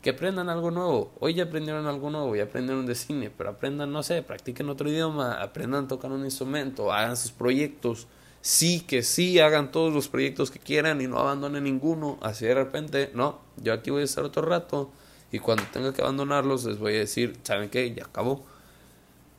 que 0.03 0.11
aprendan 0.11 0.47
algo 0.47 0.69
nuevo, 0.69 1.11
hoy 1.19 1.33
ya 1.33 1.45
aprendieron 1.45 1.87
algo 1.87 2.11
nuevo, 2.11 2.35
ya 2.35 2.43
aprendieron 2.43 2.85
de 2.85 2.93
cine, 2.93 3.31
pero 3.35 3.49
aprendan, 3.49 3.91
no 3.91 4.03
sé, 4.03 4.21
practiquen 4.21 4.69
otro 4.69 4.87
idioma, 4.87 5.41
aprendan 5.41 5.85
a 5.85 5.87
tocar 5.87 6.11
un 6.11 6.23
instrumento, 6.23 6.93
hagan 6.93 7.17
sus 7.17 7.31
proyectos, 7.31 8.05
sí 8.41 8.81
que 8.81 9.01
sí, 9.01 9.39
hagan 9.39 9.71
todos 9.71 9.91
los 9.91 10.07
proyectos 10.07 10.51
que 10.51 10.59
quieran 10.59 11.01
y 11.01 11.07
no 11.07 11.17
abandonen 11.17 11.63
ninguno, 11.63 12.19
así 12.21 12.45
de 12.45 12.53
repente, 12.53 13.09
no, 13.15 13.39
yo 13.57 13.73
aquí 13.73 13.89
voy 13.89 14.03
a 14.03 14.05
estar 14.05 14.23
otro 14.23 14.43
rato 14.43 14.91
y 15.31 15.39
cuando 15.39 15.63
tenga 15.73 15.93
que 15.93 16.03
abandonarlos 16.03 16.63
les 16.65 16.77
voy 16.77 16.93
a 16.93 16.99
decir, 16.99 17.39
¿saben 17.41 17.71
qué? 17.71 17.91
Ya 17.95 18.05
acabó 18.05 18.45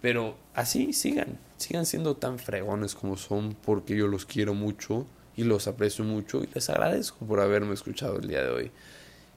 pero 0.03 0.37
así 0.53 0.93
sigan, 0.93 1.39
sigan 1.57 1.87
siendo 1.87 2.17
tan 2.17 2.39
fregones 2.39 2.95
como 2.95 3.17
son 3.17 3.57
porque 3.65 3.97
yo 3.97 4.09
los 4.09 4.27
quiero 4.27 4.53
mucho 4.53 5.07
y 5.37 5.45
los 5.45 5.69
aprecio 5.69 6.05
mucho 6.05 6.43
y 6.43 6.49
les 6.53 6.69
agradezco 6.69 7.25
por 7.25 7.41
haberme 7.41 7.73
escuchado 7.73 8.19
el 8.19 8.27
día 8.27 8.43
de 8.43 8.51
hoy. 8.51 8.71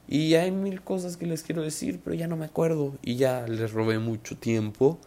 Y 0.07 0.33
hay 0.33 0.51
mil 0.51 0.81
cosas 0.81 1.17
que 1.17 1.27
les 1.27 1.43
quiero 1.43 1.61
decir, 1.61 2.01
pero 2.03 2.15
ya 2.15 2.27
no 2.27 2.35
me 2.35 2.45
acuerdo 2.45 2.97
y 3.03 3.15
ya 3.15 3.47
les 3.47 3.71
robé 3.71 3.99
mucho 3.99 4.37
tiempo. 4.37 4.99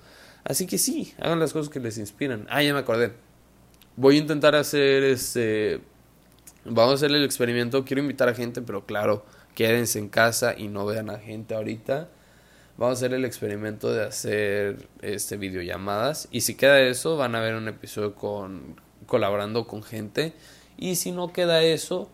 Así 0.45 0.67
que 0.67 0.79
sí, 0.79 1.13
hagan 1.19 1.41
las 1.41 1.53
cosas 1.53 1.71
que 1.71 1.81
les 1.81 1.99
inspiran. 1.99 2.47
Ah, 2.51 2.63
ya 2.63 2.73
me 2.73 2.81
acordé. 2.81 3.13
Voy 3.97 4.17
a 4.17 4.21
intentar 4.21 4.55
hacer 4.55 5.03
este... 5.03 5.81
Vamos 6.65 6.93
a 6.93 6.95
hacer 6.95 7.11
el 7.11 7.25
experimento. 7.25 7.85
Quiero 7.85 8.01
invitar 8.01 8.29
a 8.29 8.35
gente, 8.35 8.63
pero 8.63 8.87
claro, 8.87 9.27
quédense 9.57 9.99
en 9.99 10.09
casa 10.09 10.55
y 10.57 10.69
no 10.69 10.87
vean 10.87 11.11
a 11.11 11.19
gente 11.19 11.55
ahorita 11.55 12.09
vamos 12.79 12.97
a 12.97 12.99
hacer 12.99 13.13
el 13.13 13.25
experimento 13.25 13.93
de 13.93 14.05
hacer 14.05 14.89
este 15.03 15.37
videollamadas. 15.37 16.29
Y 16.31 16.41
si 16.43 16.55
queda 16.55 16.81
eso 16.81 17.17
van 17.17 17.35
a 17.35 17.41
ver 17.41 17.57
un 17.57 17.69
episodio 17.69 18.15
con 18.15 18.81
colaborando 19.07 19.67
con 19.67 19.83
gente. 19.83 20.33
Y 20.79 20.95
si 20.95 21.13
no 21.13 21.33
queda 21.33 21.63
eso 21.63 22.09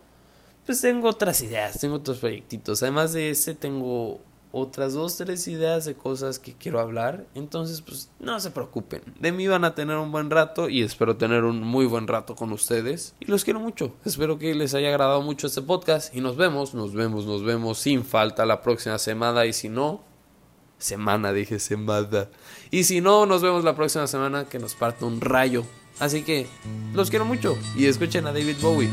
pues 0.65 0.81
tengo 0.81 1.09
otras 1.09 1.41
ideas 1.41 1.79
tengo 1.79 1.95
otros 1.95 2.17
proyectitos. 2.17 2.81
Además 2.81 3.13
de 3.13 3.29
ese 3.29 3.53
tengo 3.53 4.19
otras 4.51 4.93
dos 4.93 5.17
tres 5.17 5.47
ideas 5.47 5.85
de 5.85 5.93
cosas 5.93 6.39
que 6.39 6.53
quiero 6.53 6.79
hablar. 6.79 7.27
Entonces 7.35 7.81
pues 7.81 8.09
no 8.19 8.39
se 8.39 8.49
preocupen. 8.49 9.03
De 9.19 9.31
mí 9.31 9.45
van 9.45 9.65
a 9.65 9.75
tener 9.75 9.97
un 9.97 10.11
buen 10.11 10.31
rato 10.31 10.67
y 10.67 10.81
espero 10.81 11.17
tener 11.17 11.43
un 11.43 11.61
muy 11.61 11.85
buen 11.85 12.07
rato 12.07 12.35
con 12.35 12.51
ustedes. 12.51 13.13
Y 13.19 13.25
los 13.25 13.43
quiero 13.43 13.59
mucho. 13.59 13.93
Espero 14.03 14.39
que 14.39 14.55
les 14.55 14.73
haya 14.73 14.87
agradado 14.87 15.21
mucho 15.21 15.45
este 15.45 15.61
podcast. 15.61 16.15
Y 16.15 16.21
nos 16.21 16.37
vemos 16.37 16.73
nos 16.73 16.93
vemos 16.93 17.27
nos 17.27 17.43
vemos 17.43 17.77
sin 17.77 18.03
falta 18.03 18.47
la 18.47 18.63
próxima 18.63 18.97
semana. 18.97 19.45
Y 19.45 19.53
si 19.53 19.69
no 19.69 20.14
Semana, 20.77 21.31
dije 21.31 21.59
semana. 21.59 22.27
Y 22.71 22.83
si 22.83 23.01
no, 23.01 23.25
nos 23.25 23.41
vemos 23.41 23.63
la 23.63 23.75
próxima 23.75 24.07
semana 24.07 24.45
que 24.45 24.59
nos 24.59 24.75
parte 24.75 25.05
un 25.05 25.21
rayo. 25.21 25.65
Así 25.99 26.23
que 26.23 26.47
los 26.93 27.09
quiero 27.09 27.25
mucho 27.25 27.57
y 27.75 27.85
escuchen 27.85 28.27
a 28.27 28.33
David 28.33 28.57
Bowie. 28.61 28.89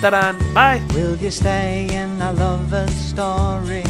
¡Tarán! 0.00 0.38
Bye. 0.54 0.80
Will 0.94 1.16
you 1.18 1.30
stay 1.30 1.86
in 1.90 2.20
a 2.22 2.32
lover's 2.32 2.90
story? 2.94 3.84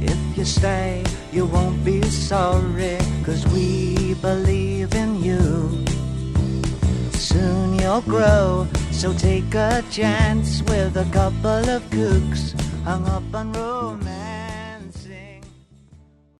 If 0.00 0.36
you 0.36 0.44
stay, 0.44 1.02
you 1.32 1.46
won't 1.46 1.84
be 1.84 2.00
sorry. 2.02 2.98
Cause 3.24 3.44
we 3.48 4.14
believe 4.22 4.94
in 4.94 5.22
you. 5.22 5.84
Soon 7.12 7.78
you'll 7.78 8.02
grow, 8.02 8.66
so 8.92 9.12
take 9.14 9.52
a 9.54 9.82
chance 9.90 10.62
with 10.62 10.96
a 10.96 11.06
couple 11.12 11.68
of 11.68 11.82
kooks 11.90 12.54
hung 12.84 13.04
up 13.08 13.34
on 13.34 13.52
romance. 13.52 14.35